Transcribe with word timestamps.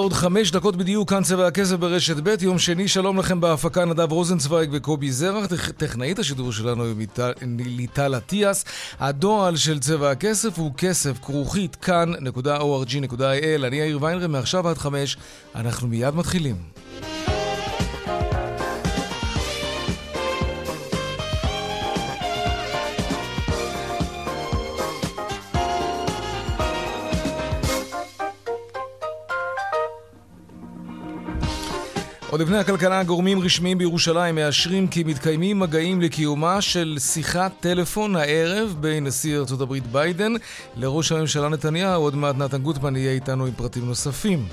ארבע 0.00 0.08
ועוד 0.08 0.12
חמש 0.12 0.50
דקות 0.50 0.76
בדיוק, 0.76 1.10
כאן 1.10 1.22
צבע 1.22 1.46
הכסף 1.46 1.76
ברשת 1.76 2.16
ב', 2.22 2.34
יום 2.40 2.58
שני, 2.58 2.88
שלום 2.88 3.18
לכם 3.18 3.40
בהפקה 3.40 3.84
נדב 3.84 4.12
רוזנצוויג 4.12 4.70
וקובי 4.72 5.12
זרח, 5.12 5.46
טכנאית 5.76 6.18
השידור 6.18 6.52
שלנו 6.52 6.84
היא 6.84 7.06
ליטל 7.66 8.16
אטיאס. 8.16 8.64
הדועל 9.00 9.56
של 9.56 9.78
צבע 9.78 10.10
הכסף 10.10 10.58
הוא 10.58 10.72
כסף 10.76 11.18
כרוכית 11.18 11.76
כאן.org.il. 11.76 13.66
אני 13.66 13.76
יאיר 13.76 13.98
ויינרם, 14.02 14.32
מעכשיו 14.32 14.68
עד 14.68 14.78
חמש, 14.78 15.16
אנחנו 15.54 15.88
מיד 15.88 16.14
מתחילים. 16.14 16.79
עוד 32.30 32.40
לפני 32.40 32.58
הכלכלה, 32.58 33.02
גורמים 33.02 33.40
רשמיים 33.40 33.78
בירושלים 33.78 34.34
מאשרים 34.34 34.88
כי 34.88 35.04
מתקיימים 35.04 35.58
מגעים 35.58 36.00
לקיומה 36.00 36.60
של 36.60 36.96
שיחת 37.00 37.52
טלפון 37.60 38.16
הערב 38.16 38.76
בין 38.80 39.06
נשיא 39.06 39.38
ארצות 39.38 39.60
הברית 39.60 39.86
ביידן 39.86 40.32
לראש 40.76 41.12
הממשלה 41.12 41.48
נתניהו. 41.48 42.02
עוד 42.02 42.14
מעט 42.14 42.36
נתן 42.36 42.62
גוטמן 42.62 42.96
יהיה 42.96 43.12
איתנו 43.12 43.46
עם 43.46 43.52
פרטים 43.52 43.86
נוספים. 43.86 44.46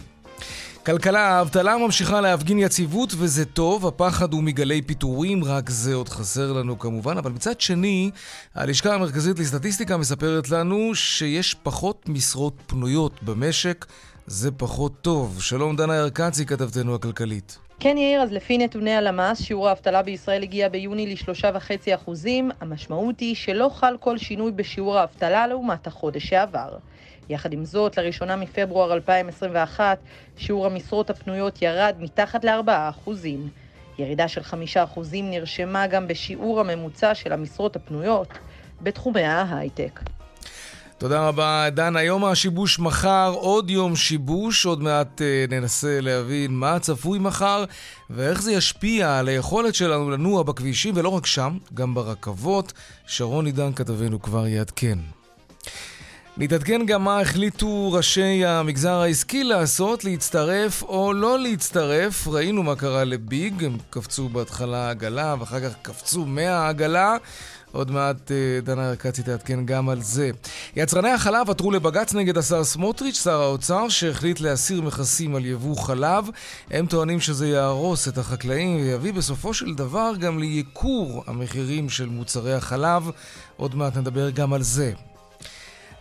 כלכלה, 0.86 1.20
האבטלה 1.20 1.78
ממשיכה 1.78 2.22
להפגין 2.22 2.60
יציבות 2.60 3.14
וזה 3.18 3.46
טוב, 3.46 3.88
הפחד 3.88 4.34
הוא 4.34 4.44
מגלי 4.44 4.82
פיטורים, 4.82 5.44
רק 5.44 5.70
זה 5.70 5.94
עוד 5.94 6.10
חסר 6.10 6.54
לנו 6.54 6.80
כמובן, 6.80 7.18
אבל 7.18 7.32
מצד 7.32 7.62
שני, 7.62 8.12
הלשכה 8.56 8.96
המרכזית 8.96 9.40
לסטטיסטיקה 9.40 9.98
מספרת 9.98 10.50
לנו 10.50 10.96
שיש 10.96 11.56
פחות 11.64 12.10
משרות 12.10 12.54
פנויות 12.68 13.24
במשק, 13.24 13.86
זה 14.28 14.52
פחות 14.52 14.94
טוב. 15.02 15.42
שלום 15.42 15.76
דנה 15.76 16.00
ארקצי, 16.00 16.46
כתבתנו 16.46 16.96
הכלכלית. 16.96 17.67
כן 17.80 17.98
יאיר, 17.98 18.22
אז 18.22 18.32
לפי 18.32 18.58
נתוני 18.58 18.96
הלמ"ס, 18.96 19.42
שיעור 19.42 19.70
האבטלה 19.70 20.02
בישראל 20.02 20.44
הגיע 20.44 20.70
ביוני 20.70 21.14
לשלושה 21.14 21.52
וחצי 21.54 21.96
אחוזים. 21.96 22.52
המשמעות 22.62 23.20
היא 23.20 23.36
שלא 23.36 23.70
חל 23.74 23.98
כל 24.00 24.18
שינוי 24.18 24.52
בשיעור 24.52 24.98
האבטלה 24.98 25.48
לעומת 25.48 25.88
החודש 25.88 26.26
שעבר. 26.26 26.78
יחד 27.30 27.54
עם 27.54 27.66
זאת, 27.66 27.98
לראשונה 27.98 28.36
מפברואר 28.36 28.94
2021, 28.94 30.00
שיעור 30.38 30.66
המשרות 30.66 31.10
הפנויות 31.10 31.62
ירד 31.62 31.96
מתחת 32.00 32.44
ל-4 32.44 32.72
אחוזים. 32.90 33.50
ירידה 34.00 34.28
של 34.28 34.44
5 34.44 34.78
אחוזים 34.78 35.30
נרשמה 35.30 35.88
גם 35.88 36.08
בשיעור 36.08 36.60
הממוצע 36.60 37.16
של 37.16 37.34
המשרות 37.34 37.76
הפנויות 37.76 38.28
בתחומי 38.82 39.24
ההייטק. 39.24 40.00
תודה 41.00 41.28
רבה, 41.28 41.70
דן. 41.70 41.96
היום 41.96 42.26
השיבוש 42.26 42.80
מחר, 42.80 43.34
עוד 43.36 43.70
יום 43.70 43.96
שיבוש. 43.96 44.66
עוד 44.66 44.82
מעט 44.82 45.22
אה, 45.22 45.46
ננסה 45.50 46.02
להבין 46.02 46.52
מה 46.52 46.80
צפוי 46.80 47.20
מחר 47.20 47.64
ואיך 48.10 48.42
זה 48.42 48.52
ישפיע 48.52 49.20
על 49.20 49.28
היכולת 49.28 49.76
שלנו 49.76 50.12
לנוע 50.12 50.44
בכבישים, 50.44 50.94
ולא 50.98 51.10
רק 51.10 51.26
שם, 51.26 51.58
גם 51.74 51.94
ברכבות. 51.94 52.74
שרון 53.08 53.46
עידן 53.46 53.74
כתבנו 53.74 54.22
כבר 54.22 54.48
יעדכן. 54.48 55.00
נתעדכן 56.38 56.86
גם 56.86 57.04
מה 57.04 57.20
החליטו 57.20 57.92
ראשי 57.92 58.46
המגזר 58.46 58.96
העסקי 58.96 59.44
לעשות, 59.44 60.04
להצטרף 60.04 60.84
או 60.84 61.14
לא 61.14 61.40
להצטרף. 61.40 62.28
ראינו 62.28 62.64
מה 62.64 62.76
קרה 62.76 63.04
לביג, 63.04 63.64
הם 63.64 63.78
קפצו 63.90 64.30
בהתחלה 64.30 64.90
עגלה 64.90 65.36
ואחר 65.40 65.60
כך 65.60 65.76
קפצו 65.82 66.26
מהעגלה. 66.26 67.18
עוד 67.78 67.92
מעט 67.92 68.32
אה, 68.32 68.62
דנה 68.64 68.90
ארקצי 68.90 69.24
תעדכן 69.24 69.66
גם 69.66 69.90
על 69.90 70.02
זה. 70.02 70.32
יצרני 70.76 71.10
החלב 71.10 71.50
עתרו 71.50 71.72
לבג"ץ 71.72 72.14
נגד 72.14 72.38
השר 72.38 72.64
סמוטריץ', 72.64 73.24
שר 73.24 73.42
האוצר, 73.42 73.90
שהחליט 73.90 74.40
להסיר 74.40 74.82
מכסים 74.82 75.36
על 75.36 75.46
יבוא 75.46 75.78
חלב. 75.78 76.30
הם 76.72 76.86
טוענים 76.86 77.20
שזה 77.20 77.48
יהרוס 77.48 78.08
את 78.08 78.18
החקלאים 78.18 78.76
ויביא 78.76 79.14
בסופו 79.14 79.54
של 79.54 79.76
דבר 79.76 80.12
גם 80.20 80.40
לייקור 80.40 81.24
המחירים 81.28 81.90
של 81.90 82.06
מוצרי 82.06 82.54
החלב. 82.54 83.10
עוד 83.58 83.76
מעט 83.76 83.98
נדבר 83.98 84.30
גם 84.30 84.54
על 84.54 84.64
זה. 84.64 84.94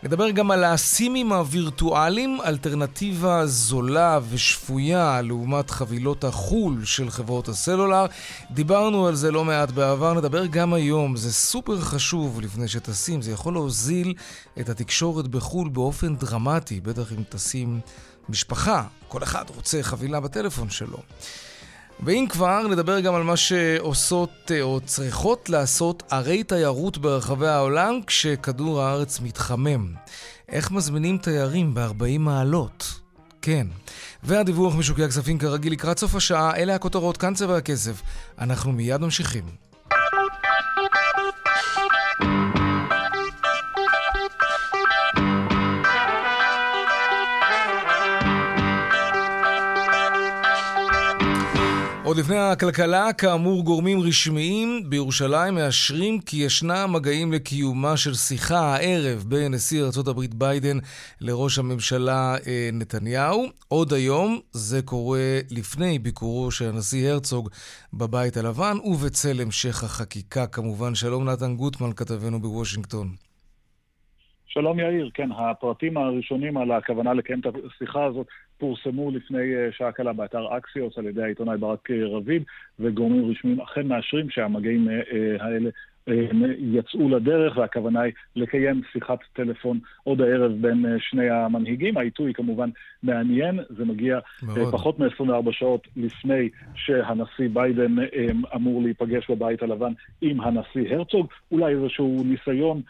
נדבר 0.06 0.30
גם 0.30 0.50
על 0.50 0.64
הסימים 0.64 1.32
הווירטואליים, 1.32 2.38
אלטרנטיבה 2.44 3.46
זולה 3.46 4.18
ושפויה 4.30 5.22
לעומת 5.22 5.70
חבילות 5.70 6.24
החו"ל 6.24 6.84
של 6.84 7.10
חברות 7.10 7.48
הסלולר. 7.48 8.06
דיברנו 8.50 9.06
על 9.06 9.14
זה 9.14 9.30
לא 9.30 9.44
מעט 9.44 9.70
בעבר, 9.70 10.14
נדבר 10.14 10.46
גם 10.46 10.74
היום. 10.74 11.16
זה 11.16 11.32
סופר 11.32 11.80
חשוב 11.80 12.40
לפני 12.40 12.68
שטסים, 12.68 13.22
זה 13.22 13.32
יכול 13.32 13.52
להוזיל 13.52 14.14
את 14.60 14.68
התקשורת 14.68 15.28
בחו"ל 15.28 15.68
באופן 15.68 16.16
דרמטי, 16.16 16.80
בטח 16.80 17.12
אם 17.12 17.22
טסים 17.28 17.80
משפחה, 18.28 18.82
כל 19.08 19.22
אחד 19.22 19.44
רוצה 19.56 19.82
חבילה 19.82 20.20
בטלפון 20.20 20.70
שלו. 20.70 20.98
ואם 22.00 22.26
כבר, 22.28 22.66
נדבר 22.66 23.00
גם 23.00 23.14
על 23.14 23.22
מה 23.22 23.36
שעושות 23.36 24.50
אה, 24.50 24.62
או 24.62 24.80
צריכות 24.84 25.48
לעשות 25.48 26.02
ערי 26.10 26.42
תיירות 26.42 26.98
ברחבי 26.98 27.48
העולם 27.48 28.00
כשכדור 28.06 28.82
הארץ 28.82 29.20
מתחמם. 29.20 29.94
איך 30.48 30.70
מזמינים 30.70 31.18
תיירים 31.18 31.74
ב-40 31.74 32.18
מעלות? 32.18 33.00
כן. 33.42 33.66
והדיווח 34.22 34.74
משוקי 34.74 35.04
הכספים 35.04 35.38
כרגיל 35.38 35.72
לקראת 35.72 35.98
סוף 35.98 36.14
השעה, 36.14 36.56
אלה 36.56 36.74
הכותרות, 36.74 37.16
כאן 37.16 37.34
צבע 37.34 37.56
הכסף. 37.56 38.02
אנחנו 38.38 38.72
מיד 38.72 39.00
ממשיכים. 39.00 39.65
עוד 52.06 52.16
לפני 52.16 52.36
הכלכלה, 52.36 53.12
כאמור 53.12 53.64
גורמים 53.64 54.00
רשמיים 54.00 54.90
בירושלים 54.90 55.54
מאשרים 55.54 56.20
כי 56.20 56.36
ישנם 56.36 56.90
מגעים 56.92 57.32
לקיומה 57.32 57.96
של 57.96 58.14
שיחה 58.14 58.58
הערב 58.60 59.24
בין 59.28 59.54
נשיא 59.54 59.82
ארה"ב 59.82 60.20
ביידן 60.34 60.78
לראש 61.20 61.58
הממשלה 61.58 62.36
אה, 62.46 62.70
נתניהו. 62.72 63.46
עוד 63.68 63.92
היום, 63.92 64.40
זה 64.52 64.82
קורה 64.82 65.40
לפני 65.50 65.98
ביקורו 65.98 66.50
של 66.50 66.68
הנשיא 66.68 67.10
הרצוג 67.10 67.48
בבית 67.92 68.36
הלבן 68.36 68.76
ובצל 68.84 69.40
המשך 69.40 69.84
החקיקה 69.84 70.46
כמובן. 70.46 70.94
שלום 70.94 71.28
נתן 71.28 71.56
גוטמן, 71.56 71.92
כתבנו 71.92 72.40
בוושינגטון. 72.42 73.25
שלום 74.48 74.78
יאיר, 74.80 75.10
כן, 75.14 75.32
הפרטים 75.32 75.96
הראשונים 75.96 76.56
על 76.56 76.72
הכוונה 76.72 77.14
לקיים 77.14 77.40
את 77.40 77.46
השיחה 77.46 78.04
הזאת 78.04 78.26
פורסמו 78.58 79.10
לפני 79.10 79.54
אה, 79.54 79.72
שעה 79.72 79.92
קלה 79.92 80.12
באתר 80.12 80.56
אקסיוס 80.56 80.98
על 80.98 81.06
ידי 81.06 81.22
העיתונאי 81.22 81.56
ברק 81.58 81.90
אה, 81.90 82.06
רביד, 82.06 82.42
וגורמים 82.80 83.30
רשמיים 83.30 83.60
אכן 83.60 83.86
מאשרים 83.86 84.30
שהמגעים 84.30 84.88
אה, 84.88 85.44
האלה 85.44 85.70
יצאו 86.58 87.08
לדרך, 87.08 87.56
והכוונה 87.56 88.00
היא 88.00 88.12
לקיים 88.36 88.80
שיחת 88.92 89.18
טלפון 89.32 89.78
עוד 90.04 90.20
הערב 90.20 90.52
בין 90.60 90.84
שני 90.98 91.30
המנהיגים. 91.30 91.96
העיתוי 91.96 92.32
כמובן 92.34 92.70
מעניין, 93.02 93.60
זה 93.68 93.84
מגיע 93.84 94.18
מאוד. 94.42 94.72
פחות 94.72 94.98
מ-24 94.98 95.52
שעות 95.52 95.86
לפני 95.96 96.48
שהנשיא 96.74 97.48
ביידן 97.52 97.96
אמור 98.54 98.82
להיפגש 98.82 99.30
בבית 99.30 99.62
הלבן 99.62 99.92
עם 100.20 100.40
הנשיא 100.40 100.94
הרצוג. 100.94 101.26
אולי 101.52 101.74
איזשהו 101.74 102.22
ניסיון 102.24 102.82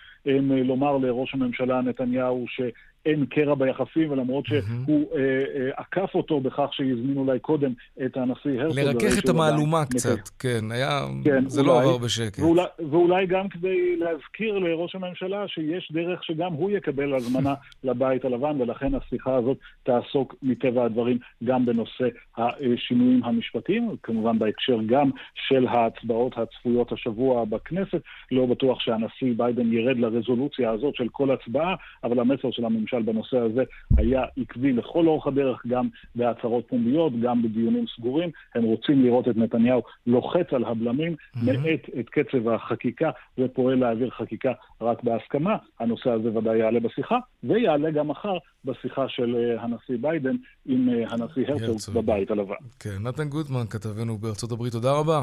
לומר 0.65 0.97
לראש 0.97 1.35
הממשלה 1.35 1.81
נתניהו 1.81 2.45
ש... 2.49 2.61
אין 3.07 3.27
קרע 3.27 3.55
ביחסים, 3.55 4.11
ולמרות 4.11 4.47
שהוא 4.47 5.13
אה, 5.15 5.21
אה, 5.21 5.71
עקף 5.77 6.15
אותו 6.15 6.41
בכך 6.41 6.69
שהזמינו 6.73 7.21
אולי 7.21 7.39
קודם 7.39 7.73
את 8.07 8.17
הנשיא 8.17 8.61
הרצוג. 8.61 8.79
לרכך 8.79 9.19
את 9.25 9.29
המהלומה 9.29 9.85
קצת, 9.85 10.29
כן, 10.39 10.65
היה... 10.71 11.01
כן, 11.25 11.49
זה 11.49 11.63
לא 11.63 11.73
אולי, 11.73 11.85
לא 11.85 11.95
עבר 11.95 12.05
בשקט. 12.05 12.41
ואולי, 12.41 12.63
ואולי 12.91 13.27
גם 13.27 13.49
כדי 13.49 13.97
להזכיר 13.97 14.59
לראש 14.59 14.95
הממשלה 14.95 15.49
שיש 15.49 15.93
דרך 15.93 16.25
שגם 16.25 16.53
הוא 16.53 16.71
יקבל 16.71 17.15
הזמנה 17.15 17.55
לבית 17.85 18.25
הלבן, 18.25 18.61
ולכן 18.61 18.95
השיחה 18.95 19.37
הזאת 19.37 19.59
תעסוק 19.83 20.35
מטבע 20.43 20.85
הדברים 20.85 21.19
גם 21.45 21.67
בנושא 21.67 22.09
השינויים 22.37 23.25
המשפטיים, 23.25 23.97
כמובן 24.03 24.39
בהקשר 24.39 24.79
גם 24.87 25.11
של 25.49 25.67
ההצבעות 25.69 26.39
הצפויות 26.39 26.93
השבוע 26.93 27.45
בכנסת. 27.45 28.01
לא 28.33 28.47
בטוח 28.47 28.81
שהנשיא 28.81 29.33
ביידן 29.37 29.73
ירד 29.73 29.97
לרזולוציה 29.97 30.71
הזאת 30.71 30.95
של 30.95 31.09
כל 31.13 31.31
הצבעה, 31.31 31.75
אבל 32.05 32.21
המסר 32.21 32.51
של 32.51 32.65
הממשל 32.97 33.13
בנושא 33.13 33.39
הזה 33.39 33.63
היה 33.97 34.23
עקבי 34.37 34.73
לכל 34.73 35.07
אורך 35.07 35.27
הדרך, 35.27 35.67
גם 35.67 35.89
בהצהרות 36.15 36.69
פומביות, 36.69 37.13
גם 37.23 37.43
בדיונים 37.43 37.85
סגורים. 37.97 38.31
הם 38.55 38.63
רוצים 38.63 39.05
לראות 39.05 39.29
את 39.29 39.37
נתניהו 39.37 39.83
לוחץ 40.07 40.47
על 40.53 40.65
הבלמים, 40.65 41.13
mm-hmm. 41.15 41.39
מאט 41.45 41.81
את 42.01 42.09
קצב 42.09 42.49
החקיקה 42.49 43.11
ופועל 43.39 43.79
להעביר 43.79 44.11
חקיקה 44.11 44.53
רק 44.81 45.03
בהסכמה. 45.03 45.57
הנושא 45.81 46.11
הזה 46.11 46.39
ודאי 46.39 46.59
יעלה 46.59 46.81
בשיחה, 46.81 47.19
ויעלה 47.45 47.91
גם 47.91 48.09
מחר 48.09 48.39
בשיחה 48.65 49.09
של 49.09 49.37
אה, 49.37 49.63
הנשיא 49.63 49.97
ביידן 50.01 50.37
עם 50.67 50.89
אה, 50.89 51.05
הנשיא 51.11 51.45
הרצוג 51.49 51.95
בבית 51.95 52.31
הלבן. 52.31 52.55
כן, 52.81 53.03
נתן 53.03 53.29
גוטמן, 53.29 53.67
כתבנו 53.71 54.19
בארצות 54.19 54.53
הברית, 54.53 54.73
תודה 54.73 54.93
רבה. 54.93 55.23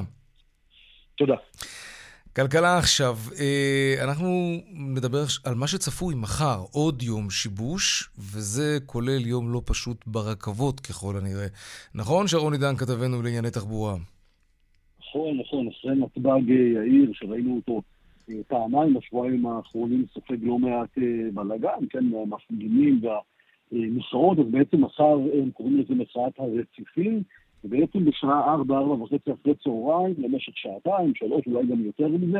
תודה. 1.15 1.35
כלכלה 2.35 2.77
עכשיו, 2.77 3.15
אה, 3.39 4.03
אנחנו 4.03 4.27
נדבר 4.95 5.23
על 5.45 5.55
מה 5.55 5.67
שצפוי 5.67 6.15
מחר, 6.15 6.59
עוד 6.71 7.01
יום 7.01 7.29
שיבוש, 7.29 8.09
וזה 8.17 8.77
כולל 8.85 9.25
יום 9.25 9.53
לא 9.53 9.61
פשוט 9.65 9.97
ברכבות 10.07 10.79
ככל 10.79 11.13
הנראה. 11.17 11.47
נכון, 11.95 12.27
שרון 12.27 12.53
עידן 12.53 12.75
כתבנו 12.75 13.21
לענייני 13.21 13.51
תחבורה? 13.51 13.95
נכון, 14.99 15.37
נכון, 15.37 15.67
אחרי 15.67 15.95
נתב"ג 15.95 16.49
יאיר, 16.49 17.11
שראינו 17.13 17.55
אותו 17.55 17.81
אה, 18.29 18.35
פעמיים 18.47 18.93
בשבועיים 18.93 19.45
האחרונים, 19.45 20.05
סופג 20.13 20.37
לא 20.41 20.59
מעט 20.59 20.97
אה, 20.97 21.03
בלאגן, 21.33 21.87
כן, 21.89 22.03
המפגינים 22.21 23.01
והמחאות, 23.03 24.39
אז 24.39 24.45
בעצם 24.51 24.81
מחר 24.81 25.17
הם 25.33 25.51
קוראים 25.51 25.79
לזה 25.79 25.95
מחאת 25.95 26.39
הרציפים. 26.39 27.23
ובעצם 27.63 28.05
בשעה 28.05 28.53
ארבע, 28.53 28.77
ארבע 28.77 29.03
וחצי 29.03 29.31
אחרי 29.33 29.53
צהריים, 29.63 30.15
למשך 30.17 30.57
שעתיים, 30.57 31.15
שלוש, 31.15 31.47
אולי 31.47 31.67
גם 31.67 31.85
יותר 31.85 32.07
מזה, 32.07 32.37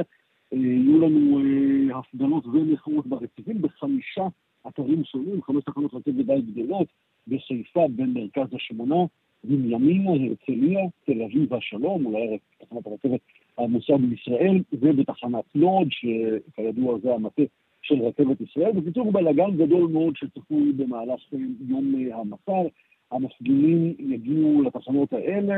אה, 0.53 0.57
יהיו 0.57 1.01
לנו 1.01 1.39
אה, 1.39 1.99
הפגנות 1.99 2.45
ומחאות 2.45 3.07
ברציפים 3.07 3.61
בחמישה 3.61 4.27
אתרים 4.67 5.03
שונים, 5.03 5.41
חמש 5.41 5.63
תחנות 5.63 5.93
רכבת 5.93 6.25
די 6.25 6.41
גדולות, 6.41 6.87
בחיפה, 7.27 7.87
בין 7.95 8.13
מרכז 8.13 8.53
השמונה, 8.55 9.05
בנימינה, 9.43 10.11
הרצליה, 10.11 10.79
תל 11.05 11.21
אביב 11.21 11.51
והשלום, 11.51 12.05
אולי 12.05 12.37
תחנת 12.57 12.87
הרכבת 12.87 13.19
העמוסה 13.57 13.93
בישראל, 13.97 14.61
ובתחנת 14.73 15.45
לוד, 15.55 15.87
שכידוע 15.89 16.97
זה 16.99 17.13
המטה 17.13 17.43
של 17.81 18.01
רכבת 18.01 18.41
ישראל. 18.41 18.71
בקיצור, 18.71 19.11
בלאגן 19.11 19.57
גדול 19.57 19.91
מאוד 19.91 20.15
שצפוי 20.15 20.71
במהלך 20.71 21.21
יום 21.67 21.95
אה, 21.95 22.17
המחר. 22.17 22.67
המפגינים 23.13 23.93
יגיעו 23.99 24.63
לתחנות 24.63 25.13
האלה, 25.13 25.53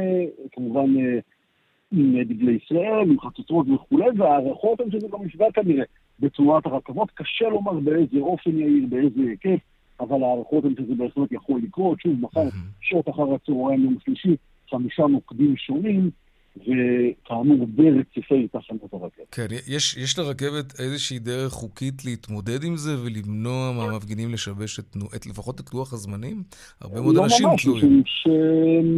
כמובן 0.51 0.97
אה, 0.99 1.19
עם 1.91 2.23
דגלי 2.23 2.59
ישראל, 2.63 3.09
עם 3.09 3.19
חצוצרות 3.19 3.67
וכולי, 3.69 4.05
וההערכות 4.17 4.79
הן 4.79 4.91
שזה 4.91 5.07
גם 5.07 5.25
יפגע 5.25 5.45
כנראה 5.53 5.83
בצורת 6.19 6.65
הרכבות. 6.65 7.11
קשה 7.11 7.49
לומר 7.49 7.79
באיזה 7.79 8.19
אופן 8.19 8.59
יאיר, 8.59 8.85
באיזה 8.89 9.21
היקף, 9.21 9.59
אבל 9.99 10.23
ההערכות 10.23 10.65
הן 10.65 10.73
שזה 10.79 10.95
בהחלט 10.95 11.31
יכול 11.31 11.61
לקרות. 11.63 12.01
שוב, 12.01 12.21
מחר, 12.21 12.47
שעות 12.81 13.09
אחר 13.09 13.33
הצהריים 13.33 13.83
יום 13.83 13.97
שלישי, 14.05 14.35
חמישה 14.69 15.07
מוקדים 15.07 15.57
שונים. 15.57 16.09
וכאמור 16.57 17.67
ברציפי 17.67 18.47
תחנות 18.47 18.93
הרכבת. 18.93 19.27
כן, 19.31 19.47
יש, 19.67 19.97
יש 19.97 20.19
לרכבת 20.19 20.79
איזושהי 20.79 21.19
דרך 21.19 21.51
חוקית 21.51 22.05
להתמודד 22.05 22.63
עם 22.63 22.75
זה 22.75 22.91
ולמנוע 23.05 23.71
מהמפגינים 23.71 24.33
לשבש 24.33 24.79
את, 24.79 24.95
את 25.15 25.25
לפחות 25.25 25.59
את 25.59 25.73
לוח 25.73 25.93
הזמנים? 25.93 26.43
הרבה 26.81 27.01
מאוד 27.01 27.15
לא 27.15 27.23
אנשים 27.23 27.47
תלויים. 27.63 27.85
לא 27.85 27.91
ממש, 27.91 28.27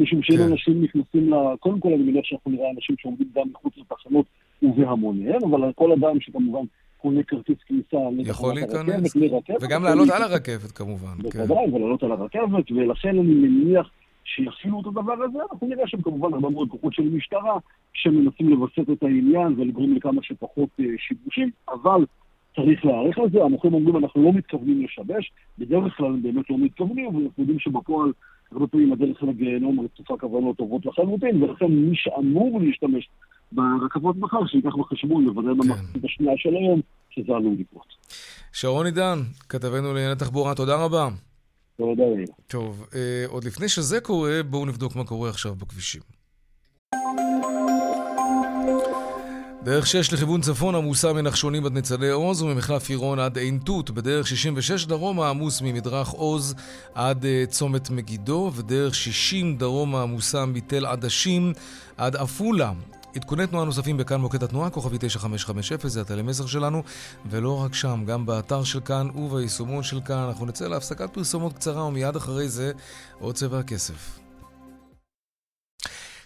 משום 0.02 0.24
שאם 0.24 0.38
כן. 0.38 0.44
אנשים 0.44 0.84
נכנסים 0.84 1.34
ל... 1.34 1.36
קודם 1.60 1.80
כל 1.80 1.94
אני 1.94 2.04
מניח 2.04 2.26
שאנחנו 2.26 2.52
נראה 2.52 2.72
אנשים 2.76 2.96
שעומדים 3.00 3.28
גם 3.36 3.48
מחוץ 3.52 3.74
לתחנות 3.78 4.26
ובהמוניהם, 4.62 5.44
אבל 5.44 5.72
כל 5.76 5.92
אדם 5.92 6.20
שכמובן 6.20 6.66
קונה 6.98 7.24
כרטיס 7.24 7.58
כניסה 7.68 7.98
יכול 8.20 8.56
להיכנס, 8.56 9.16
וגם 9.62 9.84
לעלות 9.84 10.10
על 10.10 10.24
הרכבת 10.24 10.72
כמובן. 10.72 11.30
כן. 11.32 11.40
בוודאי, 11.40 11.72
ולעלות 11.74 12.04
על 12.04 12.12
הרכבת, 12.12 12.72
ולכן 12.72 13.10
אני 13.10 13.34
מניח... 13.34 13.90
שיפעילו 14.36 14.82
את 14.82 14.86
הדבר 14.86 15.24
הזה, 15.24 15.40
אנחנו 15.52 15.68
נראה 15.68 15.88
שם 15.88 16.02
כמובן 16.02 16.34
הרבה 16.34 16.50
מאוד 16.50 16.70
כוחות 16.70 16.94
של 16.94 17.04
משטרה 17.04 17.58
שמנסים 17.94 18.50
לווסת 18.50 18.90
את 18.94 19.04
העניין 19.04 19.54
ולגרום 19.58 19.96
לכמה 19.96 20.24
שפחות 20.24 20.70
אה, 20.80 20.86
שיבושים, 20.98 21.50
אבל 21.70 22.06
צריך 22.56 22.86
להיערך 22.86 23.18
לזה. 23.18 23.44
המוכרים 23.44 23.74
אומרים, 23.74 23.98
אנחנו 23.98 24.24
לא 24.24 24.34
מתכוונים 24.34 24.84
לשבש, 24.86 25.32
בדרך 25.58 25.98
כלל 25.98 26.06
הם 26.08 26.22
באמת 26.22 26.50
לא 26.50 26.58
מתכוונים, 26.58 27.08
אבל 27.08 27.24
אנחנו 27.24 27.44
יודעים 27.44 27.60
שבפועל 27.60 28.12
הרבה 28.52 28.68
פעמים 28.68 28.94
הדרך 28.94 29.24
לגיהנום 29.24 29.80
רצופה 29.80 30.18
כוונות 30.18 30.58
טובות 30.58 30.86
לחלוטין, 30.86 31.44
ולכן 31.44 31.66
מי 31.66 31.96
שאמור 31.96 32.62
להשתמש 32.62 33.10
ברכבות 33.52 34.16
מחר, 34.18 34.48
שייקח 34.48 34.76
בחשבון, 34.76 35.26
לוודא 35.26 35.48
כן. 35.48 35.58
במחצית 35.58 36.06
השנייה 36.06 36.34
של 36.38 36.56
היום, 36.56 36.82
שזה 37.10 37.34
עלול 37.36 37.56
לקרות. 37.60 37.88
שרון 38.54 38.86
עידן, 38.86 39.20
כתבנו 39.50 39.94
לענייני 39.94 40.16
תחבורה, 40.16 40.56
תודה 40.56 40.86
רבה. 40.86 41.08
תודה. 41.78 42.04
טוב, 42.48 42.86
אה, 42.96 43.26
עוד 43.28 43.44
לפני 43.44 43.70
שזה 43.70 44.00
קורה, 44.02 44.44
בואו 44.50 44.66
נבדוק 44.66 44.96
מה 44.96 45.04
קורה 45.04 45.30
עכשיו 45.30 45.56
בכבישים. 45.56 46.02
דרך 49.64 49.88
6 49.88 50.14
לכיוון 50.14 50.42
צפון 50.42 50.76
עמוסה 50.76 51.14
מנחשונים 51.14 51.66
עד 51.66 51.74
ניצלי 51.74 52.10
עוז 52.10 52.42
וממחלף 52.42 52.90
עירון 52.90 53.20
עד 53.20 53.38
עין 53.38 53.60
תות. 53.66 53.90
בדרך 53.92 54.28
66 54.28 54.86
דרומה 54.86 55.30
עמוס 55.30 55.62
ממדרך 55.62 56.10
עוז 56.10 56.56
עד 56.94 57.24
uh, 57.24 57.52
צומת 57.52 57.90
מגידו, 57.90 58.52
ודרך 58.56 58.96
60 58.96 59.58
דרומה 59.58 60.02
עמוסה 60.02 60.46
מתל 60.46 60.86
עדשים 60.86 61.54
עד 61.98 62.16
עפולה. 62.16 62.72
עדכוני 63.16 63.48
תנועה 63.48 63.66
נוספים 63.66 63.98
בכאן 63.98 64.22
מוקד 64.22 64.44
התנועה, 64.44 64.70
כוכבי 64.70 64.98
9550, 65.00 65.90
זה 65.90 66.02
הטלמסר 66.02 66.46
שלנו, 66.46 66.84
ולא 67.30 67.64
רק 67.64 67.74
שם, 67.74 68.04
גם 68.08 68.26
באתר 68.26 68.64
של 68.64 68.80
כאן 68.80 69.10
וביישומון 69.10 69.84
של 69.84 70.02
כאן. 70.02 70.18
אנחנו 70.18 70.46
נצא 70.46 70.68
להפסקת 70.68 71.14
פרסומות 71.14 71.54
קצרה, 71.54 71.84
ומיד 71.84 72.16
אחרי 72.16 72.50
זה 72.50 72.72
עוד 73.20 73.36
צבע 73.36 73.60
הכסף. 73.60 74.20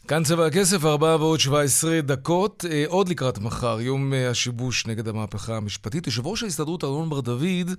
כאן 0.07 0.23
צבע 0.23 0.45
הכסף, 0.45 0.85
4 0.85 1.15
ועוד 1.19 1.39
17 1.39 2.01
דקות. 2.01 2.65
אה, 2.71 2.83
עוד 2.87 3.09
לקראת 3.09 3.37
מחר, 3.37 3.81
יום 3.81 4.13
אה, 4.13 4.29
השיבוש 4.29 4.87
נגד 4.87 5.07
המהפכה 5.07 5.57
המשפטית. 5.57 6.07
יושב 6.07 6.27
ראש 6.27 6.43
ההסתדרות 6.43 6.83
ארנון 6.83 7.09
בר 7.09 7.19
דוד 7.19 7.71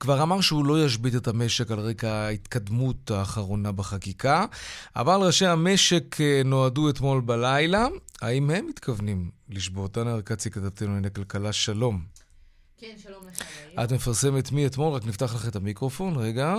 כבר 0.00 0.22
אמר 0.22 0.40
שהוא 0.40 0.64
לא 0.64 0.84
ישבית 0.84 1.14
את 1.14 1.28
המשק 1.28 1.70
על 1.70 1.78
רקע 1.78 2.08
ההתקדמות 2.08 3.10
האחרונה 3.10 3.72
בחקיקה, 3.72 4.44
אבל 4.96 5.20
ראשי 5.20 5.46
המשק 5.46 6.20
אה, 6.20 6.42
נועדו 6.44 6.88
אתמול 6.90 7.20
בלילה. 7.20 7.86
האם 8.22 8.50
הם 8.50 8.66
מתכוונים 8.66 9.30
לשבות? 9.48 9.98
אנא 9.98 10.10
ארקצי 10.10 10.50
כתבתנו 10.50 10.88
לענייני 10.88 11.14
כלכלה, 11.14 11.52
שלום. 11.52 12.04
כן, 12.78 12.94
שלום 13.02 13.22
לך. 13.28 13.42
את 13.84 13.92
מפרסמת 13.92 14.52
מאתמול, 14.52 14.92
רק 14.94 15.06
נפתח 15.06 15.34
לך 15.34 15.48
את 15.48 15.56
המיקרופון, 15.56 16.16
רגע. 16.16 16.54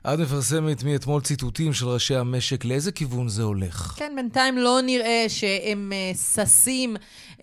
את 0.00 0.18
מפרסמת 0.18 0.82
מאתמול 0.82 1.22
ציטוטים 1.22 1.72
של 1.72 1.88
ראשי 1.88 2.16
המשק, 2.16 2.64
לאיזה 2.64 2.92
כיוון 2.92 3.28
זה 3.28 3.42
הולך? 3.42 3.94
כן, 3.96 4.12
בינתיים 4.16 4.58
לא 4.58 4.80
נראה 4.82 5.24
שהם 5.28 5.92
uh, 5.92 6.16
ששים 6.16 6.96
uh, 7.36 7.42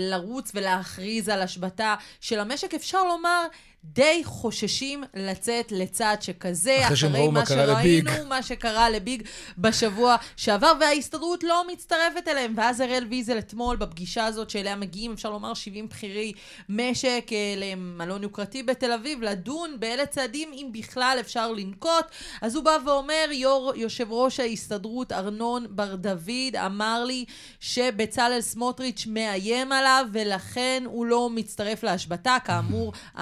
לרוץ 0.00 0.52
ולהכריז 0.54 1.28
על 1.28 1.42
השבתה 1.42 1.94
של 2.20 2.40
המשק. 2.40 2.74
אפשר 2.74 3.04
לומר, 3.04 3.46
די 3.92 4.22
חוששים 4.24 5.04
לצאת 5.14 5.72
לצעד 5.72 6.22
שכזה, 6.22 6.78
אחרי, 6.84 6.94
אחרי 6.94 7.28
מה, 7.28 7.40
מה 7.40 7.46
שראינו, 7.46 8.10
לביג. 8.10 8.10
מה 8.28 8.42
שקרה 8.42 8.90
לביג 8.90 9.22
בשבוע 9.58 10.16
שעבר, 10.36 10.72
וההסתדרות 10.80 11.44
לא 11.44 11.64
מצטרפת 11.72 12.28
אליהם. 12.28 12.54
ואז 12.56 12.80
אראל 12.80 13.06
ויזל 13.10 13.38
אתמול, 13.38 13.76
בפגישה 13.76 14.24
הזאת 14.24 14.50
שאליה 14.50 14.76
מגיעים, 14.76 15.12
אפשר 15.12 15.30
לומר, 15.30 15.54
70 15.54 15.88
בכירי 15.88 16.32
משק 16.68 17.30
אה, 17.32 17.54
למלון 17.56 18.22
יוקרתי 18.22 18.62
בתל 18.62 18.92
אביב, 18.92 19.22
לדון 19.22 19.80
באילו 19.80 20.02
צעדים, 20.10 20.50
אם 20.52 20.68
בכלל 20.72 21.16
אפשר 21.20 21.52
לנקוט. 21.52 22.04
אז 22.42 22.54
הוא 22.54 22.64
בא 22.64 22.76
ואומר, 22.86 23.28
יו"ר, 23.32 23.72
יושב 23.76 24.06
ראש 24.10 24.40
ההסתדרות 24.40 25.12
ארנון 25.12 25.66
בר 25.70 25.94
דוד 25.94 26.56
אמר 26.66 27.04
לי 27.04 27.24
שבצלאל 27.60 28.40
סמוטריץ' 28.40 29.06
מאיים 29.06 29.72
עליו, 29.72 30.06
ולכן 30.12 30.82
הוא 30.86 31.06
לא 31.06 31.30
מצטרף 31.30 31.82
להשבתה. 31.82 32.36
כאמור, 32.44 32.92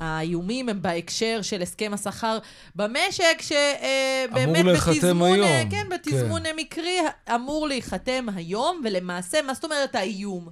האיומים 0.00 0.68
הם 0.68 0.82
בהקשר 0.82 1.38
של 1.42 1.62
הסכם 1.62 1.90
השכר 1.94 2.38
במשק, 2.76 3.40
שבאמת 3.40 4.64
בתזמון, 4.64 5.32
היום. 5.42 5.70
כן, 5.70 5.86
בתזמון 5.90 6.42
כן. 6.44 6.56
מקרי 6.56 6.98
אמור 7.34 7.68
להיחתם 7.68 8.26
היום, 8.34 8.80
ולמעשה, 8.84 9.42
מה 9.42 9.54
זאת 9.54 9.64
אומרת 9.64 9.94
האיום? 9.94 10.48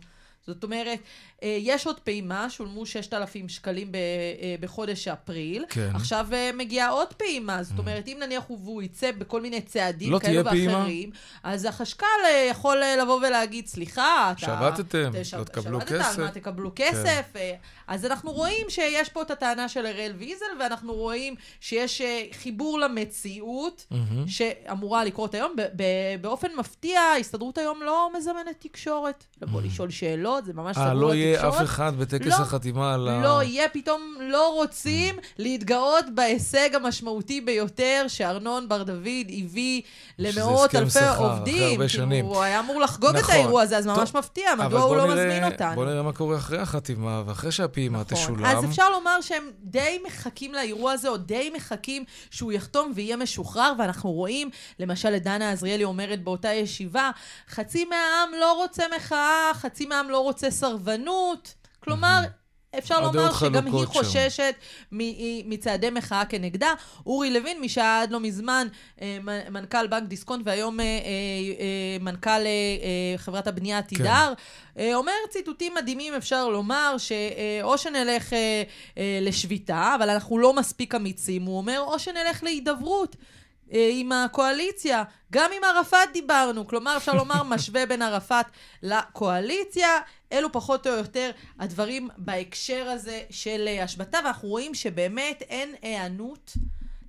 זאת 0.49 0.65
אומרת, 0.65 0.99
אה, 1.43 1.59
יש 1.61 1.87
עוד 1.87 2.01
פעימה, 2.01 2.51
שולמו 2.51 2.87
6,000 2.87 3.49
שקלים 3.49 3.93
אה, 3.95 4.55
בחודש 4.61 5.09
אפריל. 5.09 5.65
כן. 5.69 5.91
עכשיו 5.95 6.27
אה, 6.33 6.51
מגיעה 6.55 6.89
עוד 6.89 7.13
פעימה, 7.13 7.63
זאת 7.63 7.79
אומרת, 7.79 8.09
אם 8.09 8.17
נניח 8.21 8.45
הוא 8.47 8.83
יצא 8.83 9.13
בכל 9.13 9.41
מיני 9.41 9.61
צעדים 9.61 10.13
לא 10.13 10.19
כאלו 10.19 10.45
ואחרים, 10.45 11.11
אז 11.43 11.65
החשכ"ל 11.65 12.07
יכול 12.51 12.83
לבוא 13.03 13.21
ולהגיד, 13.29 13.67
סליחה, 13.67 14.33
אתה... 14.33 14.41
שבתתם, 14.41 15.11
לא 15.39 15.45
תקבלו 15.45 15.81
כסף. 15.81 15.89
שבתת, 15.89 16.19
על 16.19 16.25
מה 16.25 16.31
תקבלו 16.31 16.71
כסף? 16.77 17.31
כן. 17.33 17.55
אז 17.87 18.05
אנחנו 18.05 18.33
רואים 18.33 18.67
שיש 18.69 19.09
פה 19.09 19.23
את 19.23 19.31
הטענה 19.31 19.69
של 19.69 19.87
אראל 19.87 20.13
ויזל, 20.19 20.45
ואנחנו 20.61 20.95
רואים 20.95 21.35
שיש 21.61 22.03
חיבור 22.33 22.79
למציאות, 22.79 23.87
mm-hmm. 23.93 23.97
שאמורה 24.27 25.05
לקרות 25.05 25.35
היום. 25.35 25.55
באופן 26.21 26.49
מפתיע, 26.59 27.01
ההסתדרות 27.01 27.59
היום 27.59 27.83
לא 27.83 28.11
מזמנת 28.19 28.57
תקשורת. 28.59 29.25
לבוא 29.43 29.61
mm-hmm. 29.61 29.65
לשאול 29.65 29.91
שאלות, 29.91 30.38
זה 30.45 30.53
ממש 30.55 30.77
סגור 30.77 30.87
לתקשורת. 30.87 30.89
אה, 30.89 31.09
לא 31.09 31.15
יהיה 31.15 31.49
אף 31.49 31.63
אחד 31.63 31.97
בטקס 31.99 32.27
לא, 32.27 32.35
החתימה 32.35 32.95
על 32.95 33.09
ה... 33.09 33.23
לא 33.23 33.43
יהיה, 33.43 33.69
פתאום 33.69 34.15
לא 34.21 34.55
רוצים. 34.55 35.15
להתגאות 35.39 36.05
בהישג 36.15 36.75
המשמעותי 36.75 37.41
ביותר 37.41 38.05
שארנון 38.09 38.69
בר 38.69 38.83
דוד 38.83 39.27
הביא 39.43 39.83
למאות 40.19 40.75
אלפי 40.75 40.91
שכר, 40.91 41.17
עובדים. 41.19 41.55
אחרי 41.55 41.71
הרבה 41.73 41.89
שנים. 41.89 42.25
הוא 42.25 42.43
היה 42.43 42.61
אמור 42.61 42.81
לחגוג 42.81 43.17
נכון. 43.17 43.21
את 43.25 43.31
האירוע 43.31 43.63
הזה, 43.63 43.79
אז 43.79 43.85
טוב, 43.85 43.99
ממש 43.99 44.15
מפתיע, 44.15 44.55
מדוע 44.59 44.81
הוא 44.81 44.97
לא 44.97 45.05
נראה, 45.05 45.27
מזמין 45.27 45.53
אותנו. 45.53 45.75
בוא 45.75 45.85
נראה 45.85 46.03
מה 46.03 46.13
קורה 46.13 46.37
אחרי 46.37 46.59
החתימה 46.59 47.23
ואחרי 47.27 47.53
שהפעימה 47.53 48.01
נכון. 48.01 48.17
תשולם. 48.17 48.45
אז 48.45 48.65
אפשר 48.65 48.91
לומר 48.91 49.21
שהם 49.21 49.51
די 49.63 49.99
מחכים 50.07 50.55
לאירוע 50.55 50.93
הזה, 50.93 51.09
או 51.09 51.17
די 51.17 51.51
מחכים 51.57 52.05
שהוא 52.31 52.53
יחתום 52.53 52.93
ויהיה 52.95 53.17
משוחרר, 53.17 53.73
ואנחנו 53.79 54.11
רואים, 54.11 54.51
למשל, 54.79 55.17
את 55.17 55.23
דנה 55.23 55.53
עזריאלי 55.53 55.85
אומרת 55.85 56.25
באותה 56.25 56.53
ישיבה, 56.53 57.11
חצי 57.51 57.85
מהעם 57.85 58.41
לא 58.41 58.53
רוצה 58.53 58.83
מחאה, 58.97 59.51
חצי 59.55 59.87
מהעם 59.87 60.11
לא 60.11 60.19
רוצה 60.29 60.51
סרבנות. 60.51 61.55
כלומר, 61.81 62.23
אפשר 62.79 63.01
לומר 63.01 63.33
שגם 63.33 63.67
היא 63.67 63.87
חוששת 63.87 64.55
מצעדי 65.45 65.91
מחאה 65.91 66.25
כנגדה. 66.25 66.73
אורי 67.07 67.31
לוין, 67.31 67.61
מי 67.61 67.69
שהיה 67.69 68.03
עד 68.03 68.11
לא 68.11 68.21
מזמן 68.21 68.67
אה, 69.03 69.19
מנכ"ל 69.51 69.87
בנק 69.87 70.09
דיסקונט 70.09 70.43
והיום 70.47 70.81
אה, 70.81 70.85
אה, 70.85 71.97
מנכ"ל 72.01 72.41
חברת 73.17 73.47
הבנייה 73.47 73.79
עתידר, 73.79 74.33
כן. 74.75 74.93
אומר 74.95 75.13
ציטוטים 75.31 75.75
מדהימים, 75.75 76.15
אפשר 76.15 76.49
לומר, 76.49 76.97
שאו 76.99 77.79
שנלך 77.79 78.33
לשביתה, 79.21 79.95
אבל 79.99 80.11
אנחנו 80.11 80.39
לא 80.39 80.55
מספיק 80.55 80.95
אמיצים, 80.95 81.43
הוא 81.43 81.57
אומר, 81.57 81.81
או 81.81 81.99
שנלך 81.99 82.43
להידברות. 82.43 83.17
אה, 83.73 83.89
עם 83.93 84.13
הקואליציה. 84.13 85.03
גם 85.33 85.51
עם 85.57 85.65
ערפאת 85.65 86.13
דיברנו, 86.13 86.67
כלומר 86.67 86.97
אפשר 86.97 87.13
לומר 87.13 87.43
משווה 87.53 87.87
בין 87.87 88.03
ערפאת 88.03 88.47
לקואליציה. 88.83 89.89
אלו 90.33 90.53
פחות 90.53 90.87
או 90.87 90.93
יותר 90.93 91.31
הדברים 91.59 92.09
בהקשר 92.17 92.89
הזה 92.89 93.23
של 93.31 93.65
אה, 93.69 93.83
השבתה, 93.83 94.19
ואנחנו 94.25 94.49
רואים 94.49 94.75
שבאמת 94.75 95.43
אין 95.43 95.75
היענות. 95.83 96.53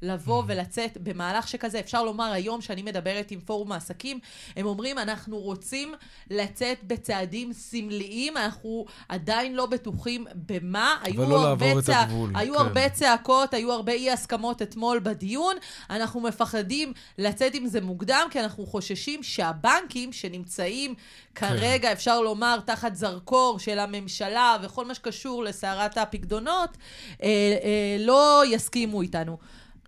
לבוא 0.01 0.43
ולצאת 0.47 0.97
במהלך 1.03 1.47
שכזה. 1.47 1.79
אפשר 1.79 2.03
לומר 2.03 2.31
היום 2.31 2.61
שאני 2.61 2.81
מדברת 2.81 3.31
עם 3.31 3.39
פורום 3.39 3.71
העסקים, 3.71 4.19
הם 4.55 4.65
אומרים, 4.65 4.97
אנחנו 4.97 5.37
רוצים 5.37 5.93
לצאת 6.29 6.83
בצעדים 6.83 7.53
סמליים, 7.53 8.37
אנחנו 8.37 8.85
עדיין 9.09 9.55
לא 9.55 9.65
בטוחים 9.65 10.25
במה. 10.35 10.95
היו, 11.03 11.29
לא 11.29 11.47
הרבה, 11.47 11.81
צע... 11.81 11.99
הגבול, 11.99 12.31
היו 12.35 12.53
כן. 12.53 12.59
הרבה 12.59 12.89
צעקות, 12.89 13.53
היו 13.53 13.71
הרבה 13.71 13.91
אי 13.91 14.11
הסכמות 14.11 14.61
אתמול 14.61 14.99
בדיון. 14.99 15.55
אנחנו 15.89 16.21
מפחדים 16.21 16.93
לצאת 17.17 17.55
עם 17.55 17.67
זה 17.67 17.81
מוקדם, 17.81 18.27
כי 18.31 18.39
אנחנו 18.39 18.65
חוששים 18.65 19.23
שהבנקים 19.23 20.13
שנמצאים 20.13 20.95
כרגע, 21.35 21.87
כן. 21.87 21.91
אפשר 21.91 22.21
לומר, 22.21 22.59
תחת 22.65 22.95
זרקור 22.95 23.59
של 23.59 23.79
הממשלה 23.79 24.57
וכל 24.61 24.85
מה 24.85 24.93
שקשור 24.93 25.43
לסערת 25.43 25.97
הפקדונות, 25.97 26.77
אה, 27.23 27.27
אה, 27.63 27.97
לא 27.99 28.43
יסכימו 28.47 29.01
איתנו. 29.01 29.37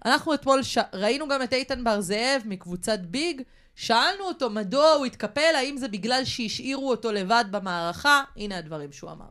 אנחנו 0.06 0.34
אתמול 0.34 0.64
ש... 0.64 0.78
ראינו 0.94 1.28
גם 1.28 1.42
את 1.42 1.54
איתן 1.54 1.84
בר 1.84 2.02
זאב 2.02 2.42
מקבוצת 2.46 3.00
ביג, 3.00 3.42
שאלנו 3.76 4.24
אותו 4.24 4.50
מדוע 4.50 4.92
הוא 4.92 5.06
התקפל, 5.06 5.56
האם 5.58 5.78
זה 5.78 5.88
בגלל 5.88 6.26
שהשאירו 6.26 6.90
אותו 6.90 7.12
לבד 7.12 7.46
במערכה? 7.52 8.24
הנה 8.38 8.58
הדברים 8.58 8.92
שהוא 8.92 9.12
אמר. 9.12 9.26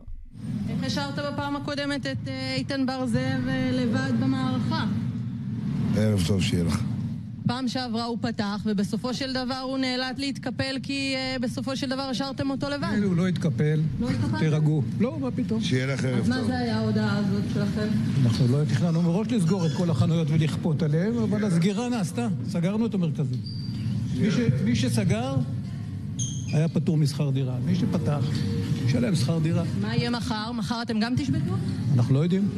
איך 0.71 0.85
השארת 0.85 1.15
בפעם 1.15 1.57
הקודמת 1.57 2.07
את 2.07 2.29
אה, 2.29 2.55
איתן 2.55 2.87
בר 2.87 3.07
זאב 3.07 3.49
אה, 3.49 3.71
לבד 3.73 4.21
במערכה? 4.21 4.85
ערב 5.97 6.27
טוב 6.27 6.43
שיהיה 6.43 6.65
לך. 6.65 6.81
פעם 7.50 7.69
שעברה 7.69 8.04
הוא 8.04 8.19
פתח, 8.21 8.61
ובסופו 8.66 9.14
של 9.14 9.33
דבר 9.33 9.59
הוא 9.59 9.78
נאלץ 9.78 10.19
להתקפל 10.19 10.76
כי 10.83 11.14
uh, 11.16 11.42
בסופו 11.42 11.76
של 11.76 11.88
דבר 11.88 12.02
השארתם 12.02 12.50
אותו 12.50 12.69
לבד. 12.69 13.02
הוא 13.04 13.16
לא 13.16 13.28
התקפל. 13.28 13.80
לא 14.00 14.11
התקפל? 14.11 14.38
תירגעו. 14.38 14.83
לא, 15.00 15.19
מה 15.21 15.30
פתאום. 15.30 15.61
שיהיה 15.61 15.87
לך 15.87 16.04
ערב 16.04 16.16
טוב. 16.16 16.23
אז 16.23 16.28
מה 16.28 16.45
זה 16.45 16.59
היה 16.59 16.78
ההודעה 16.78 17.16
הזאת 17.19 17.42
שלכם? 17.54 17.88
אנחנו 18.25 18.49
לא 18.49 18.64
תכננו 18.64 19.02
מראש 19.02 19.26
לסגור 19.33 19.66
את 19.66 19.73
כל 19.73 19.90
החנויות 19.90 20.28
ולכפות 20.30 20.83
עליהם, 20.83 21.19
אבל 21.19 21.45
הסגירה 21.45 21.88
נעשתה. 21.88 22.28
סגרנו 22.49 22.87
את 22.87 22.95
המרכזים. 22.95 23.40
מי, 24.21 24.30
ש... 24.30 24.35
מי 24.64 24.76
שסגר 24.76 25.35
היה 26.52 26.69
פטור 26.69 26.97
משכר 26.97 27.30
דירה. 27.30 27.57
מי 27.64 27.75
שפתח, 27.75 28.25
ישלם 28.87 29.14
שכר 29.14 29.38
דירה. 29.38 29.62
מה 29.80 29.97
יהיה 29.97 30.11
מחר? 30.11 30.52
מחר 30.52 30.83
אתם 30.83 31.00
גם 31.00 31.14
תשבתו? 31.16 31.54
אנחנו 31.95 32.14
לא 32.14 32.19
יודעים. 32.19 32.49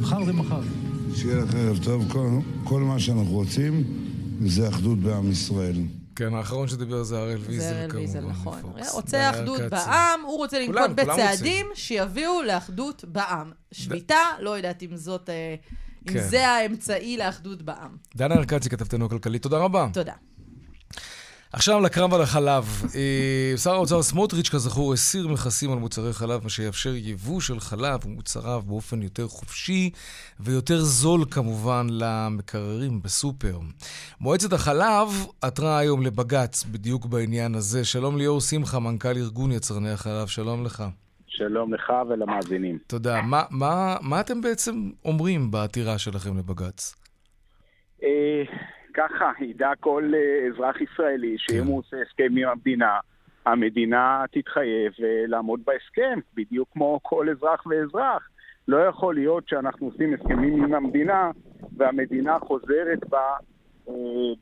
מחר 0.00 0.24
זה 0.24 0.32
מחר. 0.32 0.60
שיהיה 1.16 1.36
לך 1.36 1.54
ערב 1.54 1.78
טוב. 1.84 2.04
כל, 2.08 2.28
כל 2.64 2.82
מה 2.82 3.00
שאנחנו 3.00 3.32
רוצים... 3.32 4.07
זה 4.46 4.68
אחדות 4.68 4.98
בעם 4.98 5.30
ישראל. 5.30 5.76
כן, 6.16 6.34
האחרון 6.34 6.68
שדיבר 6.68 7.02
זה 7.02 7.18
הראל 7.18 7.38
ויזל, 7.46 7.86
כמובן. 7.88 8.06
זה 8.06 8.18
הראל 8.18 8.26
ויזל, 8.26 8.26
נכון. 8.26 8.60
רוצה 8.92 9.30
אחדות 9.30 9.60
בעם, 9.70 10.20
הוא 10.26 10.36
רוצה 10.36 10.58
לנקוט 10.60 10.90
בצעדים 10.94 11.66
שיביאו 11.74 12.42
לאחדות 12.42 13.04
בעם. 13.08 13.52
שביתה, 13.72 14.16
לא 14.40 14.50
יודעת 14.50 14.82
אם 14.82 14.96
זאת... 14.96 15.30
אה, 15.30 15.54
אם 16.08 16.12
כן. 16.12 16.28
זה 16.28 16.48
האמצעי 16.48 17.16
לאחדות 17.16 17.62
בעם. 17.62 17.96
דנה 18.16 18.34
ארקצי, 18.34 18.70
כתבתנו 18.70 19.06
הכלכלית, 19.06 19.42
תודה 19.42 19.58
רבה. 19.58 19.88
תודה. 19.92 20.12
עכשיו 21.52 21.80
לקרב 21.80 22.14
על 22.14 22.22
החלב. 22.22 22.64
אה, 22.94 23.56
שר 23.56 23.72
האוצר 23.72 24.02
סמוטריץ', 24.02 24.48
כזכור, 24.48 24.92
הסיר 24.92 25.28
מכסים 25.28 25.72
על 25.72 25.78
מוצרי 25.78 26.12
חלב, 26.12 26.40
מה 26.44 26.50
שיאפשר 26.50 26.94
יבוא 26.94 27.40
של 27.40 27.60
חלב 27.60 28.06
ומוצריו 28.06 28.62
באופן 28.66 29.02
יותר 29.02 29.28
חופשי 29.28 29.90
ויותר 30.40 30.78
זול 30.78 31.20
כמובן 31.30 31.86
למקררים 31.90 33.02
בסופר. 33.02 33.58
מועצת 34.20 34.52
החלב 34.52 35.26
עתרה 35.42 35.78
היום 35.78 36.02
לבג"ץ 36.02 36.64
בדיוק 36.64 37.06
בעניין 37.06 37.54
הזה. 37.54 37.84
שלום 37.84 38.18
ליאור 38.18 38.40
שמחה, 38.40 38.78
מנכ"ל 38.78 39.16
ארגון 39.16 39.52
יצרני 39.52 39.90
החלב, 39.90 40.26
שלום 40.26 40.64
לך. 40.64 40.84
שלום 41.26 41.74
לך 41.74 41.92
ולמאזינים. 42.08 42.78
תודה. 42.86 43.22
מה, 43.22 43.42
מה, 43.50 43.96
מה 44.00 44.20
אתם 44.20 44.40
בעצם 44.40 44.90
אומרים 45.04 45.50
בעתירה 45.50 45.98
שלכם 45.98 46.38
לבג"ץ? 46.38 46.94
ככה 48.98 49.32
ידע 49.40 49.70
כל 49.80 50.12
אה, 50.14 50.46
אזרח 50.48 50.80
ישראלי 50.80 51.36
שאם 51.38 51.62
כן. 51.62 51.66
הוא 51.66 51.78
עושה 51.78 51.96
הסכם 52.02 52.36
עם 52.36 52.48
המדינה, 52.48 52.98
המדינה 53.46 54.24
תתחייב 54.32 54.92
אה, 55.02 55.24
לעמוד 55.26 55.60
בהסכם, 55.66 56.18
בדיוק 56.34 56.68
כמו 56.72 57.00
כל 57.02 57.28
אזרח 57.30 57.66
ואזרח. 57.66 58.28
לא 58.68 58.76
יכול 58.76 59.14
להיות 59.14 59.48
שאנחנו 59.48 59.86
עושים 59.86 60.14
הסכמים 60.14 60.64
עם 60.64 60.74
המדינה 60.74 61.30
והמדינה 61.76 62.38
חוזרת 62.38 63.08
בה 63.08 63.36
אה, 63.88 63.94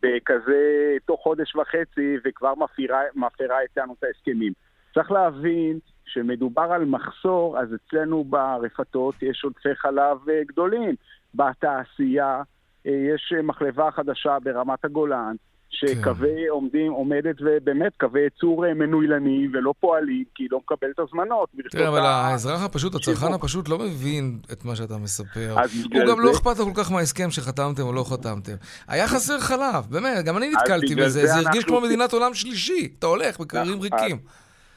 בכזה 0.02 0.96
תוך 1.04 1.20
חודש 1.20 1.56
וחצי 1.56 2.16
וכבר 2.24 2.54
מפרה, 2.54 3.00
מפרה 3.14 3.60
איתנו 3.60 3.94
את 3.98 4.04
ההסכמים. 4.04 4.52
צריך 4.94 5.10
להבין 5.10 5.78
שמדובר 6.06 6.68
על 6.72 6.84
מחסור, 6.84 7.58
אז 7.58 7.68
אצלנו 7.74 8.24
ברפתות 8.24 9.22
יש 9.22 9.44
עודפי 9.44 9.74
חלב 9.74 10.18
גדולים. 10.46 10.94
בתעשייה 11.34 12.42
יש 12.86 13.32
מחלבה 13.42 13.90
חדשה 13.90 14.36
ברמת 14.42 14.84
הגולן, 14.84 15.34
שקווי 15.70 16.28
כן. 16.28 16.50
עומדים, 16.50 16.92
עומדת 16.92 17.36
ובאמת 17.40 17.92
קווי 18.00 18.20
ייצור 18.20 18.74
מנוילנים 18.74 19.50
ולא 19.54 19.74
פועלים, 19.80 20.24
כי 20.34 20.42
היא 20.42 20.48
לא 20.52 20.58
מקבלת 20.58 20.98
הזמנות. 20.98 21.48
תראה, 21.70 21.88
אבל 21.88 22.00
האזרח 22.00 22.64
הפשוט, 22.64 22.94
הצרכן 22.94 23.32
הפשוט 23.32 23.68
לא 23.68 23.78
מבין 23.78 24.38
את 24.52 24.64
מה 24.64 24.76
שאתה 24.76 24.94
מספר. 24.96 25.54
הוא 25.94 26.06
גם 26.08 26.20
לא 26.20 26.30
אכפת 26.30 26.58
לו 26.58 26.64
כל 26.64 26.82
כך 26.82 26.92
מההסכם 26.92 27.30
שחתמתם 27.30 27.82
או 27.82 27.92
לא 27.92 28.04
חתמתם. 28.12 28.52
היה 28.88 29.06
חסר 29.08 29.38
חלב, 29.38 29.86
באמת, 29.90 30.24
גם 30.24 30.36
אני 30.36 30.50
נתקלתי 30.50 30.94
בזה, 30.94 31.26
זה 31.26 31.36
הרגיש 31.36 31.64
כמו 31.64 31.80
מדינת 31.80 32.12
עולם 32.12 32.34
שלישי. 32.34 32.88
אתה 32.98 33.06
הולך 33.06 33.40
בקררים 33.40 33.80
ריקים. 33.80 34.18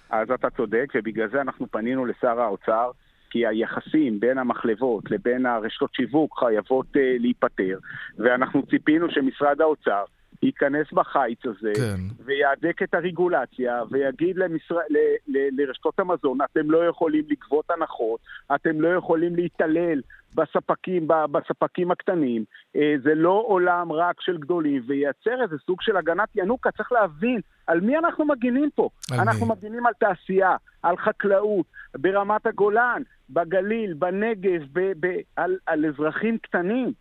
אז 0.09 0.31
אתה 0.31 0.49
צודק, 0.49 0.85
ובגלל 0.95 1.29
זה 1.31 1.41
אנחנו 1.41 1.65
פנינו 1.71 2.05
לשר 2.05 2.39
האוצר. 2.41 2.91
כי 3.29 3.47
היחסים 3.47 4.19
בין 4.19 4.37
המחלבות 4.37 5.11
לבין 5.11 5.45
הרשתות 5.45 5.93
שיווק 5.93 6.39
חייבות 6.39 6.87
uh, 6.95 6.99
להיפטר, 7.19 7.77
ואנחנו 8.17 8.65
ציפינו 8.65 9.07
שמשרד 9.11 9.61
האוצר 9.61 10.03
ייכנס 10.43 10.87
בחיץ 10.93 11.39
הזה, 11.45 11.71
כן. 11.75 12.23
ויהדק 12.25 12.81
את 12.83 12.93
הרגולציה, 12.93 13.81
ויגיד 13.91 14.37
למשר... 14.37 14.75
ל... 14.75 14.97
ל... 15.27 15.61
לרשתות 15.61 15.99
המזון, 15.99 16.37
אתם 16.41 16.71
לא 16.71 16.85
יכולים 16.85 17.23
לגבות 17.29 17.71
הנחות, 17.71 18.19
אתם 18.55 18.81
לא 18.81 18.87
יכולים 18.97 19.35
להתעלל 19.35 20.01
בספקים, 20.35 21.07
בספקים 21.31 21.91
הקטנים, 21.91 22.43
אה, 22.75 22.95
זה 23.03 23.15
לא 23.15 23.43
עולם 23.47 23.91
רק 23.91 24.21
של 24.21 24.37
גדולים, 24.37 24.81
וייצר 24.87 25.43
איזה 25.43 25.55
סוג 25.65 25.81
של 25.81 25.97
הגנת 25.97 26.29
ינוקה, 26.35 26.71
צריך 26.71 26.91
להבין 26.91 27.41
על 27.67 27.81
מי 27.81 27.97
אנחנו 27.97 28.25
מגינים 28.25 28.69
פה. 28.75 28.89
אנחנו 29.11 29.45
מי? 29.45 29.51
מגינים 29.51 29.85
על 29.85 29.93
תעשייה, 29.99 30.55
על 30.83 30.97
חקלאות, 30.97 31.65
ברמת 31.97 32.45
הגולן, 32.45 33.01
בגליל, 33.29 33.93
בנגב, 33.93 34.61
ב... 34.73 34.79
ב... 34.99 35.07
על... 35.35 35.57
על 35.65 35.85
אזרחים 35.85 36.37
קטנים. 36.37 36.91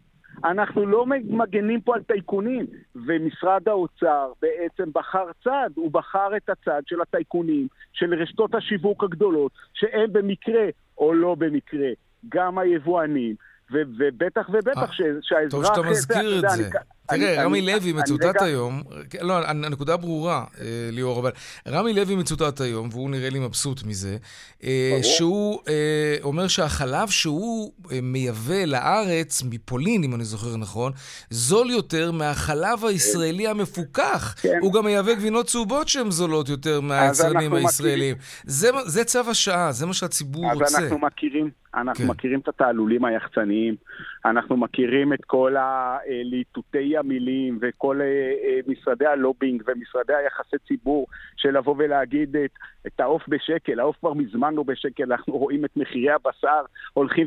אנחנו 0.45 0.87
לא 0.87 1.07
מגנים 1.25 1.81
פה 1.81 1.95
על 1.95 2.03
טייקונים, 2.03 2.67
ומשרד 3.07 3.69
האוצר 3.69 4.33
בעצם 4.43 4.91
בחר 4.95 5.25
צד, 5.45 5.71
הוא 5.75 5.91
בחר 5.91 6.37
את 6.37 6.49
הצד 6.49 6.83
של 6.87 7.01
הטייקונים, 7.01 7.67
של 7.93 8.15
רשתות 8.15 8.55
השיווק 8.55 9.05
הגדולות, 9.05 9.53
שהם 9.75 10.13
במקרה 10.13 10.65
או 10.99 11.15
לא 11.15 11.35
במקרה, 11.35 11.89
גם 12.29 12.59
היבואנים, 12.59 13.35
ו- 13.73 13.83
ובטח 13.99 14.49
ובטח 14.53 14.93
ש- 14.93 15.03
שהאזרח... 15.23 15.51
טוב 15.51 15.65
שאתה 15.65 15.81
אתה 15.81 15.91
מזכיר 15.91 16.37
את 16.37 16.41
זה. 16.41 16.55
אני- 16.55 16.63
תראה, 17.09 17.45
רמי 17.45 17.63
לוי 17.63 17.93
מצוטט 17.93 18.43
היום, 18.43 18.83
לא, 19.21 19.49
הנקודה 19.49 19.97
ברורה, 19.97 20.45
אה, 20.61 20.65
ליאור, 20.93 21.21
אבל 21.21 21.31
רמי 21.69 21.93
לוי 21.93 22.17
מצוטט 22.17 22.61
היום, 22.61 22.89
והוא 22.93 23.11
נראה 23.11 23.31
לי 23.31 23.39
מבסוט 23.39 23.83
מזה, 23.87 24.17
אה. 24.65 24.99
שהוא 25.03 25.61
אה, 25.69 26.17
אומר 26.23 26.49
שהחלב 26.49 27.09
שהוא 27.09 27.73
מייבא 28.03 28.65
לארץ, 28.65 29.43
מפולין, 29.51 30.05
אם 30.05 30.15
אני 30.15 30.25
זוכר 30.25 30.57
נכון, 30.57 30.93
זול 31.31 31.71
יותר 31.71 32.13
מהחלב 32.13 32.85
הישראלי 32.85 33.49
המפוקח. 33.49 34.35
כן. 34.43 34.59
הוא 34.61 34.73
גם 34.73 34.85
מייבא 34.85 35.15
גבינות 35.15 35.47
צהובות 35.47 35.89
שהן 35.89 36.11
זולות 36.11 36.49
יותר 36.49 36.81
מהיצרנים 36.81 37.55
הישראלים. 37.55 38.17
זה 38.45 38.71
זה 38.87 39.05
צו 39.05 39.31
השעה, 39.31 39.73
זה 39.73 39.87
מה 39.87 39.95
שהציבור 39.95 40.53
אז 40.53 40.59
רוצה. 40.59 40.79
אנחנו 40.79 40.99
מכירים, 40.99 41.51
אנחנו 41.75 42.05
כן. 42.05 42.11
מכירים 42.11 42.41
את 42.41 42.49
התעלולים 42.49 43.05
היחצניים, 43.05 43.75
אנחנו 44.31 44.57
מכירים 44.57 45.13
את 45.13 45.25
כל 45.25 45.55
הליטוטי 45.57 46.97
המילים 46.97 47.59
וכל 47.61 48.01
אה, 48.01 48.07
אה, 48.07 48.61
משרדי 48.67 49.07
הלובינג 49.07 49.63
ומשרדי 49.67 50.15
היחסי 50.15 50.57
ציבור 50.69 51.07
של 51.37 51.59
לבוא 51.59 51.75
ולהגיד 51.79 52.37
את, 52.37 52.51
את 52.87 53.01
העוף 53.01 53.23
בשקל, 53.29 53.81
העוף 53.81 53.97
כבר 53.97 54.15
מזמן 54.15 54.55
לא 54.55 54.63
בשקל, 54.63 55.13
אנחנו 55.13 55.37
רואים 55.37 55.65
את 55.65 55.77
מחירי 55.77 56.11
הבשר 56.11 56.63
הולכים 56.93 57.27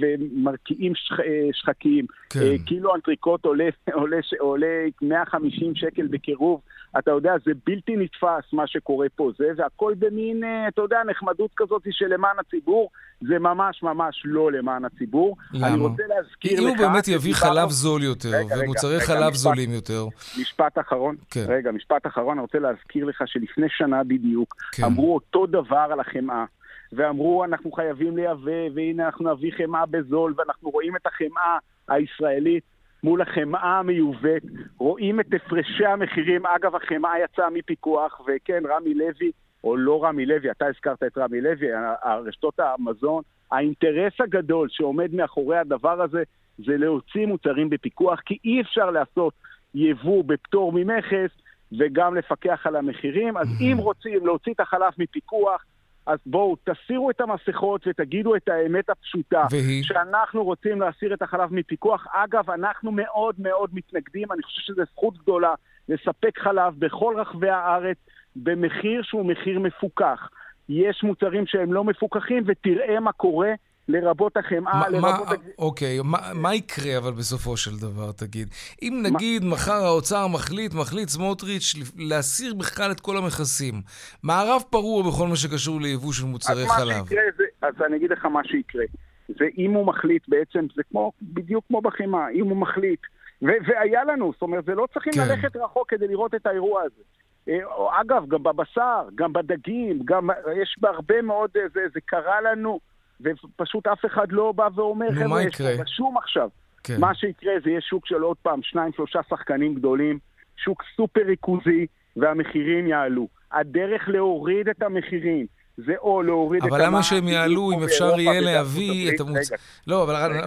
ומרקיעים 0.00 0.92
שח, 0.94 1.20
אה, 1.20 1.48
שחקים, 1.52 2.06
כן. 2.30 2.40
אה, 2.40 2.54
קילו 2.66 2.94
אנטריקוט 2.94 3.44
עולה, 3.44 3.68
עולה, 3.92 4.16
עולה 4.38 4.84
150 5.02 5.74
שקל 5.74 6.06
בקירוב, 6.06 6.60
אתה 6.98 7.10
יודע, 7.10 7.32
זה 7.44 7.52
בלתי 7.66 7.96
נתפס 7.96 8.52
מה 8.52 8.66
שקורה 8.66 9.06
פה, 9.16 9.30
זה, 9.38 9.44
והכל 9.56 9.94
במין, 9.98 10.44
אה, 10.44 10.68
אתה 10.68 10.82
יודע, 10.82 10.98
נחמדות 11.06 11.50
כזאת 11.56 11.82
של 11.90 12.06
למען 12.06 12.36
הציבור, 12.38 12.90
זה 13.20 13.38
ממש 13.38 13.82
ממש 13.82 14.22
לא 14.24 14.52
למען 14.52 14.84
הציבור. 14.84 15.36
למה? 15.52 15.68
אני 15.68 15.80
רוצה 15.80 16.02
להזכיר 16.08 16.52
לך... 16.52 16.58
אם 16.60 16.66
הוא 16.66 16.76
באמת 16.76 17.08
יביא 17.08 17.34
חלב 17.34 17.70
זול 17.70 18.02
יותר, 18.02 18.28
רגע, 18.28 18.54
רגע, 18.54 18.64
ומוצרי 18.64 18.96
רגע, 18.96 19.04
חלב 19.04 19.30
משפט. 19.30 19.34
זולים 19.34 19.72
יותר, 19.72 20.06
משפט 20.40 20.78
אחרון. 20.78 21.16
כן. 21.30 21.44
רגע, 21.48 21.72
משפט 21.72 22.06
אחרון, 22.06 22.32
אני 22.32 22.40
רוצה 22.40 22.58
להזכיר 22.58 23.04
לך 23.04 23.22
שלפני 23.26 23.66
שנה 23.70 24.04
בדיוק, 24.04 24.54
כן. 24.72 24.84
אמרו 24.84 25.14
אותו 25.14 25.46
דבר 25.46 25.86
על 25.92 26.00
החמאה. 26.00 26.44
ואמרו, 26.92 27.44
אנחנו 27.44 27.72
חייבים 27.72 28.16
לייבא, 28.16 28.74
והנה 28.74 29.06
אנחנו 29.06 29.32
נביא 29.32 29.52
חמאה 29.56 29.86
בזול, 29.86 30.34
ואנחנו 30.36 30.70
רואים 30.70 30.96
את 30.96 31.06
החמאה 31.06 31.58
הישראלית 31.88 32.64
מול 33.06 33.22
החמאה 33.22 33.78
המיובאת, 33.78 34.42
רואים 34.78 35.20
את 35.20 35.26
הפרשי 35.34 35.86
המחירים. 35.86 36.46
אגב, 36.46 36.76
החמאה 36.76 37.12
יצאה 37.24 37.50
מפיקוח, 37.50 38.20
וכן, 38.20 38.62
רמי 38.68 38.94
לוי, 38.94 39.30
או 39.64 39.76
לא 39.76 40.04
רמי 40.04 40.26
לוי, 40.26 40.50
אתה 40.50 40.66
הזכרת 40.66 41.02
את 41.02 41.18
רמי 41.18 41.40
לוי, 41.40 41.66
הרשתות 42.02 42.60
המזון, 42.60 43.22
האינטרס 43.52 44.12
הגדול 44.20 44.68
שעומד 44.70 45.14
מאחורי 45.14 45.58
הדבר 45.58 46.02
הזה 46.02 46.22
זה 46.58 46.76
להוציא 46.76 47.26
מוצרים 47.26 47.70
בפיקוח, 47.70 48.20
כי 48.20 48.38
אי 48.44 48.60
אפשר 48.60 48.90
לעשות 48.90 49.34
יבוא 49.74 50.24
בפטור 50.24 50.72
ממכס 50.72 51.30
וגם 51.78 52.14
לפקח 52.14 52.66
על 52.66 52.76
המחירים. 52.76 53.36
אז 53.36 53.48
אם 53.60 53.76
רוצים 53.78 54.26
להוציא 54.26 54.52
את 54.52 54.60
החלב 54.60 54.92
מפיקוח, 54.98 55.64
אז 56.06 56.18
בואו, 56.26 56.56
תסירו 56.64 57.10
את 57.10 57.20
המסכות 57.20 57.86
ותגידו 57.86 58.36
את 58.36 58.48
האמת 58.48 58.90
הפשוטה. 58.90 59.46
והיא? 59.50 59.84
שאנחנו 59.84 60.44
רוצים 60.44 60.80
להסיר 60.80 61.14
את 61.14 61.22
החלב 61.22 61.52
מפיקוח. 61.52 62.06
אגב, 62.12 62.50
אנחנו 62.50 62.92
מאוד 62.92 63.34
מאוד 63.38 63.70
מתנגדים, 63.72 64.32
אני 64.32 64.42
חושב 64.42 64.62
שזו 64.62 64.82
זכות 64.92 65.18
גדולה 65.18 65.54
לספק 65.88 66.38
חלב 66.38 66.74
בכל 66.78 67.14
רחבי 67.18 67.48
הארץ 67.50 67.96
במחיר 68.36 69.02
שהוא 69.02 69.26
מחיר 69.26 69.60
מפוקח. 69.60 70.28
יש 70.68 71.02
מוצרים 71.02 71.46
שהם 71.46 71.72
לא 71.72 71.84
מפוקחים, 71.84 72.42
ותראה 72.46 73.00
מה 73.00 73.12
קורה, 73.12 73.52
לרבות 73.88 74.36
החמאה, 74.36 74.74
מה- 74.74 74.88
לרבות... 74.88 75.26
מה- 75.26 75.32
הג- 75.32 75.40
אוקיי, 75.58 75.98
מה- 76.04 76.34
מה 76.34 76.54
יקרה 76.54 76.98
אבל 76.98 77.12
בסופו 77.12 77.56
של 77.56 77.76
דבר, 77.78 78.12
תגיד? 78.12 78.48
אם 78.82 79.02
נגיד 79.02 79.44
מחר 79.44 79.84
האוצר 79.84 80.26
מחליט, 80.26 80.74
מחליט 80.74 81.08
סמוטריץ' 81.08 81.74
להסיר 81.96 82.54
בכלל 82.54 82.90
את 82.90 83.00
כל 83.00 83.16
המכסים, 83.16 83.74
מערב 84.22 84.62
פרוע 84.70 85.02
בכל 85.02 85.26
מה 85.28 85.36
שקשור 85.36 85.80
ליבוא 85.80 86.12
של 86.12 86.22
אז 86.24 86.30
מוצרי 86.30 86.64
מה 86.64 86.70
חלב. 86.72 87.04
שיקרה 87.08 87.22
זה, 87.36 87.44
אז 87.62 87.74
אני 87.86 87.96
אגיד 87.96 88.10
לך 88.10 88.24
מה 88.24 88.40
שיקרה. 88.44 88.84
זה 89.28 89.44
אם 89.58 89.70
הוא 89.70 89.86
מחליט 89.86 90.22
בעצם, 90.28 90.66
זה 90.76 90.82
כמו, 90.90 91.12
בדיוק 91.22 91.64
כמו 91.68 91.80
בחמאה, 91.80 92.30
אם 92.30 92.48
הוא 92.48 92.56
מחליט. 92.56 93.00
ו- 93.42 93.46
והיה 93.66 94.04
לנו, 94.04 94.32
זאת 94.32 94.42
אומרת, 94.42 94.64
זה 94.64 94.74
לא 94.74 94.86
צריכים 94.94 95.12
כן. 95.12 95.20
ללכת 95.28 95.56
רחוק 95.56 95.90
כדי 95.90 96.08
לראות 96.08 96.34
את 96.34 96.46
האירוע 96.46 96.82
הזה. 96.82 97.02
אה, 97.48 97.54
אגב, 98.00 98.28
גם 98.28 98.42
בבשר, 98.42 99.02
גם 99.14 99.32
בדגים, 99.32 100.00
גם 100.04 100.28
יש 100.62 100.76
בהרבה 100.80 101.22
מאוד, 101.22 101.50
אה, 101.56 101.62
זה, 101.74 101.80
זה 101.94 102.00
קרה 102.06 102.40
לנו, 102.40 102.80
ופשוט 103.20 103.86
אף 103.86 104.04
אחד 104.06 104.26
לא 104.32 104.52
בא 104.52 104.68
ואומר, 104.74 105.10
נו, 105.10 105.28
מה 105.28 105.42
יש 105.42 105.54
יקרה?" 105.54 105.76
פה 105.76 105.82
בשום 105.82 106.16
עכשיו. 106.16 106.48
כן. 106.84 107.00
מה 107.00 107.14
שיקרה 107.14 107.52
זה 107.64 107.70
יהיה 107.70 107.80
שוק 107.80 108.06
של 108.06 108.20
עוד 108.20 108.36
פעם 108.42 108.62
שניים, 108.62 108.92
שלושה 108.96 109.20
שחקנים 109.30 109.74
גדולים, 109.74 110.18
שוק 110.56 110.82
סופר 110.96 111.20
ריכוזי, 111.26 111.86
והמחירים 112.16 112.86
יעלו. 112.86 113.28
הדרך 113.52 114.08
להוריד 114.08 114.68
את 114.68 114.82
המחירים 114.82 115.46
זה 115.76 115.92
או 115.98 116.22
להוריד 116.22 116.62
את 116.62 116.68
אבל 116.68 116.78
למה 116.78 116.86
המע"מ, 116.86 117.02
שהם 117.02 117.28
יעלו 117.28 117.72
אם 117.72 117.82
אפשר 117.82 118.20
יהיה 118.20 118.40
להביא 118.40 119.10
את? 119.14 119.20
המוצ... 119.20 119.50
לא, 119.86 120.02
אבל 120.02 120.42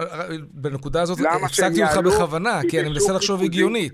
בנקודה 0.52 1.02
הזאת 1.02 1.18
הפסקתי 1.44 1.82
אותך? 1.82 1.96
בכוונה, 1.96 2.60
כי 2.68 2.80
אני 2.80 2.88
מנסה 2.88 3.12
לחשוב 3.12 3.42
הגיונית. 3.42 3.92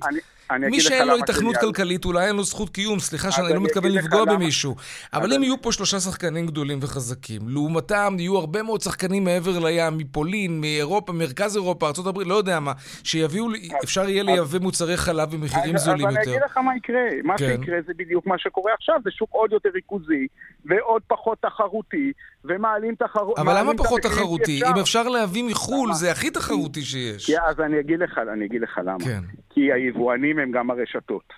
אני- 0.50 0.66
אני 0.66 0.76
מי 0.76 0.80
שאין 0.80 1.08
לו 1.08 1.14
היתכנות 1.14 1.54
יעלו. 1.54 1.68
כלכלית, 1.68 2.04
אולי 2.04 2.26
אין 2.26 2.36
לו 2.36 2.44
זכות 2.44 2.70
קיום, 2.70 2.98
סליחה 2.98 3.30
שאני 3.32 3.48
לא 3.48 3.52
אני 3.54 3.58
מתכוון 3.58 3.90
לפגוע 3.92 4.24
במישהו. 4.24 4.74
אבל 5.12 5.32
אם 5.32 5.38
אני- 5.38 5.46
יהיו 5.46 5.62
פה 5.62 5.72
שלושה 5.72 6.00
שחקנים 6.00 6.46
גדולים 6.46 6.78
וחזקים, 6.82 7.48
לעומתם 7.48 8.16
יהיו 8.18 8.36
הרבה 8.38 8.62
מאוד 8.62 8.80
שחקנים 8.80 9.24
מעבר 9.24 9.58
לים, 9.58 9.98
מפולין, 9.98 10.60
מאירופה, 10.60 11.12
מרכז 11.12 11.56
אירופה, 11.56 11.86
ארה"ב, 11.98 12.20
לא 12.20 12.34
יודע 12.34 12.60
מה, 12.60 12.72
שיביאו, 13.04 13.46
אפשר 13.84 14.08
יהיה 14.08 14.22
לייבא 14.22 14.58
מוצרי 14.58 14.96
חלב 14.96 15.30
במחירים 15.30 15.78
זולים 15.78 16.06
אז 16.06 16.12
אני 16.14 16.20
יותר. 16.20 16.30
אגיד 16.30 16.42
לך 16.50 16.56
מה 16.58 16.76
יקרה. 16.76 16.96
מה 17.24 17.38
כן. 17.38 17.56
שיקרה 17.60 17.76
זה 17.86 17.92
בדיוק 17.96 18.26
מה 18.26 18.34
שקורה 18.38 18.72
עכשיו, 18.74 18.94
זה 19.04 19.10
שוק 19.10 19.28
עוד 19.32 19.52
יותר 19.52 19.68
ריכוזי, 19.74 20.26
ועוד 20.68 21.02
פחות 21.06 21.38
תחרותי, 21.42 22.12
ומעלים 22.44 22.94
תחרות... 22.94 23.38
אבל 23.38 23.58
למה 23.60 23.72
פחות 23.78 24.00
תחרותי? 24.00 24.58
אפשר. 24.62 24.72
אם 24.76 24.80
אפשר 24.80 25.08
להביא 25.08 25.44
מחו"ל, 25.44 25.86
למה? 25.86 25.94
זה 25.94 26.10
הכי 26.10 26.30
תחרותי 26.30 26.82
שיש. 26.82 27.26
כי 27.26 27.38
אז 27.40 27.60
אני 27.60 27.80
אגיד 27.80 28.00
לך, 28.00 28.18
אני 28.32 28.44
אגיד 28.46 28.62
לך 28.62 28.80
למה. 28.84 29.04
כן. 29.04 29.20
כי 29.50 29.72
היבואנים 29.72 30.38
הם 30.38 30.50
גם 30.50 30.70
הרשתות, 30.70 31.32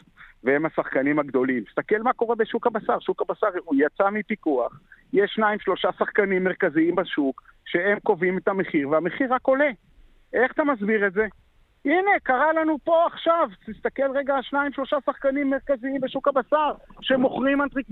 והם 0.44 0.66
השחקנים 0.66 1.18
הגדולים. 1.18 1.64
תסתכל 1.64 2.02
מה 2.02 2.12
קורה 2.12 2.34
בשוק 2.34 2.66
הבשר. 2.66 2.98
שוק 3.00 3.22
הבשר, 3.22 3.46
הוא 3.64 3.74
יצא 3.78 4.10
מפיקוח, 4.10 4.80
יש 5.12 5.30
שניים, 5.34 5.58
שלושה 5.60 5.88
שחקנים 5.98 6.44
מרכזיים 6.44 6.94
בשוק, 6.94 7.42
שהם 7.64 7.98
קובעים 8.02 8.38
את 8.38 8.48
המחיר, 8.48 8.88
והמחיר 8.88 9.34
רק 9.34 9.46
עולה. 9.46 9.70
איך 10.32 10.52
אתה 10.52 10.64
מסביר 10.64 11.06
את 11.06 11.12
זה? 11.12 11.26
הנה, 11.84 12.10
קרה 12.22 12.52
לנו 12.52 12.78
פה 12.84 13.06
עכשיו, 13.06 13.48
תסתכל 13.66 14.16
רגע, 14.16 14.34
שניים, 14.42 14.72
שלושה 14.72 14.96
שחקנים 15.06 15.50
מרכזיים 15.50 16.00
בשוק 16.00 16.28
הבשר, 16.28 16.72
שמוכרים 17.00 17.62
אנטריק 17.62 17.86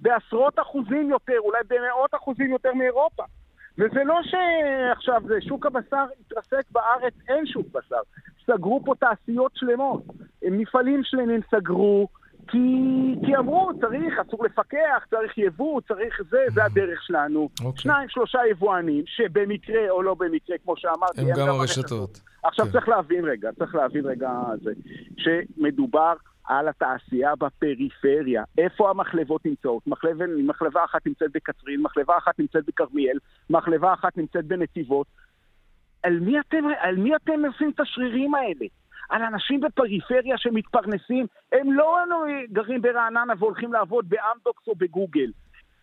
בעשרות 0.00 0.58
אחוזים 0.58 1.10
יותר, 1.10 1.38
אולי 1.38 1.58
במאות 1.68 2.14
אחוזים 2.14 2.50
יותר 2.50 2.74
מאירופה. 2.74 3.22
וזה 3.78 4.04
לא 4.04 4.20
שעכשיו 4.22 5.22
זה 5.26 5.40
שוק 5.40 5.66
הבשר 5.66 6.04
התרסק 6.20 6.70
בארץ, 6.72 7.14
אין 7.28 7.46
שוק 7.46 7.66
בשר. 7.72 8.00
סגרו 8.46 8.80
פה 8.84 8.94
תעשיות 8.94 9.52
שלמות. 9.54 10.02
מפעלים 10.42 11.00
שלמים 11.04 11.40
סגרו 11.50 12.08
כי, 12.48 12.58
כי 13.26 13.36
אמרו, 13.36 13.70
צריך, 13.80 14.18
אסור 14.18 14.44
לפקח, 14.44 15.06
צריך 15.10 15.38
יבוא, 15.38 15.80
צריך 15.80 16.20
זה, 16.30 16.38
זה 16.54 16.64
הדרך 16.64 17.02
שלנו. 17.02 17.48
אוקיי. 17.64 17.82
שניים, 17.82 18.08
שלושה 18.08 18.38
יבואנים, 18.50 19.04
שבמקרה 19.06 19.90
או 19.90 20.02
לא 20.02 20.14
במקרה, 20.14 20.56
כמו 20.64 20.74
שאמרתי, 20.76 21.20
הם 21.20 21.28
גם 21.36 21.48
הרשתות. 21.48 22.20
עכשיו 22.42 22.66
כן. 22.66 22.72
צריך 22.72 22.88
להבין 22.88 23.24
רגע, 23.24 23.50
צריך 23.58 23.74
להבין 23.74 24.06
רגע 24.06 24.30
זה, 24.62 24.72
שמדובר 25.16 26.12
על 26.44 26.68
התעשייה 26.68 27.36
בפריפריה. 27.36 28.44
איפה 28.58 28.90
המחלבות 28.90 29.46
נמצאות? 29.46 29.86
מחלבה, 29.86 30.24
מחלבה 30.46 30.84
אחת 30.84 31.06
נמצאת 31.06 31.30
בקצרין, 31.34 31.82
מחלבה 31.82 32.18
אחת 32.18 32.38
נמצאת 32.38 32.64
בכרמיאל, 32.66 33.18
מחלבה 33.50 33.92
אחת 33.92 34.16
נמצאת 34.16 34.44
בנתיבות. 34.44 35.06
על 36.02 36.20
מי 36.20 36.40
אתם, 36.40 36.64
על 36.80 36.96
מי 36.96 37.16
אתם 37.16 37.44
עושים 37.44 37.70
את 37.74 37.80
השרירים 37.80 38.34
האלה? 38.34 38.66
על 39.08 39.22
אנשים 39.22 39.60
בפריפריה 39.60 40.38
שמתפרנסים, 40.38 41.26
הם 41.52 41.72
לא 41.72 41.98
גרים 42.52 42.82
ברעננה 42.82 43.32
והולכים 43.38 43.72
לעבוד 43.72 44.08
באמדוקס 44.08 44.68
או 44.68 44.74
בגוגל. 44.74 45.30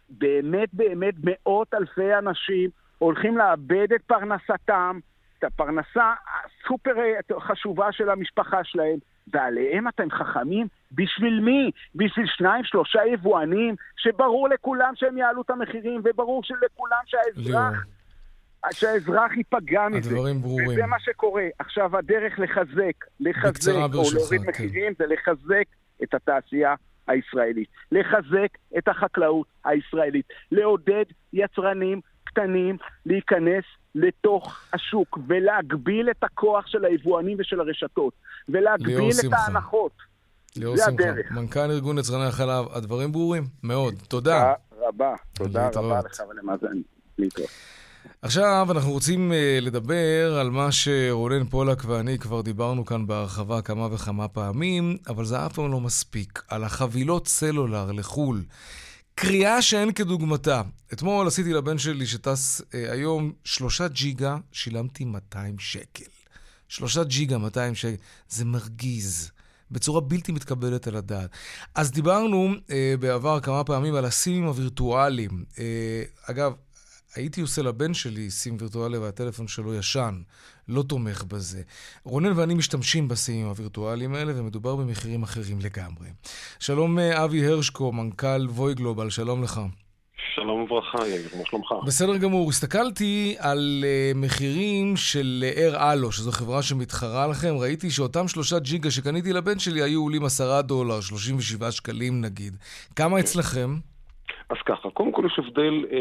באמת 0.10 0.70
באמת 0.74 1.14
מאות 1.24 1.74
אלפי 1.74 2.16
אנשים 2.16 2.70
הולכים 2.98 3.38
לאבד 3.38 3.94
את 3.96 4.02
פרנסתם, 4.02 5.00
את 5.40 5.44
הפרנסה 5.44 6.14
הסופר 6.28 6.96
חשובה 7.40 7.92
של 7.92 8.10
המשפחה 8.10 8.64
שלהם, 8.64 8.98
ועליהם 9.28 9.88
אתם 9.88 10.12
חכמים? 10.12 10.68
בשביל 10.92 11.40
מי? 11.40 11.72
בשביל 11.96 12.26
שניים, 12.28 12.64
שלושה 12.64 13.06
יבואנים, 13.06 13.76
שברור 13.98 14.50
לכולם 14.50 14.94
שהם 14.96 15.18
יעלו 15.18 15.42
את 15.42 15.50
המחירים, 15.50 16.02
וברור 16.04 16.42
לכולם 16.62 17.02
שהאזרח... 17.06 17.86
שהאזרח 18.72 19.32
ייפגע 19.38 19.88
מזה. 19.90 20.10
הדברים 20.10 20.42
ברורים. 20.42 20.70
וזה 20.70 20.86
מה 20.86 21.00
שקורה. 21.00 21.48
עכשיו, 21.60 21.98
הדרך 21.98 22.40
לחזק, 22.40 23.06
לחזק, 23.20 23.72
או 23.72 24.04
להוריד 24.14 24.42
כן. 24.42 24.50
מחירים, 24.50 24.94
זה 25.00 25.06
לחזק 25.06 25.66
את 26.04 26.14
התעשייה 26.14 26.76
הישראלית. 27.08 27.70
לחזק 27.92 28.58
את 28.78 28.88
החקלאות 28.88 29.48
הישראלית. 29.66 30.26
לעודד 30.52 31.06
יצרנים 31.34 32.02
קטנים 32.24 32.78
להיכנס 33.06 33.64
לתוך 33.96 34.62
השוק 34.74 35.20
ולהגביל 35.28 36.10
את 36.10 36.24
הכוח 36.24 36.68
של 36.68 36.86
היבואנים 36.86 37.38
ושל 37.40 37.60
הרשתות. 37.60 38.14
ולהגביל 38.50 39.12
את 39.28 39.34
ההנחות. 39.34 39.92
ליאור 40.56 40.78
שמחה, 40.78 41.04
מנכ"ל 41.32 41.60
ארגון 41.60 41.98
יצרני 41.98 42.26
החלב, 42.26 42.66
הדברים 42.74 43.12
ברורים 43.12 43.44
מאוד. 43.64 43.94
תודה. 44.08 44.54
תודה 44.70 44.88
רבה. 44.88 45.16
תודה 45.34 45.70
רבה 45.76 46.00
לך 46.06 46.22
ולמאזן. 46.30 46.78
להתראות. 47.18 47.50
עכשיו 48.24 48.68
אנחנו 48.72 48.92
רוצים 48.92 49.32
uh, 49.32 49.36
לדבר 49.62 50.38
על 50.40 50.50
מה 50.50 50.72
שרונן 50.72 51.46
פולק 51.46 51.86
ואני 51.86 52.20
כבר 52.20 52.42
דיברנו 52.42 52.86
כאן 52.86 53.08
בהרחבה 53.08 53.62
כמה 53.62 53.88
וכמה 53.94 54.28
פעמים, 54.28 54.98
אבל 55.08 55.26
זה 55.26 55.46
אף 55.46 55.54
פעם 55.54 55.72
לא 55.72 55.80
מספיק. 55.80 56.44
על 56.48 56.64
החבילות 56.64 57.28
סלולר 57.28 57.92
לחו"ל. 57.92 58.44
קריאה 59.16 59.62
שאין 59.62 59.92
כדוגמתה. 59.92 60.62
אתמול 60.94 61.28
עשיתי 61.28 61.54
לבן 61.54 61.78
שלי 61.78 62.06
שטס 62.06 62.62
uh, 62.62 62.64
היום 62.74 63.32
שלושה 63.44 63.88
ג'יגה, 63.88 64.38
שילמתי 64.52 65.06
200 65.06 65.60
שקל. 65.60 66.12
שלושה 66.68 67.04
ג'יגה, 67.04 67.38
200 67.38 67.76
שקל. 67.76 67.96
זה 68.30 68.46
מרגיז. 68.46 69.32
בצורה 69.72 70.02
בלתי 70.02 70.32
מתקבלת 70.32 70.88
על 70.88 70.96
הדעת. 70.96 71.30
אז 71.76 71.92
דיברנו 71.92 72.50
אה, 72.72 72.94
בעבר 73.00 73.40
כמה 73.40 73.64
פעמים 73.64 73.96
על 73.96 74.06
הסימים 74.06 74.46
הווירטואליים. 74.46 75.46
אה, 75.60 76.04
אגב, 76.26 76.54
הייתי 77.16 77.42
עושה 77.42 77.62
לבן 77.62 77.94
שלי 77.94 78.32
סים 78.32 78.58
וירטואלי 78.60 78.98
והטלפון 78.98 79.48
שלו 79.48 79.74
ישן, 79.74 80.22
לא 80.68 80.84
תומך 80.84 81.24
בזה. 81.24 81.62
רונן 82.04 82.32
ואני 82.36 82.54
משתמשים 82.54 83.08
בסימים 83.08 83.48
הווירטואליים 83.48 84.14
האלה, 84.14 84.34
ומדובר 84.36 84.76
במחירים 84.76 85.24
אחרים 85.24 85.60
לגמרי. 85.60 86.08
שלום 86.60 87.00
אה, 87.00 87.24
אבי 87.24 87.46
הרשקו, 87.46 87.92
מנכ"ל 87.92 88.48
ווי 88.50 88.74
גלובל, 88.74 89.10
שלום 89.10 89.44
לך. 89.44 89.62
שלום 90.36 90.62
וברכה, 90.62 91.08
יאיר, 91.08 91.30
מה 91.38 91.44
שלומך? 91.46 91.68
בסדר 91.86 92.18
גמור. 92.18 92.50
הסתכלתי 92.50 93.36
על 93.40 93.84
uh, 93.84 94.18
מחירים 94.18 94.98
של 94.98 95.46
אר 95.58 95.92
אלו, 95.92 96.12
שזו 96.12 96.32
חברה 96.32 96.64
שמתחרה 96.64 97.28
לכם. 97.28 97.56
ראיתי 97.58 97.92
שאותם 97.92 98.28
שלושה 98.28 98.60
ג'יגה 98.60 98.92
שקניתי 98.92 99.34
לבן 99.34 99.60
שלי 99.60 99.82
היו 99.82 100.02
עולים 100.02 100.26
עשרה 100.26 100.62
דולר, 100.62 101.02
37 101.02 101.72
שקלים 101.72 102.22
נגיד. 102.22 102.58
כמה 102.96 103.20
אצלכם? 103.20 103.78
אז 104.52 104.58
ככה, 104.66 104.90
קודם 104.90 105.12
כל 105.12 105.24
יש 105.26 105.40
הבדל 105.40 105.86
אה, 105.92 105.98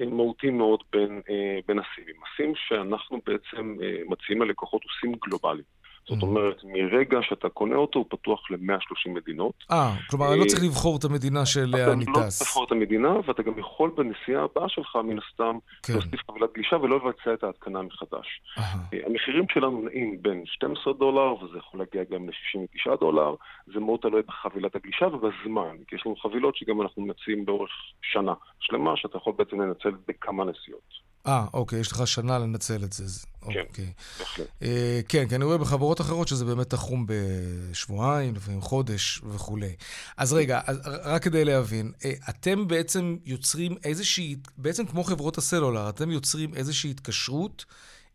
אה, 0.00 0.06
מהותי 0.06 0.50
מאוד 0.50 0.82
בין, 0.92 1.22
אה, 1.30 1.58
בין 1.68 1.78
הסימים. 1.78 2.16
הסים 2.24 2.52
שאנחנו 2.54 3.20
בעצם 3.26 3.76
אה, 3.82 4.02
מציעים 4.08 4.42
ללקוחות 4.42 4.82
הוא 4.82 4.90
סים 5.00 5.12
גלובלי. 5.26 5.62
זאת 6.08 6.18
mm-hmm. 6.18 6.22
אומרת, 6.22 6.64
מרגע 6.64 7.18
שאתה 7.22 7.48
קונה 7.48 7.76
אותו, 7.76 7.98
הוא 7.98 8.06
פתוח 8.08 8.50
ל-130 8.50 9.10
מדינות. 9.10 9.52
אה, 9.70 9.94
כלומר, 10.10 10.32
אני 10.32 10.40
לא 10.40 10.44
צריך 10.44 10.62
לבחור 10.64 10.96
את 10.96 11.04
המדינה 11.04 11.46
שאליה 11.46 11.92
אני 11.92 12.04
טס. 12.04 12.10
אתה 12.10 12.20
לא 12.20 12.28
צריך 12.28 12.42
לבחור 12.42 12.64
את 12.64 12.72
המדינה, 12.72 13.12
ואתה 13.26 13.42
גם 13.42 13.58
יכול 13.58 13.90
בנסיעה 13.96 14.44
הבאה 14.44 14.68
שלך, 14.68 14.96
מן 15.04 15.18
הסתם, 15.18 15.58
כן. 15.82 15.92
להוסיף 15.92 16.20
חבילת 16.30 16.50
גלישה 16.54 16.76
ולא 16.76 16.96
לבצע 16.96 17.34
את 17.34 17.44
ההתקנה 17.44 17.82
מחדש. 17.82 18.42
Uh-huh. 18.58 18.62
המחירים 19.06 19.44
שלנו 19.48 19.82
נעים 19.82 20.22
בין 20.22 20.42
12 20.46 20.92
דולר, 20.92 21.44
וזה 21.44 21.58
יכול 21.58 21.80
להגיע 21.80 22.02
גם 22.10 22.28
ל-69 22.28 22.96
דולר. 23.00 23.34
זה 23.66 23.80
מאוד 23.80 24.00
תלוי 24.00 24.22
בחבילת 24.22 24.76
הגלישה 24.76 25.06
ובזמן, 25.06 25.76
כי 25.86 25.94
יש 25.94 26.02
לנו 26.06 26.16
חבילות 26.16 26.56
שגם 26.56 26.82
אנחנו 26.82 27.02
מציעים 27.02 27.44
באורך 27.44 27.70
שנה 28.02 28.34
שלמה, 28.60 28.96
שאתה 28.96 29.16
יכול 29.16 29.32
בעצם 29.38 29.60
לנצל 29.60 29.90
בכמה 30.08 30.44
נסיעות. 30.44 31.11
אה, 31.26 31.46
אוקיי, 31.54 31.80
יש 31.80 31.92
לך 31.92 32.06
שנה 32.06 32.38
לנצל 32.38 32.84
את 32.84 32.92
זה. 32.92 33.26
כן, 33.50 33.60
אוקיי. 33.68 33.92
בהחלט. 34.18 34.46
אה, 34.62 35.00
כן, 35.08 35.28
כי 35.28 35.36
אני 35.36 35.44
רואה 35.44 35.58
בחברות 35.58 36.00
אחרות 36.00 36.28
שזה 36.28 36.44
באמת 36.44 36.70
תחום 36.70 37.06
בשבועיים, 37.08 38.34
לפעמים 38.34 38.60
חודש 38.60 39.20
וכולי. 39.24 39.72
אז 40.18 40.32
רגע, 40.32 40.60
רק 41.04 41.22
כדי 41.22 41.44
להבין, 41.44 41.92
אה, 42.04 42.12
אתם 42.30 42.68
בעצם 42.68 43.16
יוצרים 43.24 43.72
איזושהי, 43.84 44.36
בעצם 44.56 44.86
כמו 44.86 45.04
חברות 45.04 45.38
הסלולר, 45.38 45.88
אתם 45.88 46.10
יוצרים 46.10 46.54
איזושהי 46.54 46.90
התקשרות 46.90 47.64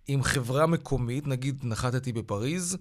עם 0.08 0.24
חברה 0.24 0.68
מקומית, 0.68 1.28
נגיד 1.28 1.56
נחתתי 1.64 2.14
בפריז, 2.14 2.78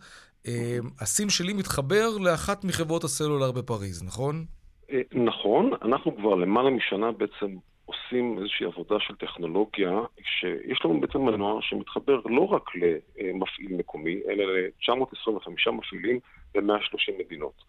אה, 0.47 0.79
הסים 1.01 1.31
שלי 1.31 1.53
מתחבר 1.53 2.19
לאחת 2.21 2.65
מחברות 2.65 3.05
הסלולר 3.05 3.53
בפריז, 3.53 4.03
נכון? 4.03 4.45
אה, 4.91 5.01
נכון, 5.13 5.71
אנחנו 5.83 6.17
כבר 6.17 6.35
למעלה 6.35 6.71
משנה 6.71 7.13
בעצם 7.13 7.57
עושים 7.87 8.39
איזושהי 8.39 8.67
עבודה 8.67 9.01
של 9.01 9.17
טכנולוגיה, 9.17 10.01
שיש 10.23 10.85
לנו 10.85 11.01
בעצם 11.01 11.19
מנוע 11.19 11.63
שמתחבר 11.63 12.21
לא 12.25 12.49
רק 12.49 12.71
למפעיל 12.75 13.77
מקומי, 13.77 14.21
אלא 14.29 14.45
ל-925 14.45 15.71
מפעילים 15.73 16.19
ב-130 16.55 17.13
מדינות. 17.19 17.63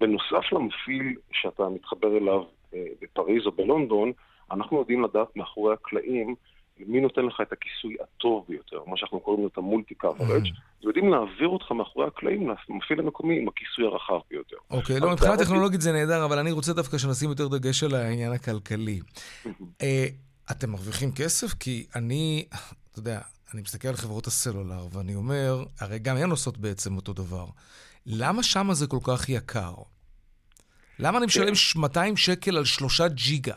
בנוסף 0.00 0.52
למפעיל 0.52 1.16
שאתה 1.32 1.68
מתחבר 1.68 2.16
אליו 2.16 2.42
אה, 2.74 2.84
בפריז 3.02 3.46
או 3.46 3.52
בלונדון, 3.52 4.12
אנחנו 4.50 4.78
יודעים 4.78 5.04
לדעת 5.04 5.36
מאחורי 5.36 5.74
הקלעים 5.74 6.34
מי 6.78 7.00
נותן 7.00 7.22
לך 7.22 7.40
את 7.42 7.52
הכיסוי 7.52 7.96
הטוב 8.02 8.44
ביותר, 8.48 8.78
מה 8.86 8.96
שאנחנו 8.96 9.20
קוראים 9.20 9.42
לו 9.42 9.48
את 9.48 9.58
המולטי 9.58 9.94
קאברג', 9.94 10.48
ויודעים 10.82 11.10
להעביר 11.10 11.48
אותך 11.48 11.72
מאחורי 11.72 12.06
הקלעים 12.06 12.48
למפעיל 12.68 13.00
המקומי 13.00 13.38
עם 13.38 13.48
הכיסוי 13.48 13.86
הרחב 13.86 14.18
ביותר. 14.30 14.56
אוקיי, 14.70 15.00
לא, 15.00 15.12
מבחינה 15.12 15.36
טכנולוגית 15.36 15.80
זה 15.80 15.92
נהדר, 15.92 16.24
אבל 16.24 16.38
אני 16.38 16.52
רוצה 16.52 16.72
דווקא 16.72 16.98
שנשים 16.98 17.30
יותר 17.30 17.48
דגש 17.48 17.82
על 17.82 17.94
העניין 17.94 18.32
הכלכלי. 18.32 19.00
אה, 19.82 20.06
אתם 20.50 20.70
מרוויחים 20.70 21.12
כסף? 21.12 21.54
כי 21.54 21.86
אני, 21.96 22.44
אתה 22.90 22.98
יודע, 22.98 23.20
אני 23.54 23.62
מסתכל 23.62 23.88
על 23.88 23.96
חברות 23.96 24.26
הסלולר, 24.26 24.86
ואני 24.92 25.14
אומר, 25.14 25.64
הרי 25.80 25.98
גם 25.98 26.16
הן 26.16 26.30
עושות 26.30 26.58
בעצם 26.58 26.96
אותו 26.96 27.12
דבר. 27.12 27.46
למה 28.06 28.42
שמה 28.42 28.74
זה 28.74 28.86
כל 28.86 28.98
כך 29.04 29.28
יקר? 29.28 29.74
למה 30.98 31.18
אני 31.18 31.26
משלם 31.26 31.52
200 31.76 32.16
שקל 32.16 32.56
על 32.56 32.64
שלושה 32.64 33.08
ג'יגה? 33.08 33.54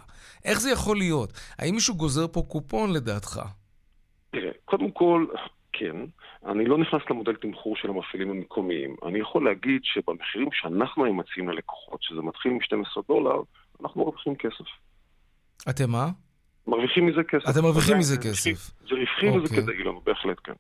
איך 0.47 0.59
זה 0.61 0.71
יכול 0.71 0.97
להיות? 0.97 1.33
האם 1.59 1.73
מישהו 1.73 1.95
גוזר 1.95 2.27
פה 2.27 2.43
קופון 2.47 2.93
לדעתך? 2.93 3.41
תראה, 4.31 4.51
קודם 4.65 4.91
כל, 4.91 5.25
כן. 5.73 5.95
אני 6.45 6.65
לא 6.65 6.77
נכנס 6.77 7.01
למודל 7.09 7.35
תמחור 7.35 7.75
של 7.75 7.89
המפעילים 7.89 8.29
המקומיים. 8.31 8.95
אני 9.07 9.19
יכול 9.19 9.45
להגיד 9.45 9.81
שבמחירים 9.83 10.49
שאנחנו 10.51 11.05
היום 11.05 11.19
מציעים 11.19 11.49
ללקוחות, 11.49 12.03
שזה 12.03 12.21
מתחיל 12.21 12.51
מ-12 12.51 13.01
דולר, 13.07 13.41
אנחנו 13.81 14.01
מרוויחים 14.01 14.35
כסף. 14.35 14.69
אתם 15.69 15.89
מה? 15.89 16.09
מרוויחים 16.67 17.05
מזה 17.05 17.23
כסף. 17.23 17.49
אתם 17.49 17.63
מרוויחים 17.63 17.97
מזה 17.97 18.17
כסף. 18.17 18.71
זה 18.89 18.95
רווחי 18.95 19.29
וזה 19.29 19.43
אוקיי. 19.43 19.63
כדאי 19.63 19.83
לנו, 19.83 20.01
בהחלט 20.05 20.37
כן. 20.43 20.53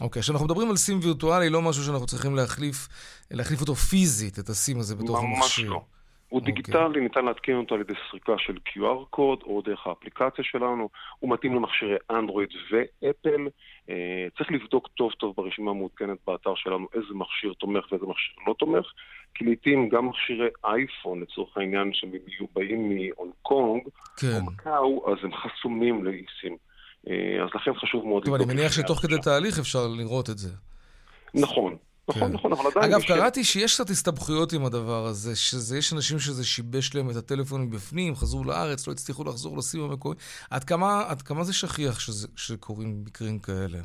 אוקיי, 0.00 0.20
עכשיו 0.20 0.34
אנחנו 0.34 0.46
מדברים 0.46 0.70
על 0.70 0.76
סים 0.76 0.98
וירטואלי, 1.02 1.50
לא 1.50 1.62
משהו 1.62 1.84
שאנחנו 1.84 2.06
צריכים 2.06 2.34
להחליף, 2.34 2.88
להחליף 3.30 3.60
אותו 3.60 3.74
פיזית, 3.74 4.38
את 4.38 4.48
הסים 4.48 4.78
הזה 4.78 4.96
בתוך 4.96 5.22
המכשיר. 5.22 5.70
ממש 5.70 5.74
לא. 5.74 5.84
הוא 6.32 6.40
okay. 6.40 6.42
אוקיי. 6.42 6.54
דיגיטלי, 6.54 7.00
ניתן 7.00 7.24
להתקין 7.24 7.56
אותו 7.56 7.74
על 7.74 7.80
ידי 7.80 7.92
סריקה 8.10 8.32
של 8.38 8.56
QR 8.68 9.04
קוד 9.10 9.38
או 9.42 9.62
דרך 9.62 9.86
האפליקציה 9.86 10.44
שלנו. 10.44 10.88
הוא 11.18 11.30
מתאים 11.30 11.54
למכשירי 11.54 11.96
אנדרואיד 12.10 12.48
ואפל. 12.70 13.48
אה, 13.90 14.26
צריך 14.38 14.52
לבדוק 14.52 14.88
טוב 14.88 15.12
טוב 15.12 15.34
ברשימה 15.36 15.70
המעודכנת 15.70 16.18
באתר 16.26 16.54
שלנו 16.54 16.86
איזה 16.94 17.14
מכשיר 17.14 17.52
תומך 17.52 17.92
ואיזה 17.92 18.06
מכשיר 18.06 18.34
לא 18.46 18.54
תומך, 18.58 18.86
כי 19.34 19.44
לעיתים 19.44 19.88
גם 19.88 20.08
מכשירי 20.08 20.48
אייפון, 20.64 21.20
לצורך 21.20 21.56
העניין, 21.56 21.90
שבאים 21.92 22.88
מהונג 22.88 23.32
קונג 23.42 23.82
כן. 24.16 24.26
או 24.26 24.46
מקאו, 24.46 25.12
אז 25.12 25.18
הם 25.22 25.30
חסומים 25.34 26.04
לאיסים. 26.04 26.56
אה, 27.08 27.44
אז 27.44 27.48
לכן 27.54 27.74
חשוב 27.74 28.06
מאוד... 28.06 28.24
טוב, 28.24 28.34
אני 28.34 28.44
מניח 28.44 28.72
שתוך 28.72 28.98
כדי 28.98 29.18
תהליך 29.22 29.58
אפשר 29.58 29.86
לראות 29.98 30.30
את 30.30 30.38
זה. 30.38 30.50
נכון. 31.34 31.76
נכון, 32.08 32.28
כן. 32.28 32.34
נכון, 32.34 32.52
אבל 32.52 32.70
עדיין... 32.70 32.92
אגב, 32.92 33.02
קראתי 33.02 33.44
שיש 33.44 33.74
קצת 33.74 33.90
הסתבכויות 33.90 34.52
עם 34.52 34.64
הדבר 34.64 35.06
הזה, 35.06 35.36
שיש 35.36 35.92
אנשים 35.92 36.18
שזה 36.18 36.44
שיבש 36.44 36.94
להם 36.94 37.10
את 37.10 37.16
הטלפון 37.16 37.62
מבפנים, 37.62 38.14
חזרו 38.14 38.44
לארץ, 38.44 38.86
לא 38.86 38.92
הצליחו 38.92 39.24
לחזור 39.24 39.58
לסים 39.58 39.82
המקורי. 39.82 40.16
עד 40.50 40.64
כמה, 40.64 41.02
עד 41.08 41.22
כמה 41.22 41.44
זה 41.44 41.54
שכיח 41.54 42.00
שזה, 42.00 42.28
שקורים 42.36 43.04
מקרים 43.06 43.38
כאלה? 43.38 43.78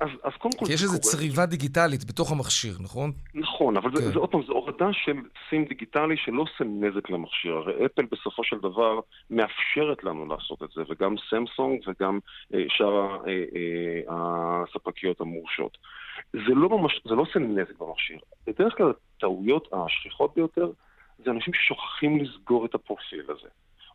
אז, 0.00 0.08
אז 0.22 0.32
קודם 0.38 0.58
כל... 0.58 0.66
כי 0.66 0.72
יש 0.72 0.82
איזו 0.82 1.00
צריבה 1.00 1.46
דיגיטלית 1.46 2.04
בתוך 2.04 2.32
המכשיר, 2.32 2.74
נכון? 2.80 3.12
נכון, 3.34 3.76
אבל 3.76 3.90
כן. 3.90 3.96
זה, 3.96 4.10
זה 4.10 4.18
עוד 4.18 4.30
פעם, 4.30 4.42
זו 4.42 4.52
הורדה 4.52 4.88
של 4.92 5.16
סים 5.50 5.64
דיגיטלי 5.64 6.16
שלא 6.16 6.42
עושה 6.42 6.64
נזק 6.64 7.10
למכשיר. 7.10 7.52
הרי 7.52 7.86
אפל 7.86 8.02
בסופו 8.12 8.44
של 8.44 8.56
דבר 8.58 9.00
מאפשרת 9.30 10.04
לנו 10.04 10.26
לעשות 10.26 10.62
את 10.62 10.68
זה, 10.74 10.82
וגם 10.88 11.14
סמסונג 11.30 11.80
וגם 11.86 12.18
אה, 12.54 12.64
שאר 12.68 13.16
אה, 13.26 13.44
אה, 13.56 14.62
הספקיות 14.62 15.20
המורשות. 15.20 15.78
זה 16.32 16.54
לא, 16.54 16.68
ממש, 16.68 17.00
זה 17.04 17.14
לא 17.14 17.22
עושה 17.22 17.38
נזק 17.38 17.78
במכשיר. 17.78 18.18
בדרך 18.46 18.76
כלל 18.76 18.92
הטעויות 19.16 19.68
השכיחות 19.72 20.34
ביותר 20.34 20.70
זה 21.24 21.30
אנשים 21.30 21.54
ששוכחים 21.54 22.18
לסגור 22.18 22.66
את 22.66 22.74
הפרופיל 22.74 23.24
הזה, 23.28 23.48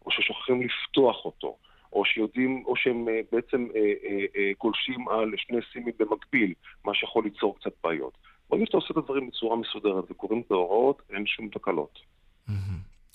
או 0.06 0.12
ששוכחים 0.12 0.62
לפתוח 0.62 1.26
אותו, 1.26 1.58
או 1.94 2.06
שיודעים, 2.06 2.64
או 2.66 2.76
שהם 2.76 3.10
אה, 3.10 3.20
בעצם 3.32 3.68
אה, 3.76 3.80
אה, 3.80 4.26
אה, 4.36 4.52
גולשים 4.60 5.10
על 5.10 5.34
שני 5.38 5.58
סימים 5.74 5.94
במקביל, 6.00 6.54
מה 6.86 6.94
שיכול 6.94 7.24
ליצור 7.24 7.56
קצת 7.60 7.72
בעיות. 7.84 8.14
ברגע 8.50 8.66
שאתה 8.66 8.78
עושה 8.78 8.88
את 8.92 8.98
הדברים 8.98 9.28
בצורה 9.28 9.56
מסודרת 9.56 10.12
וקוראים 10.12 10.42
את 10.46 10.52
ההוראות, 10.52 11.02
אין 11.10 11.26
שום 11.26 11.50
תקלות. 11.50 12.00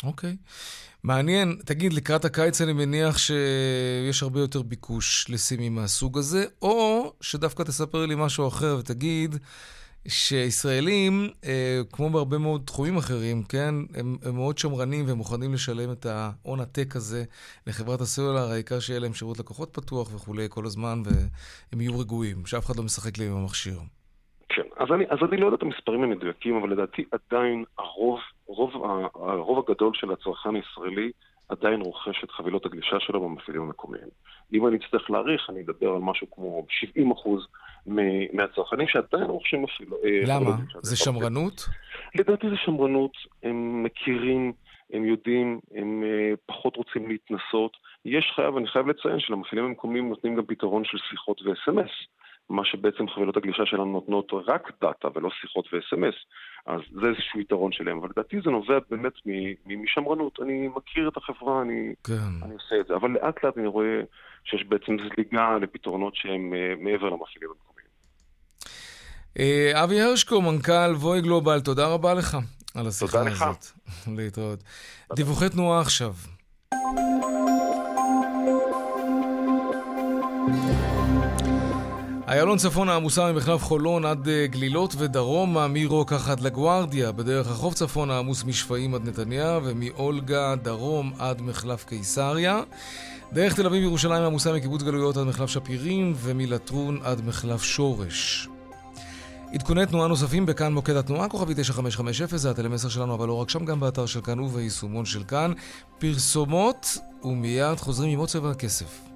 אוקיי. 0.04 0.30
Okay. 0.30 0.36
מעניין. 1.04 1.56
תגיד, 1.64 1.92
לקראת 1.92 2.24
הקיץ 2.24 2.60
אני 2.60 2.72
מניח 2.72 3.18
שיש 3.18 4.22
הרבה 4.22 4.40
יותר 4.40 4.62
ביקוש 4.62 5.26
לסימים 5.28 5.74
מהסוג 5.74 6.18
הזה, 6.18 6.44
או 6.62 7.12
שדווקא 7.20 7.62
תספר 7.62 8.06
לי 8.06 8.14
משהו 8.14 8.48
אחר 8.48 8.76
ותגיד 8.80 9.36
שישראלים, 10.08 11.30
אה, 11.44 11.80
כמו 11.92 12.10
בהרבה 12.10 12.38
מאוד 12.38 12.62
תחומים 12.64 12.96
אחרים, 12.96 13.42
כן, 13.42 13.74
הם, 13.94 14.16
הם 14.22 14.34
מאוד 14.34 14.58
שמרנים 14.58 15.04
ומוכנים 15.08 15.54
לשלם 15.54 15.92
את 15.92 16.06
ההון 16.06 16.60
עתק 16.60 16.96
הזה 16.96 17.24
לחברת 17.66 18.00
הסלולר, 18.00 18.50
העיקר 18.50 18.80
שיהיה 18.80 19.00
להם 19.00 19.14
שירות 19.14 19.38
לקוחות 19.38 19.68
פתוח 19.72 20.14
וכולי 20.14 20.46
כל 20.50 20.66
הזמן, 20.66 21.02
והם 21.06 21.80
יהיו 21.80 21.98
רגועים, 21.98 22.46
שאף 22.46 22.66
אחד 22.66 22.76
לא 22.76 22.82
משחק 22.82 23.18
לי 23.18 23.26
עם 23.26 23.32
המכשיר. 23.32 23.80
כן, 24.54 24.62
אז 24.76 24.88
אני, 24.94 25.04
אז 25.08 25.18
אני 25.28 25.36
לא 25.36 25.46
יודע 25.46 25.56
את 25.56 25.62
המספרים 25.62 26.02
המדויקים, 26.02 26.56
אבל 26.56 26.70
לדעתי 26.70 27.04
עדיין 27.12 27.64
הרוב, 27.78 28.20
רוב, 28.46 28.70
הרוב 29.14 29.64
הגדול 29.68 29.90
של 29.94 30.12
הצרכן 30.12 30.54
הישראלי 30.54 31.10
עדיין 31.48 31.80
רוכש 31.80 32.24
את 32.24 32.30
חבילות 32.30 32.66
הגלישה 32.66 33.00
שלו 33.00 33.20
במפעילים 33.20 33.62
המקומיים. 33.62 34.08
אם 34.52 34.66
אני 34.66 34.76
אצטרך 34.76 35.10
להעריך, 35.10 35.50
אני 35.50 35.60
אדבר 35.60 35.88
על 35.88 36.00
משהו 36.00 36.30
כמו 36.30 36.66
70 36.68 37.10
אחוז 37.10 37.46
מהצרכנים 38.32 38.88
שעדיין 38.88 39.24
רוכשים 39.24 39.64
אפילו... 39.64 39.96
אה, 40.04 40.20
למה? 40.26 40.50
זה 40.82 40.96
שמרנות? 40.96 41.68
לדעתי 42.14 42.50
זה 42.50 42.56
שמרנות, 42.56 43.12
הם 43.42 43.82
מכירים, 43.82 44.52
הם 44.92 45.04
יודעים, 45.04 45.60
הם 45.74 46.02
אה, 46.06 46.32
פחות 46.46 46.76
רוצים 46.76 47.08
להתנסות. 47.08 47.76
יש 48.04 48.32
חייב, 48.36 48.56
אני 48.56 48.68
חייב 48.68 48.88
לציין 48.88 49.20
שלמפעילים 49.20 49.64
המקומיים 49.64 50.08
נותנים 50.08 50.36
גם 50.36 50.46
פתרון 50.46 50.84
של 50.84 50.98
שיחות 51.10 51.42
ו-SMS. 51.42 51.92
מה 52.50 52.62
שבעצם 52.64 53.08
חבילות 53.08 53.36
הגלישה 53.36 53.66
שלנו 53.66 53.84
נותנות 53.84 54.32
רק 54.46 54.72
דאטה 54.80 55.08
ולא 55.14 55.30
שיחות 55.40 55.68
ו-SMS. 55.72 56.16
אז 56.66 56.80
זה 57.00 57.08
איזשהו 57.08 57.40
יתרון 57.40 57.72
שלהם. 57.72 57.98
אבל 57.98 58.08
לדעתי 58.10 58.36
זה 58.44 58.50
נובע 58.50 58.78
באמת 58.90 59.12
משמרנות. 59.66 60.38
אני 60.42 60.68
מכיר 60.76 61.08
את 61.08 61.16
החברה, 61.16 61.62
אני, 61.62 61.94
כן. 62.04 62.42
אני 62.42 62.54
עושה 62.54 62.80
את 62.80 62.86
זה. 62.86 62.94
אבל 62.94 63.10
לאט 63.10 63.44
לאט 63.44 63.58
אני 63.58 63.66
רואה 63.66 64.00
שיש 64.44 64.64
בעצם 64.68 64.96
זליגה 65.08 65.56
לפתרונות 65.62 66.16
שהם 66.16 66.52
uh, 66.52 66.82
מעבר 66.82 67.08
למפעילים 67.08 67.50
המקומיים. 67.50 67.88
Uh, 69.38 69.84
אבי 69.84 70.00
הרשקו, 70.00 70.42
מנכ"ל 70.42 70.92
ווי 70.94 71.20
גלובל, 71.20 71.60
תודה 71.60 71.86
רבה 71.86 72.14
לך 72.14 72.36
על 72.74 72.86
השיחה 72.86 73.18
הזאת. 73.18 73.28
תודה 73.28 73.30
לך. 73.30 73.44
להתראות. 74.16 74.62
דיווחי 75.14 75.48
תנועה 75.48 75.80
עכשיו. 75.80 76.12
איילון 82.34 82.58
צפון 82.58 82.88
העמוסה 82.88 83.32
ממחלף 83.32 83.62
חולון 83.62 84.04
עד 84.04 84.28
אה, 84.28 84.46
גלילות 84.46 84.94
ודרומה 84.98 85.68
מרוקח 85.68 86.28
עד 86.28 86.40
לגוארדיה, 86.40 87.12
בדרך 87.12 87.50
החוף 87.50 87.74
צפון 87.74 88.10
העמוס 88.10 88.44
משפעים 88.44 88.94
עד 88.94 89.08
נתניה 89.08 89.58
ומאולגה 89.64 90.54
דרום 90.62 91.12
עד 91.18 91.42
מחלף 91.42 91.84
קיסריה. 91.84 92.60
דרך 93.32 93.54
תל 93.54 93.66
אביב 93.66 93.82
ירושלים 93.82 94.22
עמוסה 94.22 94.52
מקיבוץ 94.52 94.82
גלויות 94.82 95.16
עד 95.16 95.26
מחלף 95.26 95.48
שפירים 95.50 96.14
ומלטרון 96.16 96.98
עד 97.02 97.26
מחלף 97.26 97.62
שורש. 97.62 98.48
עדכוני 99.52 99.86
תנועה 99.86 100.08
נוספים 100.08 100.46
בכאן 100.46 100.72
מוקד 100.72 100.96
התנועה, 100.96 101.28
כוכבי 101.28 101.54
9550, 101.54 102.38
זה 102.38 102.50
הטלמסר 102.50 102.88
שלנו, 102.88 103.14
אבל 103.14 103.28
לא 103.28 103.40
רק 103.40 103.50
שם, 103.50 103.64
גם 103.64 103.80
באתר 103.80 104.06
של 104.06 104.20
כאן 104.20 104.40
וביישומון 104.40 105.04
של 105.04 105.24
כאן. 105.24 105.52
פרסומות, 105.98 106.98
ומיד 107.24 107.78
חוזרים 107.78 108.10
עם 108.10 108.18
עוד 108.18 108.28
צבע 108.28 108.50
הכסף. 108.50 109.13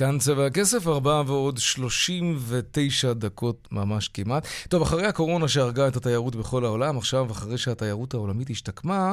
כאן 0.00 0.18
צבע 0.18 0.46
הכסף, 0.46 0.86
ארבעה 0.86 1.22
ועוד 1.26 1.58
39 1.58 3.12
דקות 3.12 3.68
ממש 3.72 4.08
כמעט. 4.08 4.46
טוב, 4.68 4.82
אחרי 4.82 5.06
הקורונה 5.06 5.48
שהרגה 5.48 5.88
את 5.88 5.96
התיירות 5.96 6.36
בכל 6.36 6.64
העולם, 6.64 6.98
עכשיו, 6.98 7.30
אחרי 7.30 7.58
שהתיירות 7.58 8.14
העולמית 8.14 8.50
השתקמה, 8.50 9.12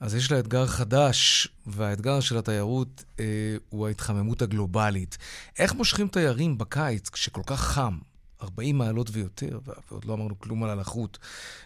אז 0.00 0.14
יש 0.14 0.32
לה 0.32 0.38
אתגר 0.38 0.66
חדש, 0.66 1.48
והאתגר 1.66 2.20
של 2.20 2.38
התיירות 2.38 3.04
אה, 3.20 3.24
הוא 3.68 3.86
ההתחממות 3.86 4.42
הגלובלית. 4.42 5.18
איך 5.58 5.74
מושכים 5.74 6.08
תיירים 6.08 6.58
בקיץ 6.58 7.08
כשכל 7.08 7.42
כך 7.46 7.60
חם? 7.60 7.98
40 8.42 8.78
מעלות 8.78 9.10
ויותר, 9.12 9.58
ועוד 9.90 10.04
לא 10.04 10.14
אמרנו 10.14 10.38
כלום 10.38 10.64
על 10.64 10.70
הלחות. 10.70 11.18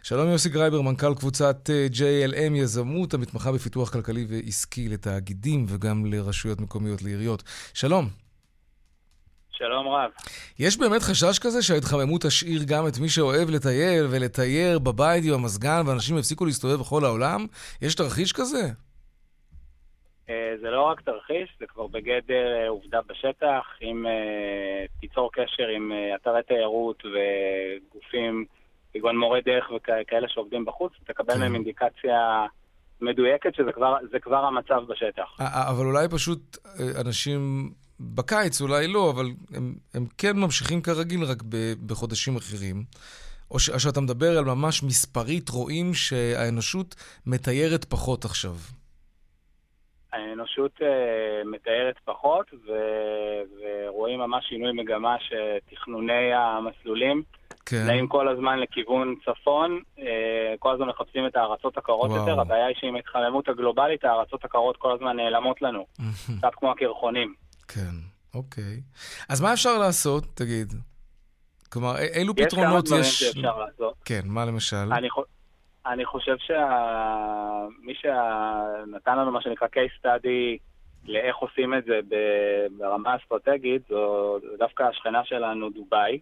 שלום 0.02 0.28
יוסי 0.28 0.48
גרייבר, 0.48 0.80
מנכ"ל 0.80 1.14
קבוצת 1.14 1.70
אה, 1.72 1.86
JLM 1.92 2.54
יזמות, 2.56 3.14
המתמחה 3.14 3.52
בפיתוח 3.52 3.90
כלכלי 3.90 4.26
ועסקי 4.28 4.88
לתאגידים 4.88 5.66
וגם 5.68 6.06
לרשויות 6.06 6.60
מקומיות, 6.60 7.02
לעיריות. 7.02 7.42
שלום. 7.74 8.27
שלום 9.58 9.88
רב. 9.88 10.10
יש 10.58 10.78
באמת 10.78 11.02
חשש 11.02 11.38
כזה 11.38 11.62
שההתחממות 11.62 12.22
תשאיר 12.22 12.60
גם 12.66 12.86
את 12.88 12.98
מי 12.98 13.08
שאוהב 13.08 13.50
לטייל 13.50 14.06
ולתייר 14.10 14.78
בבית 14.78 15.24
עם 15.24 15.34
המזגן 15.34 15.82
ואנשים 15.86 16.18
יפסיקו 16.18 16.44
להסתובב 16.44 16.80
בכל 16.80 17.04
העולם? 17.04 17.46
יש 17.82 17.94
תרחיש 17.94 18.32
כזה? 18.32 18.62
אה, 20.30 20.54
זה 20.60 20.70
לא 20.70 20.82
רק 20.82 21.00
תרחיש, 21.00 21.56
זה 21.60 21.66
כבר 21.66 21.86
בגדר 21.86 22.46
אה, 22.60 22.68
עובדה 22.68 22.98
בשטח. 23.08 23.64
אם 23.82 24.06
אה, 24.06 24.84
תיצור 25.00 25.30
קשר 25.32 25.68
עם 25.76 25.92
אתרי 26.14 26.42
תיירות 26.42 27.02
וגופים 27.06 28.44
כגון 28.92 29.16
מורי 29.16 29.40
דרך 29.40 29.70
וכאלה 29.70 30.28
שעובדים 30.28 30.64
בחוץ, 30.64 30.92
תקבל 31.06 31.34
כן. 31.34 31.40
מהם 31.40 31.54
אינדיקציה 31.54 32.46
מדויקת 33.00 33.54
שזה 33.54 33.72
כבר, 33.72 33.96
כבר 34.22 34.44
המצב 34.44 34.82
בשטח. 34.88 35.36
אבל 35.40 35.86
אולי 35.86 36.08
פשוט 36.08 36.56
אנשים... 37.06 37.70
בקיץ 38.00 38.60
אולי 38.60 38.88
לא, 38.88 39.10
אבל 39.10 39.26
הם, 39.54 39.74
הם 39.94 40.06
כן 40.18 40.36
ממשיכים 40.36 40.82
כרגיל, 40.82 41.24
רק 41.24 41.42
ב, 41.48 41.72
בחודשים 41.86 42.36
אחרים. 42.36 42.84
או 43.50 43.58
ש, 43.58 43.70
שאתה 43.70 44.00
מדבר 44.00 44.38
על 44.38 44.44
ממש 44.44 44.82
מספרית, 44.82 45.48
רואים 45.48 45.94
שהאנושות 45.94 46.94
מתיירת 47.26 47.84
פחות 47.84 48.24
עכשיו. 48.24 48.54
האנושות 50.12 50.72
uh, 50.80 51.48
מתיירת 51.48 51.94
פחות, 52.04 52.46
ו, 52.66 52.72
ורואים 53.60 54.18
ממש 54.18 54.44
שינוי 54.48 54.72
מגמה 54.72 55.16
שתכנוני 55.20 56.34
המסלולים 56.34 57.22
כן. 57.66 57.84
נעים 57.86 58.06
כל 58.06 58.28
הזמן 58.28 58.58
לכיוון 58.58 59.14
צפון, 59.24 59.80
uh, 59.96 60.00
כל 60.58 60.74
הזמן 60.74 60.86
מחפשים 60.88 61.26
את 61.26 61.36
הארצות 61.36 61.78
הקרות 61.78 62.10
וואו. 62.10 62.20
יותר. 62.20 62.40
הבעיה 62.40 62.66
היא 62.66 62.76
שעם 62.78 62.94
ההתחממות 62.94 63.48
הגלובלית, 63.48 64.04
הארצות 64.04 64.44
הקרות 64.44 64.76
כל 64.76 64.92
הזמן 64.92 65.16
נעלמות 65.16 65.62
לנו, 65.62 65.86
קצת 66.38 66.54
כמו 66.54 66.70
הקרחונים. 66.70 67.34
כן, 67.68 67.94
אוקיי. 68.34 68.80
אז 69.28 69.40
מה 69.40 69.52
אפשר 69.52 69.78
לעשות, 69.78 70.24
תגיד? 70.34 70.72
כלומר, 71.72 71.98
אילו 71.98 72.34
יש 72.36 72.46
פתרונות 72.46 72.84
יש... 72.84 73.22
יש 73.22 73.32
כמה 73.32 73.42
דברים 73.42 73.44
שאפשר 73.44 73.58
לעשות. 73.58 73.94
כן, 74.04 74.20
מה 74.24 74.44
למשל? 74.44 74.92
אני, 74.92 75.10
ח... 75.10 75.14
אני 75.86 76.04
חושב 76.04 76.36
שמי 76.38 77.94
שנתן 77.94 79.18
לנו 79.18 79.32
מה 79.32 79.42
שנקרא 79.42 79.68
case 79.68 80.04
study 80.04 80.58
לאיך 81.04 81.36
עושים 81.36 81.74
את 81.74 81.84
זה 81.84 82.00
ברמה 82.78 83.16
אסטרטגית, 83.16 83.82
זו 83.88 84.38
דווקא 84.58 84.82
השכנה 84.82 85.24
שלנו, 85.24 85.70
דובאי, 85.70 86.20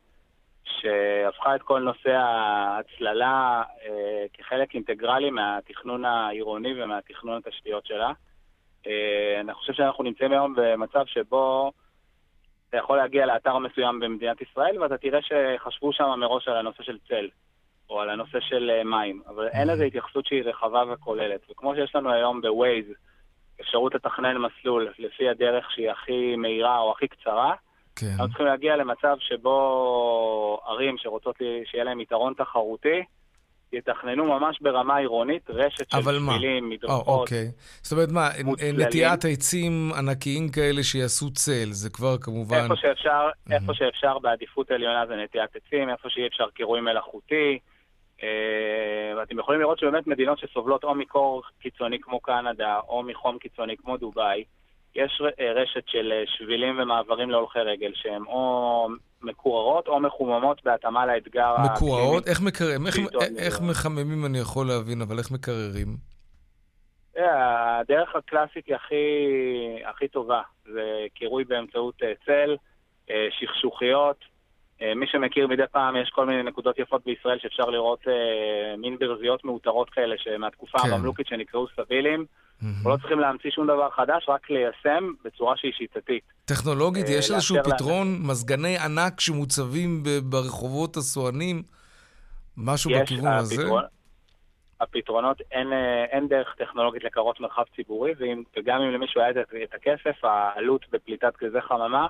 שהפכה 0.64 1.56
את 1.56 1.62
כל 1.62 1.80
נושא 1.80 2.10
ההצללה 2.10 3.62
אה, 3.82 4.24
כחלק 4.32 4.74
אינטגרלי 4.74 5.30
מהתכנון 5.30 6.04
העירוני 6.04 6.82
ומהתכנון 6.82 7.40
התשתיות 7.46 7.86
שלה. 7.86 8.12
אה, 8.86 9.40
אני 9.40 9.54
חושב 9.54 9.72
שאנחנו 9.72 10.04
נמצאים 10.04 10.32
היום 10.32 10.54
במצב 10.56 11.06
שבו 11.06 11.72
אתה 12.68 12.76
יכול 12.76 12.96
להגיע 12.96 13.26
לאתר 13.26 13.58
מסוים 13.58 14.00
במדינת 14.00 14.40
ישראל 14.40 14.82
ואתה 14.82 14.96
תראה 14.96 15.20
שחשבו 15.22 15.92
שם 15.92 16.04
מראש 16.18 16.48
על 16.48 16.56
הנושא 16.56 16.82
של 16.82 16.98
צל 17.08 17.28
או 17.90 18.00
על 18.00 18.10
הנושא 18.10 18.40
של 18.40 18.70
אה, 18.70 18.84
מים, 18.84 19.22
אבל 19.28 19.48
אין 19.48 19.68
לזה 19.68 19.84
התייחסות 19.84 20.26
שהיא 20.26 20.42
רחבה 20.44 20.82
וכוללת. 20.92 21.40
וכמו 21.50 21.74
שיש 21.74 21.94
לנו 21.94 22.12
היום 22.12 22.40
בווייז 22.40 22.84
אפשרות 23.60 23.94
לתכנן 23.94 24.36
מסלול 24.38 24.92
לפי 24.98 25.28
הדרך 25.28 25.70
שהיא 25.70 25.90
הכי 25.90 26.36
מהירה 26.36 26.78
או 26.78 26.92
הכי 26.92 27.08
קצרה, 27.08 27.54
כן. 27.96 28.06
אנחנו 28.06 28.28
צריכים 28.28 28.46
להגיע 28.46 28.76
למצב 28.76 29.16
שבו 29.20 30.60
ערים 30.66 30.98
שרוצות 30.98 31.36
שיהיה 31.64 31.84
להם 31.84 32.00
יתרון 32.00 32.34
תחרותי, 32.34 33.02
יתכננו 33.72 34.24
ממש 34.24 34.58
ברמה 34.60 34.96
עירונית 34.96 35.50
רשת 35.50 35.90
של 35.90 36.02
שבילים, 36.02 36.70
מדרכות. 36.70 37.06
Oh, 37.06 37.08
אוקיי. 37.08 37.50
זאת 37.82 37.92
אומרת 37.92 38.08
מה, 38.10 38.28
נטיעת 38.74 39.24
עצים 39.24 39.92
ענקיים 39.98 40.48
כאלה 40.48 40.82
שיעשו 40.82 41.32
צל, 41.32 41.68
זה 41.70 41.90
כבר 41.90 42.18
כמובן... 42.18 42.56
איפה 42.62 42.76
שאפשר, 42.76 43.28
mm-hmm. 43.28 43.52
איפה 43.52 43.74
שאפשר 43.74 44.18
בעדיפות 44.18 44.70
עליונה 44.70 45.06
זה 45.06 45.16
נטיעת 45.16 45.56
עצים, 45.56 45.90
איפה 45.90 46.10
שאי 46.10 46.26
אפשר 46.26 46.50
קירוי 46.54 46.80
מלאכותי. 46.80 47.58
אה, 48.22 49.16
ואתם 49.16 49.38
יכולים 49.38 49.60
לראות 49.60 49.78
שבאמת 49.78 50.06
מדינות 50.06 50.38
שסובלות 50.38 50.84
או 50.84 50.94
מקור 50.94 51.42
קיצוני 51.60 51.98
כמו 52.00 52.20
קנדה, 52.20 52.80
או 52.88 53.02
מחום 53.02 53.38
קיצוני 53.38 53.76
כמו 53.76 53.96
דובאי, 53.96 54.44
יש 54.94 55.22
רשת 55.56 55.88
של 55.88 56.12
שבילים 56.26 56.80
ומעברים 56.80 57.30
להולכי 57.30 57.58
רגל 57.58 57.92
שהם 57.94 58.26
או 58.26 58.88
מקוררות 59.22 59.88
או 59.88 60.00
מחוממות 60.00 60.64
בהתאמה 60.64 61.06
לאתגר 61.06 61.46
האקלימי. 61.46 61.74
מקוררות? 61.76 62.28
איך, 62.28 62.40
מקר... 62.40 62.64
איך, 62.86 62.96
איך 63.38 63.60
מחממים 63.60 64.26
אני 64.26 64.38
יכול 64.38 64.66
להבין, 64.66 65.02
אבל 65.02 65.18
איך 65.18 65.30
מקררים? 65.30 65.96
הדרך 67.16 68.16
הקלאסית 68.16 68.66
היא 68.66 68.74
הכי, 68.74 69.04
הכי 69.86 70.08
טובה. 70.08 70.42
זה 70.64 71.06
קירוי 71.14 71.44
באמצעות 71.44 72.02
צל, 72.26 72.56
שכשוכיות. 73.30 74.35
מי 74.96 75.06
שמכיר 75.06 75.46
מדי 75.46 75.62
פעם, 75.72 75.96
יש 75.96 76.10
כל 76.10 76.26
מיני 76.26 76.42
נקודות 76.42 76.78
יפות 76.78 77.04
בישראל 77.04 77.38
שאפשר 77.38 77.64
לראות 77.64 78.04
מין 78.78 78.98
ברזיות 78.98 79.44
מאותרות 79.44 79.90
כאלה, 79.90 80.14
שמהתקופה 80.18 80.78
כן. 80.78 80.90
הממלוכית 80.92 81.26
שנקראו 81.26 81.66
סבילים. 81.68 82.24
אנחנו 82.62 82.90
לא 82.90 82.96
צריכים 82.96 83.20
להמציא 83.20 83.50
שום 83.50 83.66
דבר 83.66 83.90
חדש, 83.90 84.26
רק 84.28 84.50
ליישם 84.50 85.12
בצורה 85.24 85.56
שהיא 85.56 85.72
שיטתית. 85.72 86.22
טכנולוגית, 86.44 87.06
יש 87.08 87.30
איזשהו 87.30 87.56
פתרון, 87.64 88.18
מזגני 88.22 88.78
ענק 88.78 89.20
שמוצבים 89.20 90.02
ברחובות 90.22 90.96
הסואנים? 90.96 91.62
משהו 92.56 92.90
בכיוון 93.00 93.32
הזה? 93.32 93.62
הפתרונות, 94.80 95.40
אין, 95.50 95.72
אין 96.10 96.28
דרך 96.28 96.54
טכנולוגית 96.58 97.04
לקרות 97.04 97.40
מרחב 97.40 97.62
ציבורי, 97.76 98.12
ואם, 98.18 98.42
וגם 98.56 98.82
אם 98.82 98.90
למישהו 98.90 99.20
היה 99.20 99.30
את, 99.30 99.36
את 99.64 99.74
הכסף, 99.74 100.24
העלות 100.24 100.86
בפליטת 100.92 101.32
גזי 101.42 101.60
חממה 101.60 102.06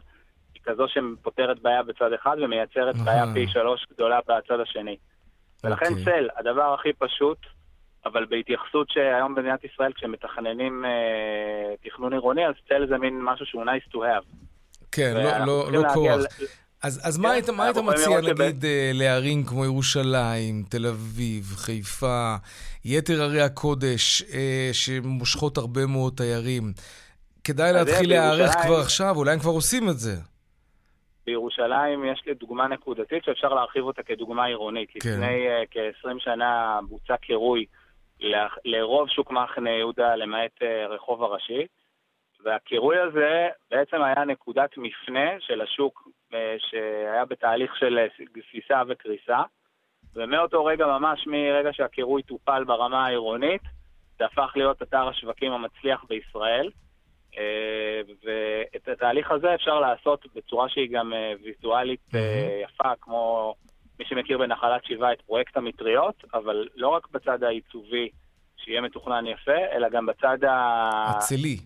כזו 0.66 0.86
שפותרת 0.88 1.62
בעיה 1.62 1.82
בצד 1.82 2.12
אחד 2.12 2.36
ומייצרת 2.44 2.96
בעיה 2.96 3.24
פי 3.34 3.46
שלוש 3.48 3.86
גדולה 3.92 4.18
בצד 4.20 4.60
השני. 4.62 4.96
ולכן. 5.64 6.04
צל, 6.04 6.28
הדבר 6.36 6.74
הכי 6.74 6.92
פשוט, 6.92 7.38
אבל 8.06 8.24
בהתייחסות 8.30 8.90
שהיום 8.90 9.34
במדינת 9.34 9.64
ישראל, 9.64 9.92
כשמתכננים 9.92 10.84
אה, 10.84 11.74
תכנון 11.84 12.12
עירוני, 12.12 12.46
אז 12.46 12.54
צל 12.68 12.86
זה 12.88 12.98
מין 12.98 13.20
משהו 13.22 13.46
שהוא 13.46 13.64
nice 13.64 13.92
to 13.92 13.96
have. 13.96 14.46
כן, 14.92 15.14
לא, 15.14 15.46
לא, 15.46 15.72
לא 15.72 15.88
כוח. 15.94 16.20
ל... 16.20 16.44
אז, 16.82 17.00
אז 17.04 17.16
כן, 17.16 17.22
מה 17.22 17.30
היית, 17.30 17.48
מה 17.48 17.64
היית 17.64 17.76
מציע, 17.76 18.20
נגיד, 18.20 18.60
שב... 18.60 18.64
אה, 18.64 18.90
לערים 18.94 19.44
כמו 19.44 19.64
ירושלים, 19.64 20.64
תל 20.68 20.86
אביב, 20.86 21.44
חיפה, 21.56 22.34
יתר 22.84 23.22
ערי 23.22 23.42
הקודש, 23.42 24.22
אה, 24.22 24.70
שמושכות 24.72 25.58
הרבה 25.58 25.86
מאוד 25.86 26.12
תיירים? 26.16 26.72
כדאי 27.44 27.72
להתחיל 27.72 28.08
להיערך 28.08 28.52
כבר 28.62 28.80
עכשיו, 28.80 29.16
אולי 29.16 29.32
הם 29.32 29.38
כבר 29.38 29.50
עושים 29.50 29.88
את 29.88 29.98
זה. 29.98 30.16
בירושלים 31.26 32.04
יש 32.04 32.22
לי 32.26 32.34
דוגמה 32.34 32.68
נקודתית 32.68 33.24
שאפשר 33.24 33.48
להרחיב 33.54 33.84
אותה 33.84 34.02
כדוגמה 34.02 34.44
עירונית. 34.44 34.90
כן. 34.90 34.98
לפני 35.10 35.48
uh, 35.48 35.66
כ-20 35.70 36.18
שנה 36.18 36.80
בוצע 36.88 37.16
קירוי 37.16 37.66
לרוב 38.64 39.08
שוק 39.08 39.30
מחנה 39.30 39.70
יהודה, 39.70 40.16
למעט 40.16 40.62
uh, 40.62 40.88
רחוב 40.88 41.22
הראשי, 41.22 41.66
והקירוי 42.44 42.98
הזה 42.98 43.48
בעצם 43.70 44.02
היה 44.02 44.24
נקודת 44.24 44.70
מפנה 44.76 45.30
של 45.40 45.60
השוק 45.60 46.08
uh, 46.32 46.34
שהיה 46.58 47.24
בתהליך 47.24 47.76
של 47.76 47.98
גסיסה 48.32 48.82
וקריסה, 48.88 49.42
ומאותו 50.14 50.64
רגע 50.64 50.86
ממש 50.86 51.26
מרגע 51.26 51.72
שהקירוי 51.72 52.22
טופל 52.22 52.64
ברמה 52.64 53.06
העירונית, 53.06 53.62
זה 54.18 54.24
הפך 54.24 54.52
להיות 54.56 54.82
אתר 54.82 55.08
השווקים 55.08 55.52
המצליח 55.52 56.04
בישראל. 56.08 56.70
אה, 59.02 59.08
התהליך 59.08 59.30
הזה 59.30 59.54
אפשר 59.54 59.80
לעשות 59.80 60.26
בצורה 60.34 60.68
שהיא 60.68 60.90
גם 60.90 61.12
אה, 61.12 61.32
ויזואלית 61.42 62.00
mm-hmm. 62.12 62.64
יפה, 62.64 62.92
כמו 63.00 63.54
מי 63.98 64.04
שמכיר 64.04 64.38
בנחלת 64.38 64.84
שבעה 64.84 65.12
את 65.12 65.20
פרויקט 65.20 65.56
המטריות, 65.56 66.24
אבל 66.34 66.68
לא 66.76 66.88
רק 66.88 67.08
בצד 67.10 67.42
העיצובי, 67.42 68.08
שיהיה 68.56 68.80
מתוכנן 68.80 69.26
יפה, 69.26 69.58
אלא 69.72 69.88
גם 69.88 70.06
בצד 70.06 70.38
אצילי. 71.10 71.56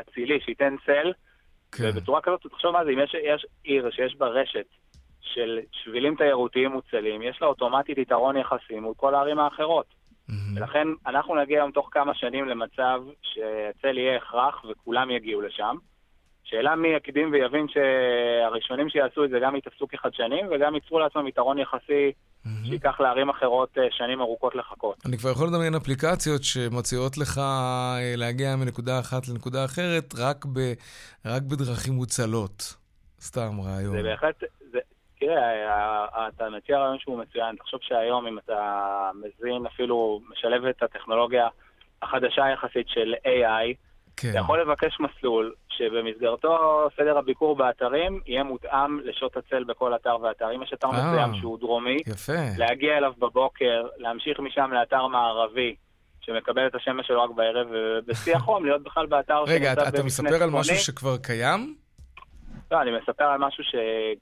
אצילי, 0.00 0.40
שייתן 0.40 0.74
צל. 0.86 1.12
כן. 1.72 1.84
ובצורה 1.86 2.20
כזאת, 2.20 2.46
תחשוב 2.46 2.70
מה 2.70 2.84
זה, 2.84 2.90
אם 2.90 2.98
יש, 2.98 3.14
יש 3.14 3.46
עיר 3.64 3.90
שיש 3.90 4.16
בה 4.16 4.26
רשת 4.26 4.66
של 5.20 5.60
שבילים 5.72 6.16
תיירותיים 6.16 6.70
מוצלים, 6.70 7.22
יש 7.22 7.38
לה 7.40 7.46
אוטומטית 7.46 7.98
יתרון 7.98 8.36
יחסי 8.36 8.80
מול 8.80 8.94
כל 8.96 9.14
הערים 9.14 9.38
האחרות. 9.38 9.86
Mm-hmm. 10.30 10.32
ולכן 10.56 10.88
אנחנו 11.06 11.34
נגיע 11.34 11.60
היום 11.60 11.70
תוך 11.70 11.88
כמה 11.92 12.14
שנים 12.14 12.48
למצב 12.48 13.02
שהצל 13.22 13.98
יהיה 13.98 14.16
הכרח 14.16 14.64
וכולם 14.70 15.10
יגיעו 15.10 15.40
לשם. 15.40 15.76
שאלה 16.44 16.76
מי 16.76 16.88
יקדים 16.88 17.32
ויבין 17.32 17.66
שהראשונים 17.68 18.88
שיעשו 18.88 19.24
את 19.24 19.30
זה 19.30 19.38
גם 19.42 19.56
יתפסו 19.56 19.88
כחדשנים 19.88 20.46
וגם 20.50 20.74
ייצרו 20.74 20.98
לעצמם 20.98 21.28
יתרון 21.28 21.58
יחסי. 21.58 22.12
שייקח 22.64 23.00
לערים 23.00 23.28
אחרות 23.28 23.78
אה, 23.78 23.82
שנים 23.90 24.20
ארוכות 24.20 24.54
לחכות. 24.54 24.96
אני 25.06 25.18
כבר 25.18 25.30
יכול 25.30 25.48
לדמיין 25.48 25.74
אפליקציות 25.74 26.42
שמציעות 26.44 27.18
לך 27.18 27.38
אה, 27.38 28.14
להגיע 28.16 28.56
מנקודה 28.56 29.00
אחת 29.00 29.28
לנקודה 29.28 29.64
אחרת 29.64 30.14
רק, 30.18 30.44
ב, 30.44 30.58
רק 31.26 31.42
בדרכים 31.42 31.94
מוצלות. 31.94 32.76
סתם 33.20 33.60
רעיון. 33.60 33.96
זה 33.96 34.02
בהחלט, 34.02 34.44
תראה, 35.20 36.28
אתה 36.28 36.50
מציע 36.50 36.78
רעיון 36.78 36.98
שהוא 36.98 37.18
מצוין. 37.18 37.56
תחשוב 37.56 37.80
שהיום 37.82 38.26
אם 38.26 38.38
אתה 38.38 39.10
מזין, 39.14 39.66
אפילו 39.66 40.20
משלב 40.30 40.64
את 40.64 40.82
הטכנולוגיה 40.82 41.48
החדשה 42.02 42.42
יחסית 42.52 42.88
של 42.88 43.14
AI, 43.24 43.74
כן. 44.16 44.30
אתה 44.30 44.38
יכול 44.38 44.60
לבקש 44.60 45.00
מסלול 45.00 45.54
שבמסגרתו 45.68 46.88
סדר 46.96 47.18
הביקור 47.18 47.56
באתרים 47.56 48.20
יהיה 48.26 48.44
מותאם 48.44 49.00
לשעות 49.00 49.36
הצל 49.36 49.64
בכל 49.64 49.94
אתר 49.94 50.16
ואתר. 50.22 50.54
אם 50.54 50.62
יש 50.62 50.72
אתר 50.74 50.86
אה, 50.86 50.92
מסוים 50.92 51.34
שהוא 51.40 51.58
דרומי, 51.58 51.96
יפה. 52.06 52.32
להגיע 52.58 52.98
אליו 52.98 53.12
בבוקר, 53.18 53.86
להמשיך 53.96 54.40
משם 54.40 54.70
לאתר 54.72 55.06
מערבי. 55.06 55.74
שמקבל 56.20 56.66
את 56.66 56.74
השמש 56.74 57.06
שלו 57.06 57.22
רק 57.22 57.30
בערב, 57.30 57.66
ובשיא 57.70 58.36
החום 58.36 58.64
להיות 58.64 58.82
בכלל 58.82 59.06
באתר 59.06 59.44
רגע, 59.46 59.72
אתה, 59.72 59.88
אתה 59.88 60.02
מספר 60.02 60.42
על 60.42 60.50
משהו 60.50 60.76
שכבר 60.76 61.16
קיים? 61.16 61.74
לא, 62.70 62.82
אני 62.82 62.90
מספר 62.90 63.24
על 63.24 63.38
משהו 63.38 63.64
ש... 63.64 63.74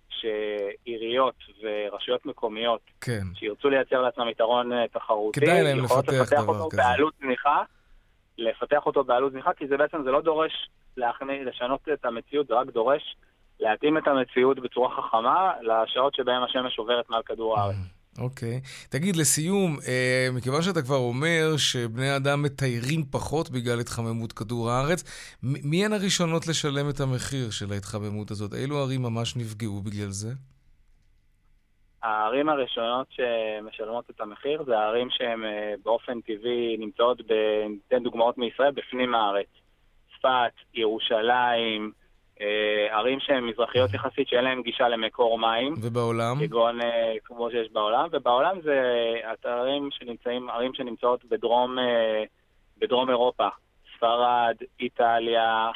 שעיריות 0.08 1.34
ורשויות 1.62 2.26
מקומיות, 2.26 2.80
כן. 3.00 3.22
שירצו 3.34 3.70
לייצר 3.70 4.02
לעצמם 4.02 4.28
יתרון 4.28 4.72
אה, 4.72 4.84
תחרותי, 4.92 5.40
כדאי 5.40 5.62
להם 5.62 5.78
לפתח 5.78 6.12
לפתח 6.12 6.42
דבר 6.42 6.54
אותו 6.54 6.68
כזה. 6.70 6.82
בעלות 6.82 7.14
זניחה, 7.20 7.62
לפתח 8.38 8.86
אותו 8.86 9.04
בעלות 9.04 9.32
זניחה, 9.32 9.52
כי 9.52 9.68
זה 9.68 9.76
בעצם, 9.76 10.02
זה 10.04 10.10
לא 10.10 10.20
דורש 10.20 10.70
להכני, 10.96 11.44
לשנות 11.44 11.80
את 11.92 12.04
המציאות, 12.04 12.46
זה 12.46 12.54
רק 12.54 12.66
דורש 12.66 13.16
להתאים 13.60 13.98
את 13.98 14.08
המציאות 14.08 14.58
בצורה 14.60 14.96
חכמה 14.96 15.52
לשעות 15.62 16.14
שבהן 16.14 16.42
השמש 16.42 16.78
עוברת 16.78 17.10
מעל 17.10 17.22
כדור 17.22 17.58
הארץ. 17.58 17.74
Mm. 17.74 18.02
אוקיי. 18.18 18.60
Okay. 18.64 18.88
תגיד, 18.88 19.16
לסיום, 19.16 19.76
אה, 19.88 20.28
מכיוון 20.32 20.62
שאתה 20.62 20.82
כבר 20.82 20.96
אומר 20.96 21.56
שבני 21.56 22.16
אדם 22.16 22.42
מתיירים 22.42 23.04
פחות 23.10 23.50
בגלל 23.50 23.80
התחממות 23.80 24.32
כדור 24.32 24.70
הארץ, 24.70 25.04
מי 25.42 25.84
הן 25.84 25.92
הראשונות 25.92 26.46
לשלם 26.46 26.90
את 26.90 27.00
המחיר 27.00 27.50
של 27.50 27.72
ההתחממות 27.72 28.30
הזאת? 28.30 28.54
אילו 28.54 28.78
ערים 28.78 29.02
ממש 29.02 29.36
נפגעו 29.36 29.80
בגלל 29.82 30.10
זה? 30.10 30.32
הערים 32.02 32.48
הראשונות 32.48 33.06
שמשלמות 33.10 34.10
את 34.10 34.20
המחיר 34.20 34.62
זה 34.64 34.78
הערים 34.78 35.08
שהן 35.10 35.44
אה, 35.44 35.74
באופן 35.84 36.20
טבעי 36.20 36.76
נמצאות, 36.78 37.20
ב... 37.20 37.32
ניתן 37.68 38.02
דוגמאות 38.02 38.38
מישראל, 38.38 38.70
בפנים 38.70 39.14
הארץ. 39.14 39.46
צפת, 40.18 40.52
ירושלים, 40.74 41.92
אה, 42.40 42.98
ערים 42.98 43.20
שהן 43.20 43.44
מזרחיות 43.44 43.90
יחסית, 43.94 44.28
שאין 44.28 44.44
להן 44.44 44.62
גישה 44.62 44.88
למקור 44.88 45.38
מים. 45.38 45.74
ובעולם? 45.82 46.36
כגון 46.40 46.80
אה, 46.82 47.14
כמו 47.24 47.50
שיש 47.50 47.72
בעולם, 47.72 48.08
ובעולם 48.12 48.60
זה 48.62 48.80
אתרים 49.32 49.88
שנמצאים, 49.92 50.50
ערים 50.50 50.74
שנמצאות 50.74 51.24
בדרום, 51.24 51.76
בדרום 52.78 53.10
אירופה. 53.10 53.48
ספרד, 53.96 54.54
איטליה, 54.80 55.70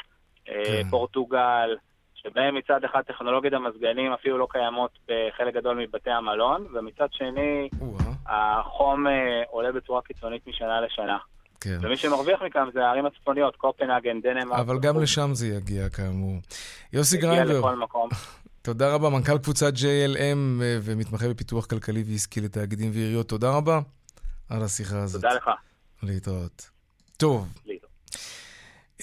כן. 0.45 0.83
פורטוגל, 0.89 1.75
שבהם 2.23 2.55
מצד 2.55 2.83
אחד 2.83 3.01
טכנולוגיות 3.01 3.53
המזגנים 3.53 4.13
אפילו 4.13 4.37
לא 4.37 4.47
קיימות 4.49 4.91
בחלק 5.07 5.53
גדול 5.53 5.77
מבתי 5.77 6.11
המלון, 6.11 6.67
ומצד 6.73 7.07
שני 7.11 7.69
החום 8.25 9.05
עולה 9.49 9.71
בצורה 9.71 10.01
קיצונית 10.01 10.47
משנה 10.47 10.81
לשנה. 10.81 11.17
כן. 11.61 11.77
ומי 11.81 11.97
שמרוויח 11.97 12.41
מכאן 12.41 12.69
זה 12.73 12.85
הערים 12.85 13.05
הצפוניות, 13.05 13.55
קופנהגן, 13.55 14.21
דנמרק. 14.21 14.59
אבל 14.59 14.79
גם 14.79 14.99
לשם 15.01 15.29
זה 15.33 15.47
יגיע 15.47 15.89
כאמור. 15.89 16.35
יוסי 16.93 17.17
גריינבר. 17.17 17.49
יגיע 17.49 17.59
לכל 17.59 17.75
מקום. 17.75 18.09
תודה 18.67 18.93
רבה, 18.93 19.09
מנכ"ל 19.09 19.37
קבוצת 19.37 19.73
JLM 19.73 20.61
אה, 20.61 20.77
ומתמחה 20.81 21.29
בפיתוח 21.29 21.65
כלכלי 21.65 22.03
ועסקי 22.07 22.41
לתאגידים 22.41 22.91
ועיריות. 22.93 23.29
תודה 23.29 23.49
רבה 23.49 23.79
על 24.49 24.63
השיחה 24.63 24.97
הזאת. 24.97 25.21
תודה 25.21 25.33
לך. 25.33 25.49
להתראות. 26.03 26.69
טוב. 27.17 27.47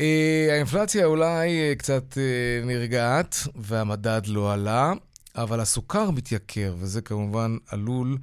אה, 0.01 0.49
האינפלציה 0.51 1.05
אולי 1.05 1.49
אה, 1.49 1.75
קצת 1.79 2.19
נרגעת 2.65 3.37
והמדד 3.55 4.23
לא 4.27 4.53
עלה, 4.53 4.93
אבל 5.37 5.61
הסוכר 5.61 6.11
מתייקר, 6.11 6.75
וזה 6.79 7.01
כמובן 7.01 7.57
עלול 7.69 8.19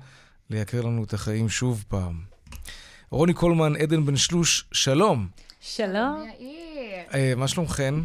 לייקר 0.49 0.81
לנו 0.81 1.03
את 1.03 1.13
החיים 1.13 1.49
שוב 1.49 1.84
פעם. 1.88 2.21
רוני 3.12 3.34
קולמן, 3.34 3.75
עדן 3.75 4.05
בן 4.05 4.17
שלוש, 4.17 4.65
שלום. 4.71 5.27
שלום. 5.62 6.25
אה, 7.13 7.34
מה 7.38 7.47
שלומכן? 7.47 7.95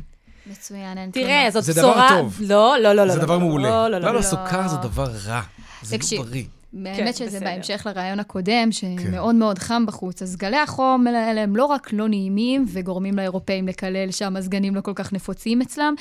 מצוין, 0.46 0.98
אין 0.98 1.10
תראה, 1.10 1.48
זאת 1.52 1.62
בשורה... 1.62 1.74
זה 1.74 1.82
דבר 1.82 2.08
טוב. 2.08 2.38
לא, 2.40 2.76
לא, 2.82 2.92
לא. 2.92 3.08
זה 3.12 3.18
לא, 3.18 3.24
דבר 3.24 3.34
לא, 3.34 3.40
מעולה. 3.40 3.68
לא, 3.68 3.88
לא, 3.88 3.98
לא, 3.98 4.14
לא, 4.14 4.22
סוכר 4.22 4.68
זה 4.68 4.76
דבר 4.76 5.10
רע. 5.26 5.42
זה 5.82 5.96
לא 6.16 6.22
בריא. 6.24 6.44
באמת 6.76 7.16
שזה 7.16 7.26
בסדר. 7.26 7.44
בהמשך 7.44 7.86
לרעיון 7.86 8.20
הקודם, 8.20 8.72
שמאוד 8.72 9.34
מאוד 9.34 9.58
חם 9.58 9.86
בחוץ. 9.86 10.22
אז 10.22 10.36
גלי 10.36 10.56
החום 10.56 11.06
האלה 11.06 11.42
הם 11.42 11.56
לא 11.56 11.64
רק 11.64 11.92
לא 11.92 12.08
נעימים 12.08 12.64
וגורמים 12.68 13.16
לאירופאים 13.16 13.68
לקלל 13.68 14.10
שהמזגנים 14.10 14.74
לא 14.74 14.80
כל 14.80 14.92
כך 14.94 15.12
נפוצים 15.12 15.62
אצלם, 15.62 15.94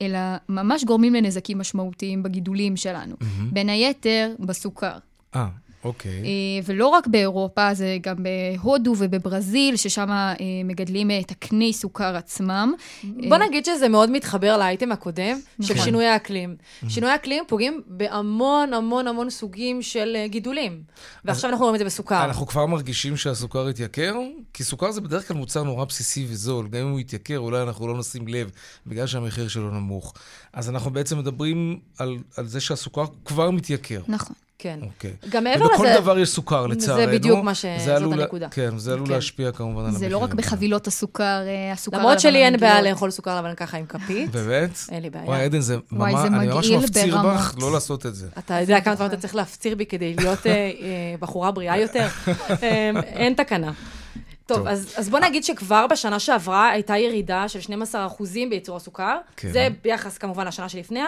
אלא 0.00 0.18
ממש 0.48 0.84
גורמים 0.84 1.14
לנזקים 1.14 1.58
משמעותיים 1.58 2.22
בגידולים 2.22 2.76
שלנו. 2.76 3.16
בין 3.52 3.68
היתר, 3.68 4.34
בסוכר. 4.40 4.98
אה, 5.36 5.46
אוקיי. 5.84 6.10
אה, 6.10 6.60
ולא 6.64 6.86
רק 6.86 7.06
באירופה, 7.06 7.74
זה 7.74 7.98
גם 8.00 8.16
בהודו 8.18 8.94
ובברזיל, 8.98 9.76
ששם 9.76 10.10
אה, 10.10 10.34
מגדלים 10.64 11.10
אה, 11.10 11.20
את 11.20 11.30
הקני 11.30 11.72
סוכר 11.72 12.16
עצמם. 12.16 12.72
בוא 13.28 13.36
נגיד 13.36 13.64
שזה 13.64 13.88
מאוד 13.88 14.10
מתחבר 14.10 14.56
לאייטם 14.56 14.92
הקודם, 14.92 15.40
של 15.62 15.74
נכון. 15.74 15.84
שינוי 15.84 16.06
האקלים. 16.06 16.56
שינוי 16.88 17.10
האקלים 17.10 17.44
פוגעים 17.48 17.80
בהמון 17.86 18.72
המון 18.74 19.08
המון 19.08 19.30
סוגים 19.30 19.82
של 19.82 20.16
גידולים. 20.26 20.82
ועכשיו 21.24 21.50
אנחנו 21.50 21.64
רואים 21.64 21.74
את 21.74 21.78
זה 21.78 21.84
בסוכר. 21.84 22.24
אנחנו 22.24 22.46
כבר 22.46 22.66
מרגישים 22.66 23.16
שהסוכר 23.16 23.68
התייקר? 23.68 24.14
כי 24.52 24.64
סוכר 24.64 24.90
זה 24.90 25.00
בדרך 25.00 25.28
כלל 25.28 25.36
מוצר 25.36 25.62
נורא 25.62 25.84
בסיסי 25.84 26.26
וזול. 26.28 26.68
גם 26.68 26.80
אם 26.80 26.90
הוא 26.90 27.00
יתייקר, 27.00 27.38
אולי 27.38 27.62
אנחנו 27.62 27.88
לא 27.88 27.98
נשים 27.98 28.28
לב, 28.28 28.50
בגלל 28.86 29.06
שהמחיר 29.06 29.48
שלו 29.48 29.70
נמוך. 29.70 30.14
אז 30.52 30.68
אנחנו 30.70 30.90
בעצם 30.90 31.18
מדברים 31.18 31.80
על, 31.98 32.18
על 32.36 32.46
זה 32.46 32.60
שהסוכר 32.60 33.04
כבר 33.24 33.50
מתייקר. 33.50 34.02
נכון. 34.08 34.36
כן. 34.62 34.78
אוקיי. 34.82 35.10
גם 35.28 35.44
מעבר 35.44 35.64
ובכל 35.66 35.84
לזה... 35.84 36.00
דבר 36.00 36.18
יש 36.18 36.28
סוכר, 36.28 36.62
זה 36.62 36.68
לצערנו. 36.68 37.12
בדיוק 37.12 37.44
מה 37.44 37.54
ש- 37.54 37.66
זה 37.78 37.98
זאת 37.98 38.12
הנקודה. 38.12 38.48
כן, 38.48 38.78
זה 38.78 38.92
עלול 38.92 39.06
כן. 39.06 39.12
להשפיע 39.12 39.52
כמובן 39.52 39.80
על 39.80 39.86
המחיר. 39.86 39.98
זה 40.00 40.08
לא 40.08 40.18
רק 40.18 40.34
בחבילות 40.34 40.86
הסוכר, 40.86 41.42
אה, 41.46 41.72
הסוכר 41.72 41.98
למרות 41.98 42.20
שלי 42.20 42.44
אין 42.44 42.56
בעיה. 42.60 42.82
לאכול 42.82 43.10
סוכר 43.10 43.38
לבן 43.38 43.54
ככה 43.54 43.76
עם 43.76 43.86
כפית. 43.86 44.30
באמת? 44.30 44.70
אין 44.90 45.02
לי 45.02 45.10
בעיה. 45.10 45.24
וואי, 45.24 45.44
עדן, 45.44 45.60
זה 45.60 45.76
ממש, 45.92 46.14
זה 46.20 46.26
אני 46.26 46.46
ממש 46.46 46.70
מפציר. 46.70 47.18
בך 47.22 47.54
לא 47.60 47.72
לעשות 47.72 48.06
את 48.06 48.14
זה. 48.14 48.26
אתה 48.38 48.60
יודע 48.60 48.80
כמה 48.80 48.96
זמן 48.96 49.06
אתה 49.06 49.16
צריך 49.16 49.34
להפציר 49.34 49.74
בי 49.74 49.86
כדי 49.86 50.14
להיות 50.14 50.46
אה, 50.46 50.52
אה, 50.52 50.70
בחורה 51.20 51.50
בריאה 51.50 51.78
יותר? 51.78 52.06
אה, 52.62 52.90
אין 53.04 53.34
תקנה. 53.34 53.72
טוב, 54.46 54.58
טוב. 54.58 54.66
אז, 54.66 54.94
אז 54.96 55.08
בוא 55.08 55.18
נגיד 55.18 55.44
שכבר 55.44 55.86
בשנה 55.86 56.18
שעברה 56.18 56.70
הייתה 56.70 56.96
ירידה 56.96 57.48
של 57.48 57.58
12% 57.58 58.22
בייצור 58.50 58.76
הסוכר. 58.76 59.16
כן. 59.36 59.52
זה 59.52 59.68
ביחס 59.82 60.18
כמובן 60.18 60.46
לשנה 60.46 60.68
שלפניה. 60.68 61.06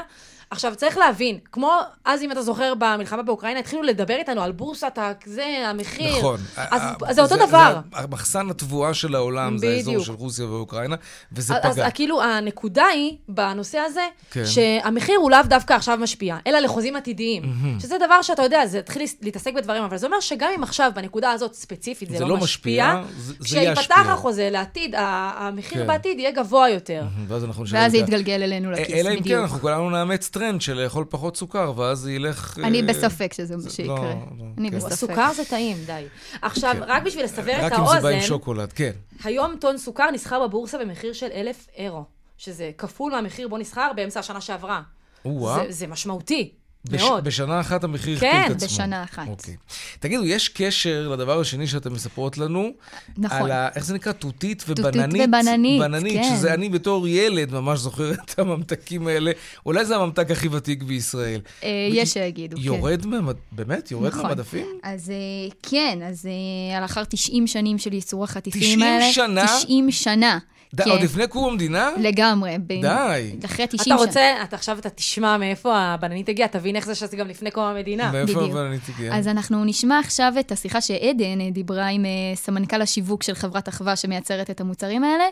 עכשיו, 0.54 0.74
צריך 0.76 0.98
להבין, 0.98 1.38
כמו 1.52 1.72
אז, 2.04 2.22
אם 2.22 2.32
אתה 2.32 2.42
זוכר, 2.42 2.72
במלחמה 2.78 3.22
באוקראינה, 3.22 3.60
התחילו 3.60 3.82
לדבר 3.82 4.14
איתנו 4.14 4.42
על 4.42 4.52
בורסת 4.52 4.98
זה, 5.26 5.44
המחיר. 5.68 6.18
נכון. 6.18 6.40
אז, 6.56 6.82
ה- 6.82 6.94
אז 7.06 7.16
זה 7.16 7.22
אותו 7.22 7.34
זה 7.38 7.46
דבר. 7.46 7.78
המחסן 7.92 8.50
התבואה 8.50 8.94
של 8.94 9.14
העולם, 9.14 9.58
זה 9.58 9.66
האזור 9.68 9.92
בדיוק. 9.94 10.06
של 10.06 10.12
רוסיה 10.12 10.46
ואוקראינה, 10.46 10.96
וזה 11.32 11.54
אז 11.62 11.74
פגע. 11.74 11.86
אז 11.86 11.92
כאילו, 11.94 12.22
הנקודה 12.22 12.84
היא, 12.84 13.16
בנושא 13.28 13.78
הזה, 13.78 14.00
כן. 14.30 14.42
שהמחיר 14.46 15.18
הוא 15.18 15.30
לאו 15.30 15.38
דווקא 15.44 15.72
עכשיו 15.74 15.98
משפיע, 16.00 16.36
אלא 16.46 16.58
לחוזים 16.58 16.96
עתידיים. 16.96 17.42
מהמם. 17.42 17.80
שזה 17.80 17.96
דבר 18.06 18.22
שאתה 18.22 18.42
יודע, 18.42 18.66
זה 18.66 18.78
התחיל 18.78 19.02
להתעסק 19.22 19.52
בדברים, 19.54 19.82
אבל 19.82 19.96
זה 19.96 20.06
אומר 20.06 20.20
שגם 20.20 20.50
אם 20.56 20.62
עכשיו, 20.62 20.90
בנקודה 20.94 21.30
הזאת 21.30 21.54
ספציפית, 21.54 22.10
זה, 22.10 22.16
זה 22.18 22.24
לא 22.24 22.28
לא 22.30 22.36
משפיע, 22.36 22.94
משפיע, 22.94 23.12
זה- 23.18 23.32
זה 23.38 23.44
כשיפתח. 23.76 23.94
החוזה 24.08 24.48
לעתיד, 24.50 24.94
המחיר 24.98 25.78
כן. 25.80 25.86
בעתיד 25.86 26.18
יהיה 26.18 26.30
גבוה 26.30 26.68
יותר. 26.70 27.02
ואז 27.28 27.44
אנחנו 27.44 27.64
נשלם 27.64 27.78
ואז 27.78 27.92
זה 27.92 27.98
יתגלגל 27.98 28.42
אלינו 28.42 28.70
לכיס, 28.70 28.94
אלא 28.94 29.10
אם 29.10 29.16
כן, 29.16 29.20
בדיוק. 29.22 29.40
אנחנו 29.42 29.58
כולנו 29.60 29.90
נאמץ 29.90 30.28
טרנד 30.28 30.43
של 30.60 30.82
לאכול 30.82 31.04
פחות 31.08 31.36
סוכר, 31.36 31.72
ואז 31.76 31.98
זה 31.98 32.12
ילך... 32.12 32.58
אני 32.64 32.80
אה, 32.80 32.86
בספק 32.86 33.32
שזה 33.32 33.56
מה 33.56 33.62
זה- 33.62 33.70
שיקרה. 33.70 33.96
לא, 33.96 34.04
לא, 34.38 34.44
אני 34.58 34.70
כן. 34.70 34.76
בספק. 34.76 34.92
סוכר 34.94 35.32
זה 35.32 35.44
טעים, 35.44 35.76
די. 35.86 36.04
עכשיו, 36.42 36.72
כן. 36.78 36.82
רק 36.82 37.02
בשביל 37.02 37.24
לסבר 37.24 37.52
את 37.52 37.60
רק 37.62 37.72
אם 37.72 37.86
זה 37.86 38.00
בא 38.00 38.08
עם 38.08 38.14
האוזן, 38.14 38.20
שוקולד, 38.20 38.72
כן. 38.72 38.90
היום 39.24 39.56
טון 39.60 39.78
סוכר 39.78 40.10
נסחר 40.10 40.46
בבורסה 40.46 40.78
במחיר 40.78 41.12
של 41.12 41.28
אלף 41.34 41.66
אירו, 41.76 42.04
שזה 42.38 42.70
כפול 42.78 43.12
מהמחיר 43.12 43.48
בו 43.48 43.58
נסחר 43.58 43.90
באמצע 43.96 44.20
השנה 44.20 44.40
שעברה. 44.40 44.82
זה, 45.24 45.30
זה 45.68 45.86
משמעותי, 45.86 46.52
בש- 46.84 47.00
מאוד. 47.02 47.24
בשנה 47.24 47.60
אחת 47.60 47.84
המחיר 47.84 48.18
כן, 48.20 48.26
הכפיל 48.26 48.56
את 48.56 48.62
עצמו. 48.62 48.68
בשנה 48.68 49.04
אחת. 49.04 49.28
אוקיי. 49.28 49.56
תגידו, 50.00 50.24
יש 50.24 50.48
קשר 50.48 51.08
לדבר 51.08 51.40
השני 51.40 51.66
שאתן 51.66 51.92
מספרות 51.92 52.38
לנו? 52.38 52.70
נכון. 53.18 53.38
על 53.42 53.50
ה... 53.50 53.68
איך 53.74 53.84
זה 53.84 53.94
נקרא? 53.94 54.12
תותית 54.12 54.62
תותית 54.66 54.84
ובננית? 54.84 55.22
ובננית, 55.28 55.80
בננית, 55.80 56.12
כן. 56.20 56.36
שזה 56.36 56.54
אני 56.54 56.68
בתור 56.68 57.08
ילד 57.08 57.52
ממש 57.52 57.78
זוכר 57.78 58.12
את 58.12 58.38
הממתקים 58.38 59.06
האלה. 59.06 59.30
אולי 59.66 59.84
זה 59.84 59.96
הממתק 59.96 60.30
הכי 60.30 60.48
ותיק 60.48 60.82
בישראל. 60.82 61.40
אה, 61.62 61.68
יש 61.92 62.12
שיגידו, 62.12 62.56
כן. 62.56 62.62
יורד. 62.62 63.06
באמת? 63.52 63.90
יורד 63.90 64.06
נכון. 64.12 64.22
מהמדפים? 64.22 64.66
אז 64.82 65.10
אה, 65.10 65.14
כן, 65.62 65.98
אז 66.08 66.26
אה, 66.74 66.80
לאחר 66.80 67.04
90 67.04 67.46
שנים 67.46 67.78
של 67.78 67.92
ייצור 67.92 68.24
החטיפים 68.24 68.60
90 68.60 68.82
האלה... 68.82 69.12
שנה? 69.12 69.46
90 69.46 69.90
שנה. 69.90 70.38
די, 70.74 70.82
כן, 70.84 70.90
עוד 70.90 71.00
לפני 71.00 71.26
קום 71.26 71.50
המדינה? 71.50 71.90
לגמרי. 72.00 72.56
ב- 72.58 72.80
די. 72.82 73.36
אחרי 73.44 73.66
90 73.66 73.68
אתה 73.76 73.84
שנה. 73.84 73.94
רוצה, 73.94 74.34
אתה 74.44 74.56
עכשיו 74.56 74.78
אתה 74.78 74.90
תשמע 74.90 75.36
מאיפה 75.36 75.78
הבננית 75.78 76.28
הגיעה, 76.28 76.48
תבין 76.48 76.76
איך 76.76 76.86
זה 76.86 76.94
שזה 76.94 77.16
גם 77.16 77.28
לפני 77.28 77.50
קום 77.50 77.64
המדינה. 77.64 78.12
מאיפה 78.12 78.32
בדיוק. 78.40 78.50
הבננית 78.50 78.80
הגיעה? 78.94 79.18
אז 79.18 79.28
אנחנו 79.28 79.64
נשמע 79.64 79.98
עכשיו 79.98 80.32
את 80.40 80.52
השיחה 80.52 80.80
שעדן 80.80 81.40
אה, 81.40 81.50
דיברה 81.50 81.86
עם 81.86 82.04
אה, 82.04 82.10
סמנכ"ל 82.36 82.82
השיווק 82.82 83.22
של 83.22 83.34
חברת 83.34 83.68
אחווה 83.68 83.96
שמייצרת 83.96 84.50
את 84.50 84.60
המוצרים 84.60 85.04
האלה. 85.04 85.24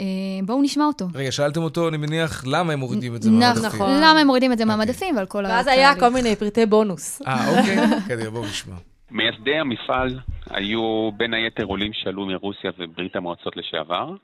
אה, 0.00 0.04
בואו 0.46 0.62
נשמע 0.62 0.84
אותו. 0.84 1.06
רגע, 1.14 1.32
שאלתם 1.32 1.62
אותו, 1.62 1.88
אני 1.88 1.96
מניח, 1.96 2.44
למה 2.46 2.72
הם 2.72 2.78
מורידים 2.78 3.14
את 3.14 3.22
זה 3.22 3.30
מהמדפים? 3.30 3.64
נכון. 3.66 3.90
למה 3.90 4.20
הם 4.20 4.26
מורידים 4.26 4.52
את 4.52 4.58
זה 4.58 4.64
מהמדפים 4.64 5.16
ועל 5.16 5.26
כל 5.26 5.44
ואז 5.48 5.66
התהליך. 5.66 5.78
היה 5.88 6.00
כל 6.00 6.08
מיני 6.08 6.36
פרטי 6.36 6.66
בונוס. 6.66 7.22
אה, 7.26 7.58
אוקיי. 7.58 7.76
קדימה, 8.08 8.30
בואו 8.30 8.44
נשמע. 8.44 8.74
מייסדי 9.10 9.54
המפעל 9.60 10.18
היו 10.50 11.10
בין 11.16 11.34
היתר 11.34 11.64
עולים 11.64 11.90
שעלו 11.94 12.26
מרוסיה 12.26 12.70
וברית 12.78 13.16
המועצות 13.16 13.56
לשעבר, 13.56 14.14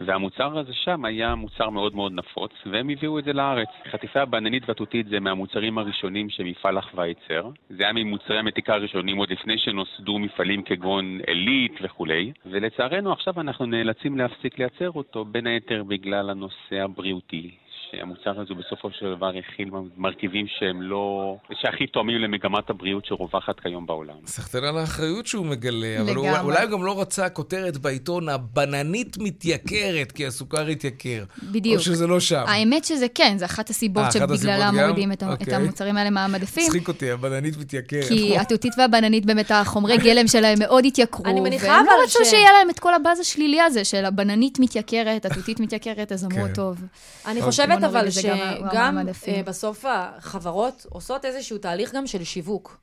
והמוצר 0.00 0.58
הזה 0.58 0.72
שם 0.72 1.04
היה 1.04 1.34
מוצר 1.34 1.70
מאוד 1.70 1.94
מאוד 1.94 2.12
נפוץ, 2.12 2.52
והם 2.66 2.88
הביאו 2.88 3.18
את 3.18 3.24
זה 3.24 3.32
לארץ. 3.32 3.68
חטיפי 3.90 4.18
הבננית 4.18 4.68
והתותית 4.68 5.06
זה 5.06 5.20
מהמוצרים 5.20 5.78
הראשונים 5.78 6.30
שמפעל 6.30 6.78
אחווה 6.78 7.06
ייצר. 7.06 7.50
זה 7.70 7.84
היה 7.84 7.92
ממוצרי 7.92 8.38
המתיקה 8.38 8.74
הראשונים 8.74 9.16
עוד 9.16 9.30
לפני 9.30 9.58
שנוסדו 9.58 10.18
מפעלים 10.18 10.62
כגון 10.62 11.18
עילית 11.26 11.78
וכולי, 11.82 12.32
ולצערנו 12.46 13.12
עכשיו 13.12 13.40
אנחנו 13.40 13.66
נאלצים 13.66 14.18
להפסיק 14.18 14.58
לייצר 14.58 14.90
אותו, 14.90 15.24
בין 15.24 15.46
היתר 15.46 15.82
בגלל 15.82 16.30
הנושא 16.30 16.82
הבריאותי. 16.82 17.50
שהמוצר 17.90 18.30
הזה 18.40 18.54
בסופו 18.54 18.88
של 18.98 19.14
דבר 19.16 19.28
הכיל 19.38 19.68
מרכיבים 19.96 20.46
שהם 20.58 20.82
לא... 20.82 21.36
שהכי 21.52 21.86
תואמים 21.86 22.16
למגמת 22.20 22.70
הבריאות 22.70 23.06
שרווחת 23.06 23.60
כיום 23.60 23.86
בעולם. 23.86 24.14
סחטיין 24.26 24.64
על 24.64 24.78
האחריות 24.78 25.26
שהוא 25.26 25.46
מגלה, 25.46 25.96
אבל 26.00 26.14
הוא. 26.14 26.28
אולי 26.40 26.62
הוא 26.62 26.70
גם 26.70 26.84
לא 26.84 27.00
רצה 27.00 27.28
כותרת 27.28 27.76
בעיתון, 27.76 28.28
הבננית 28.28 29.16
מתייקרת, 29.18 30.12
כי 30.12 30.26
הסוכר 30.26 30.66
התייקר. 30.66 31.24
בדיוק. 31.42 31.76
או 31.78 31.82
שזה 31.82 32.06
לא 32.06 32.20
שם. 32.20 32.44
האמת 32.46 32.84
שזה 32.84 33.06
כן, 33.14 33.34
זה 33.38 33.44
אחת 33.44 33.70
הסיבות 33.70 34.04
אה, 34.04 34.10
שבגללה? 34.10 34.70
מורידים 34.72 35.12
את 35.12 35.22
ה- 35.22 35.32
את 35.34 35.40
אוקיי. 35.40 35.54
המוצרים 35.54 35.96
האלה 35.96 36.10
מהמדפים. 36.10 36.64
מצחיק 36.66 36.88
אותי, 36.88 37.10
הבננית 37.10 37.56
מתייקרת. 37.56 38.04
כי 38.08 38.38
התותית 38.38 38.72
והבננית, 38.78 39.26
באמת, 39.26 39.50
החומרי 39.50 39.98
גלם 39.98 40.26
שלהם 40.28 40.58
מאוד 40.58 40.84
התייקרו. 40.84 41.24
אני 41.26 41.40
מניחה 41.40 41.66
והם 41.66 41.86
לא 41.86 41.90
אבל 41.94 42.02
רצו 42.04 42.24
ש- 42.24 42.28
שיהיה 42.30 42.48
להם 42.58 42.70
את 42.70 42.78
כל 42.80 42.94
הבאז 42.94 43.20
השלילי 43.20 43.60
הזה 43.60 43.84
של 43.84 44.04
הבננית 44.04 44.58
מתייקרת, 44.60 45.24
התותית 45.24 45.60
מתייקרת, 45.60 46.12
אז 46.12 46.24
אמרו, 46.24 46.46
כן. 46.46 46.54
טוב. 46.54 46.84
אני 47.26 47.40
בוא 47.40 47.50
חושבת 47.74 47.90
אבל 47.90 48.10
שגם. 48.10 48.98
אה, 49.28 49.42
בסוף 49.46 49.84
החברות 49.88 50.86
עושות 50.88 51.24
איזשהו 51.24 51.58
תהליך 51.58 51.94
גם 51.94 52.06
של 52.06 52.24
שיווק. 52.24 52.78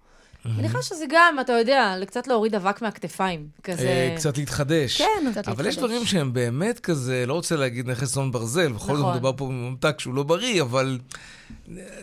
אני 0.46 0.54
מניחה 0.54 0.82
שזה 0.82 1.06
גם, 1.10 1.38
אתה 1.42 1.54
יודע, 1.54 1.96
קצת 2.08 2.28
להוריד 2.28 2.56
אבק 2.56 2.82
מהכתפיים. 2.82 3.48
כזה... 3.64 3.88
אה, 3.88 4.14
קצת 4.18 4.38
להתחדש. 4.38 5.02
כן, 5.02 5.32
קצת 5.32 5.48
אבל 5.48 5.68
יש 5.68 5.76
להתחדש. 5.76 5.92
דברים 5.92 6.06
שהם 6.06 6.34
באמת 6.34 6.80
כזה, 6.80 7.26
לא 7.28 7.34
רוצה 7.34 7.56
להגיד 7.56 7.90
נכס 7.90 8.14
צאן 8.14 8.32
ברזל, 8.32 8.72
בכל 8.72 8.96
זאת 8.96 9.00
נכון. 9.00 9.12
מדובר 9.12 9.34
פה 9.38 9.46
בממתק 9.46 10.00
שהוא 10.00 10.14
לא 10.14 10.24
בריא, 10.24 10.62
אבל 10.62 11.00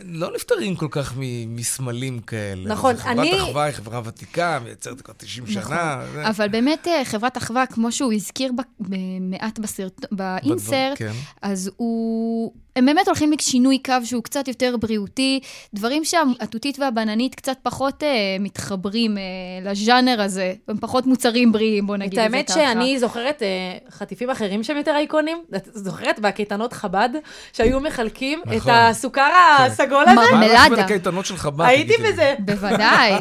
לא 0.03 0.31
נפטרים 0.35 0.75
כל 0.75 0.87
כך 0.91 1.13
מסמלים 1.47 2.19
כאלה. 2.19 2.69
נכון, 2.69 2.95
חברת 2.97 3.17
אני- 3.17 3.37
אחווה 3.41 3.63
היא 3.63 3.73
חברה 3.73 4.01
ותיקה, 4.05 4.59
מייצרת 4.63 5.01
כבר 5.01 5.13
90 5.17 5.43
נכון. 5.49 5.63
שנה. 5.63 6.01
זה- 6.13 6.27
אבל 6.27 6.47
באמת, 6.47 6.87
אה, 6.87 7.05
חברת 7.05 7.37
אחווה, 7.37 7.65
כמו 7.65 7.91
שהוא 7.91 8.13
הזכיר 8.13 8.51
ב- 8.55 8.85
מעט 9.21 9.59
בסרט- 9.59 10.05
באינסרט, 10.11 10.97
כן. 10.97 11.11
אז 11.41 11.71
הוא... 11.77 12.51
הם 12.75 12.85
באמת 12.85 13.07
הולכים 13.07 13.31
לשינוי 13.39 13.79
קו 13.85 13.93
שהוא 14.03 14.23
קצת 14.23 14.47
יותר 14.47 14.75
בריאותי, 14.79 15.39
דברים 15.73 16.03
שהתותית 16.05 16.79
והבננית 16.79 17.35
קצת 17.35 17.57
פחות 17.63 18.03
אה, 18.03 18.07
מתחברים 18.39 19.17
אה, 19.17 19.23
לז'אנר 19.71 20.21
הזה, 20.21 20.53
הם 20.67 20.77
פחות 20.77 21.05
מוצרים 21.05 21.51
בריאים, 21.51 21.87
בוא 21.87 21.95
את 21.95 21.99
נגיד 21.99 22.19
את 22.19 22.31
זה 22.31 22.37
האמת 22.37 22.47
ככה. 22.47 22.59
שאני 22.59 22.99
זוכרת 22.99 23.43
אה, 23.43 23.47
חטיפים 23.91 24.29
אחרים 24.29 24.63
שהם 24.63 24.77
יותר 24.77 24.95
אייקונים. 24.95 25.37
את 25.55 25.69
זוכרת 25.73 26.19
בקייטנות 26.19 26.73
חב"ד, 26.73 27.09
שהיו 27.53 27.79
מחלקים 27.79 28.41
את 28.41 28.47
נכון. 28.53 28.71
הסוכר 28.73 29.21
הסגול 29.59 30.03
הזה? 30.03 30.13
מה 30.15 30.21
הלך 30.21 30.31
מרמלדה. 30.31 30.65
בין 30.69 30.79
הקייטנות 30.79 31.25
של 31.25 31.37
חב"ד? 31.37 31.65
הייתי? 31.65 31.93
בזה. 32.03 32.35
בוודאי. 32.39 33.13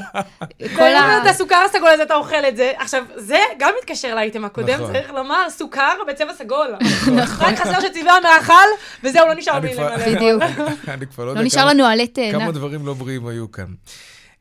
כל 0.59 0.69
כל 0.77 0.83
ה... 0.83 1.19
את 1.23 1.27
הסוכר 1.27 1.63
הסגול 1.69 1.89
הזה, 1.89 2.03
אתה 2.03 2.15
אוכל 2.15 2.45
את 2.49 2.57
זה. 2.57 2.73
עכשיו, 2.77 3.05
זה 3.17 3.39
גם 3.59 3.71
מתקשר 3.79 4.15
לאייטם 4.15 4.45
הקודם, 4.45 4.75
נכון. 4.75 4.93
צריך 4.93 5.11
לומר, 5.11 5.51
סוכר 5.51 5.93
בצבע 6.09 6.33
סגול. 6.39 6.75
רק 7.39 7.59
חסר 7.59 7.81
שצבעי 7.81 8.11
המאכל, 8.11 8.53
וזהו, 9.05 9.27
לא 9.29 9.35
נשאר 9.35 9.57
אני 9.57 9.67
לי 9.69 9.75
למלא. 9.75 9.97
בדיוק. 10.15 10.43
אני 10.89 11.07
כבר 11.07 11.25
לא 11.25 11.31
יודע 11.31 11.41
לא 11.41 11.47
נשאר 11.47 11.61
כמה- 11.63 11.73
לנו 11.73 11.85
עלי 11.85 12.07
תאנה. 12.07 12.41
כמה 12.41 12.53
דברים 12.53 12.87
לא 12.87 12.95
בריאים 12.95 13.27
היו 13.27 13.53
כאן. 13.53 13.67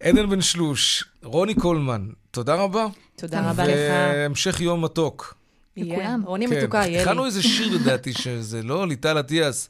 עדן 0.04 0.30
בן 0.30 0.42
שלוש, 0.42 1.04
רוני 1.24 1.54
קולמן, 1.54 2.02
תודה 2.32 2.56
רבה. 2.56 2.88
תודה 3.16 3.50
רבה 3.50 3.64
לך. 3.64 3.70
והמשך 4.14 4.62
יום 4.62 4.84
מתוק. 4.84 5.34
לכולם. 5.78 6.22
רוני 6.26 6.48
כן. 6.48 6.58
מתוקה, 6.58 6.78
יהיה 6.78 6.88
לי. 6.88 7.00
הכנו 7.00 7.26
איזה 7.26 7.44
שיר 7.44 7.76
לדעתי 7.76 8.14
שזה 8.14 8.64
לא 8.64 8.88
ליטל 8.88 9.20
אטיאס. 9.20 9.70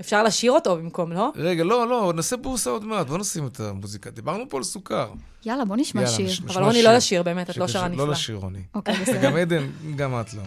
אפשר 0.00 0.22
לשיר 0.22 0.52
אותו 0.52 0.76
במקום, 0.76 1.12
לא? 1.12 1.32
רגע, 1.36 1.64
לא, 1.64 1.88
לא, 1.88 2.12
נעשה 2.16 2.36
בורסה 2.36 2.70
עוד 2.70 2.84
מעט, 2.84 3.06
בוא 3.06 3.18
נשים 3.18 3.46
את 3.46 3.60
המוזיקה. 3.60 4.10
דיברנו 4.10 4.44
פה 4.48 4.56
על 4.56 4.62
סוכר. 4.62 5.10
יאללה, 5.44 5.64
בוא 5.64 5.76
נשמע 5.76 6.00
יאללה, 6.02 6.14
שיר. 6.16 6.26
נש- 6.26 6.40
אבל 6.40 6.62
רוני. 6.64 6.82
לא 6.82 6.92
לשיר, 6.92 7.22
באמת, 7.22 7.50
את 7.50 7.56
לא 7.56 7.68
שרה 7.68 7.88
נפלא. 7.88 8.06
לא 8.06 8.12
לשיר, 8.12 8.36
רוני. 8.36 8.62
אוקיי, 8.74 8.94
בסדר. 9.02 9.22
גם 9.22 9.36
עדן, 9.36 9.66
גם 9.96 10.20
את 10.20 10.34
לא. 10.34 10.42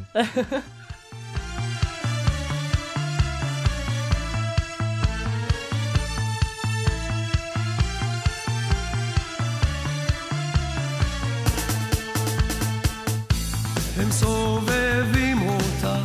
הם 13.98 14.12
סובבים 14.12 15.38
אותה, 15.50 15.96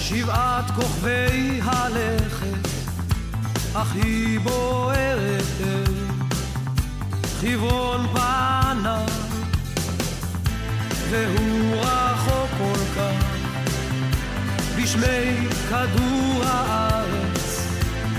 שבעת 0.00 0.64
כוכבי 0.70 1.55
אך 3.82 3.94
היא 3.94 4.40
בוערת 4.40 5.42
חברון 7.40 8.06
פנה, 8.12 9.04
והוא 11.10 11.76
רחוק 11.80 12.50
כל 12.58 12.80
כך, 12.96 13.24
בשמי 14.82 15.48
כדור 15.68 16.42
הארץ. 16.44 17.66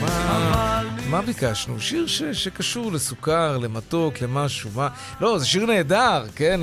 מה- 0.01 0.83
מה 1.09 1.21
ביקשנו? 1.21 1.79
שיר 1.79 2.07
ש, 2.07 2.23
שקשור 2.23 2.91
לסוכר, 2.91 3.57
למתוק, 3.57 4.21
למשהו. 4.21 4.69
מה? 4.75 4.87
לא, 5.21 5.39
זה 5.39 5.45
שיר 5.45 5.65
נהדר, 5.65 6.25
כן? 6.35 6.59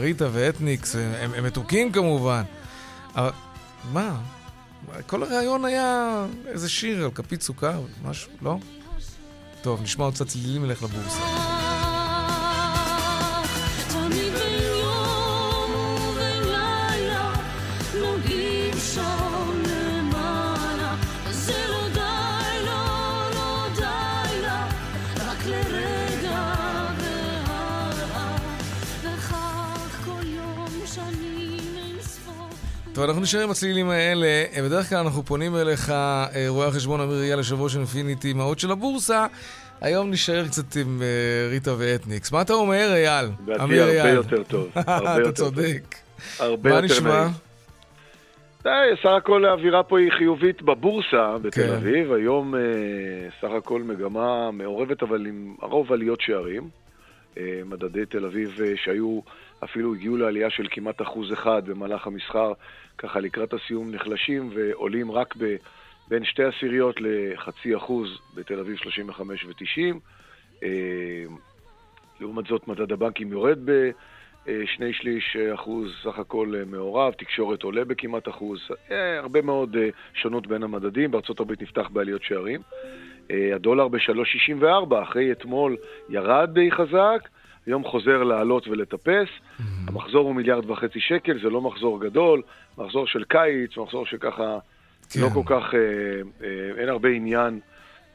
ריטה 0.00 0.26
ואתניקס, 0.32 0.96
הם, 0.96 1.30
הם 1.36 1.44
מתוקים 1.44 1.92
כמובן. 1.92 2.42
אבל 3.16 3.30
מה? 3.92 4.10
כל 5.06 5.22
הרעיון 5.22 5.64
היה 5.64 6.26
איזה 6.46 6.68
שיר 6.68 7.04
על 7.04 7.10
כפית 7.10 7.42
סוכר, 7.42 7.80
משהו, 8.04 8.32
לא? 8.42 8.56
טוב, 9.62 9.82
נשמע 9.82 10.04
עוד 10.04 10.14
קצת 10.14 10.26
צלילים, 10.26 10.64
נלך 10.64 10.82
לבורסה. 10.82 11.47
טוב, 32.94 33.04
אנחנו 33.04 33.22
נשאר 33.22 33.40
עם 33.40 33.50
הצלילים 33.50 33.90
האלה. 33.90 34.26
אה, 34.26 34.62
בדרך 34.62 34.88
כלל 34.88 34.98
אנחנו 34.98 35.22
פונים 35.22 35.56
אליך, 35.56 35.90
אה, 35.90 36.44
רואה 36.48 36.66
החשבון 36.66 37.00
אמיר 37.00 37.22
אייל, 37.22 37.38
יושב 37.38 37.60
ראש 37.60 37.76
אינפיניטי, 37.76 38.32
מהות 38.32 38.58
של 38.58 38.70
הבורסה. 38.70 39.26
היום 39.80 40.10
נשאר 40.10 40.46
קצת 40.46 40.76
עם 40.76 41.02
אה, 41.02 41.48
ריטה 41.50 41.70
ואתניקס. 41.78 42.32
מה 42.32 42.42
אתה 42.42 42.52
אומר, 42.52 42.92
אייל? 42.94 43.26
אמיר 43.64 43.82
הרבה 43.82 44.02
אייל. 44.02 44.14
יותר 44.16 44.42
טוב. 44.42 44.70
הרבה 44.86 45.22
אתה 45.22 45.32
צודק. 45.32 45.94
הרבה 46.38 46.70
מה 46.70 46.76
יותר 46.76 46.86
נשמע? 46.86 47.20
נעים. 47.20 47.32
די, 48.62 48.70
סך 49.02 49.10
הכל 49.18 49.44
האווירה 49.44 49.82
פה 49.82 49.98
היא 49.98 50.10
חיובית 50.18 50.62
בבורסה 50.62 51.38
בתל 51.42 51.66
כן. 51.66 51.72
אביב. 51.74 52.12
היום 52.12 52.54
סך 53.40 53.50
הכל 53.58 53.82
מגמה 53.82 54.50
מעורבת, 54.50 55.02
אבל 55.02 55.26
עם 55.26 55.54
הרוב 55.62 55.92
עליות 55.92 56.20
שערים. 56.20 56.68
מדדי 57.66 58.06
תל 58.06 58.24
אביב 58.24 58.58
שהיו, 58.84 59.20
אפילו 59.64 59.94
הגיעו 59.94 60.16
לעלייה 60.16 60.50
של 60.50 60.66
כמעט 60.70 61.02
אחוז 61.02 61.32
אחד 61.32 61.62
במהלך 61.66 62.06
המסחר, 62.06 62.52
ככה 62.98 63.20
לקראת 63.20 63.52
הסיום 63.52 63.90
נחלשים 63.90 64.50
ועולים 64.54 65.12
רק 65.12 65.34
ב, 65.38 65.56
בין 66.08 66.24
שתי 66.24 66.44
עשיריות 66.44 66.96
לחצי 67.00 67.76
אחוז 67.76 68.18
בתל 68.34 68.60
אביב 68.60 68.76
35 68.76 69.44
ו-90. 69.44 69.96
אה, 70.62 71.24
לעומת 72.20 72.46
זאת 72.46 72.68
מדד 72.68 72.92
הבנקים 72.92 73.32
יורד 73.32 73.58
בשני 73.64 74.92
שליש 74.92 75.36
אחוז 75.36 75.92
סך 76.02 76.18
הכל 76.18 76.54
אה, 76.56 76.64
מעורב, 76.64 77.12
תקשורת 77.12 77.62
עולה 77.62 77.84
בכמעט 77.84 78.28
אחוז, 78.28 78.60
אה, 78.90 79.18
הרבה 79.18 79.42
מאוד 79.42 79.76
אה, 79.76 79.88
שונות 80.14 80.46
בין 80.46 80.62
המדדים, 80.62 81.10
הברית 81.40 81.62
נפתח 81.62 81.88
בעליות 81.92 82.22
שערים. 82.22 82.60
אה, 83.30 83.54
הדולר 83.54 83.88
ב-3.64, 83.88 85.02
אחרי 85.02 85.32
אתמול 85.32 85.76
ירד 86.08 86.50
די 86.52 86.70
חזק, 86.70 87.28
היום 87.68 87.84
חוזר 87.84 88.22
לעלות 88.22 88.68
ולטפס. 88.68 89.28
המחזור 89.88 90.26
הוא 90.26 90.34
מיליארד 90.34 90.70
וחצי 90.70 91.00
שקל, 91.00 91.38
זה 91.42 91.50
לא 91.50 91.60
מחזור 91.60 92.00
גדול, 92.00 92.42
מחזור 92.78 93.06
של 93.06 93.24
קיץ, 93.24 93.76
מחזור 93.76 94.06
שככה 94.06 94.58
כן. 95.10 95.20
לא 95.20 95.28
כל 95.28 95.42
כך, 95.46 95.74
אה, 95.74 95.78
אה, 96.44 96.80
אין 96.80 96.88
הרבה 96.88 97.08
עניין 97.08 97.60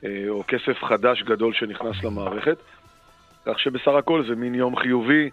אה, 0.06 0.26
או 0.30 0.44
כסף 0.48 0.84
חדש 0.84 1.24
גדול 1.24 1.54
שנכנס 1.54 2.04
למערכת. 2.04 2.58
כך 3.46 3.60
שבסך 3.60 3.92
הכל 4.00 4.26
זה 4.28 4.36
מין 4.36 4.56
יום 4.56 4.76
חיובי, 4.76 5.30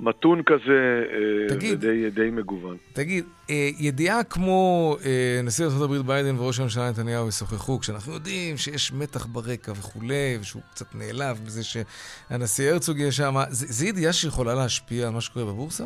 מתון 0.00 0.42
כזה, 0.42 1.04
אה, 1.12 1.56
תגיד. 1.56 1.72
ודי 1.84 2.10
די 2.10 2.30
מגוון. 2.30 2.76
תגיד, 2.92 3.24
אה, 3.50 3.68
ידיעה 3.78 4.24
כמו 4.24 4.96
אה, 5.04 5.40
נשיא 5.44 5.64
ארה"ב 5.64 6.06
ביידן 6.06 6.38
וראש 6.38 6.60
הממשלה 6.60 6.90
נתניהו 6.90 7.28
ישוחחו, 7.28 7.78
כשאנחנו 7.80 8.12
יודעים 8.12 8.56
שיש 8.56 8.92
מתח 8.92 9.26
ברקע 9.26 9.72
וכולי, 9.72 10.38
ושהוא 10.40 10.62
קצת 10.70 10.86
נעלב 10.94 11.36
בזה 11.46 11.62
שהנשיא 11.64 12.70
הרצוג 12.70 12.98
יהיה 12.98 13.12
שם, 13.12 13.34
זה 13.48 13.86
ידיעה 13.86 14.12
שיכולה 14.12 14.54
להשפיע 14.54 15.06
על 15.06 15.12
מה 15.12 15.20
שקורה 15.20 15.44
בבורסה? 15.44 15.84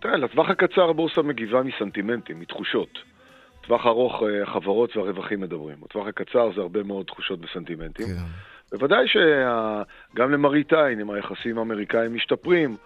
תראה, 0.00 0.16
לטווח 0.16 0.48
הקצר 0.50 0.90
הבורסה 0.90 1.22
מגיבה 1.22 1.62
מסנטימנטים, 1.62 2.40
מתחושות. 2.40 2.98
טווח 3.66 3.86
ארוך 3.86 4.22
החברות 4.42 4.96
והרווחים 4.96 5.40
מדברים. 5.40 5.76
בטווח 5.82 6.06
הקצר 6.06 6.50
זה 6.54 6.60
הרבה 6.60 6.82
מאוד 6.82 7.06
תחושות 7.06 7.38
וסנטימנטים. 7.44 8.06
כן. 8.06 8.51
בוודאי 8.72 9.04
שגם 9.08 10.32
למראית 10.32 10.72
עין, 10.72 11.00
אם 11.00 11.10
היחסים 11.10 11.58
האמריקאים 11.58 12.14
משתפרים, 12.14 12.76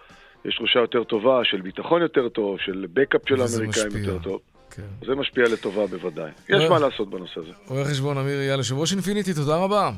יש 0.45 0.55
תחושה 0.55 0.79
יותר 0.79 1.03
טובה 1.03 1.39
של 1.43 1.61
ביטחון 1.61 2.01
יותר 2.01 2.29
טוב, 2.29 2.57
של 2.59 2.85
בקאפ 2.93 3.21
של 3.29 3.41
האמריקאים 3.41 3.87
משפיע. 3.87 4.01
יותר 4.01 4.23
טוב. 4.23 4.39
כן. 4.71 5.05
זה 5.05 5.15
משפיע 5.15 5.43
לטובה 5.43 5.87
בוודאי. 5.87 6.31
יש. 6.49 6.69
מה 6.69 6.79
לעשות 6.79 7.09
בנושא 7.09 7.39
הזה. 7.39 7.51
רואה 7.67 7.85
חשבון 7.85 8.17
אמיר 8.17 8.39
אייל, 8.39 8.57
יושב 8.57 8.77
ראש 8.77 8.93
אינפיניטי, 8.93 9.33
תודה 9.33 9.55
רבה. 9.55 9.91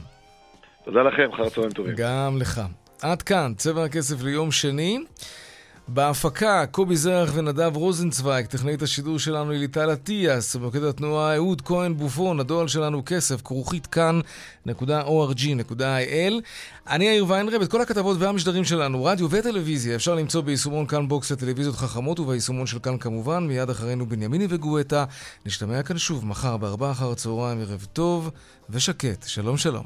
תודה 0.85 1.01
לכם, 1.01 1.29
אחר 1.33 1.43
הצהריים 1.43 1.71
טובים. 1.71 1.93
גם 1.97 2.37
לך. 2.39 2.61
עד 3.01 3.21
כאן, 3.21 3.53
צבע 3.57 3.83
הכסף 3.83 4.23
ליום 4.23 4.51
שני. 4.51 4.99
בהפקה, 5.93 6.65
קובי 6.71 6.95
זרח 6.95 7.31
ונדב 7.33 7.71
רוזנצוויג, 7.75 8.45
טכנאית 8.45 8.81
השידור 8.81 9.19
שלנו 9.19 9.51
היא 9.51 9.59
ליטל 9.59 9.93
אטיאס, 9.93 10.55
במוקד 10.55 10.83
התנועה 10.83 11.35
אהוד 11.35 11.61
כהן 11.61 11.97
בופון, 11.97 12.39
הדואל 12.39 12.67
שלנו 12.67 13.01
כסף, 13.05 13.41
כרוכית 13.41 13.87
kan.org.il. 13.87 14.73
אני 16.87 17.05
יאיר 17.05 17.25
ויינרב, 17.27 17.61
את 17.61 17.71
כל 17.71 17.81
הכתבות 17.81 18.17
והמשדרים 18.19 18.63
שלנו, 18.63 19.05
רדיו 19.05 19.27
וטלוויזיה, 19.31 19.95
אפשר 19.95 20.15
למצוא 20.15 20.41
ביישומון 20.41 20.85
כאן 20.85 21.07
בוקס 21.07 21.31
לטלוויזיות 21.31 21.75
חכמות 21.75 22.19
וביישומון 22.19 22.67
של 22.67 22.79
כאן 22.79 22.97
כמובן, 22.97 23.47
מיד 23.47 23.69
אחרינו 23.69 24.05
בנימיני 24.05 24.47
וגואטה. 24.49 25.05
נשתמע 25.45 25.83
כאן 25.83 25.97
שוב 25.97 26.25
מחר 26.25 26.57
בארבעה 26.57 26.91
אחר 26.91 27.11
הצהריים, 27.11 27.61
ערב 27.61 27.87
טוב 27.93 28.29
ושקט. 28.69 29.27
שלום 29.27 29.57
שלום. 29.57 29.83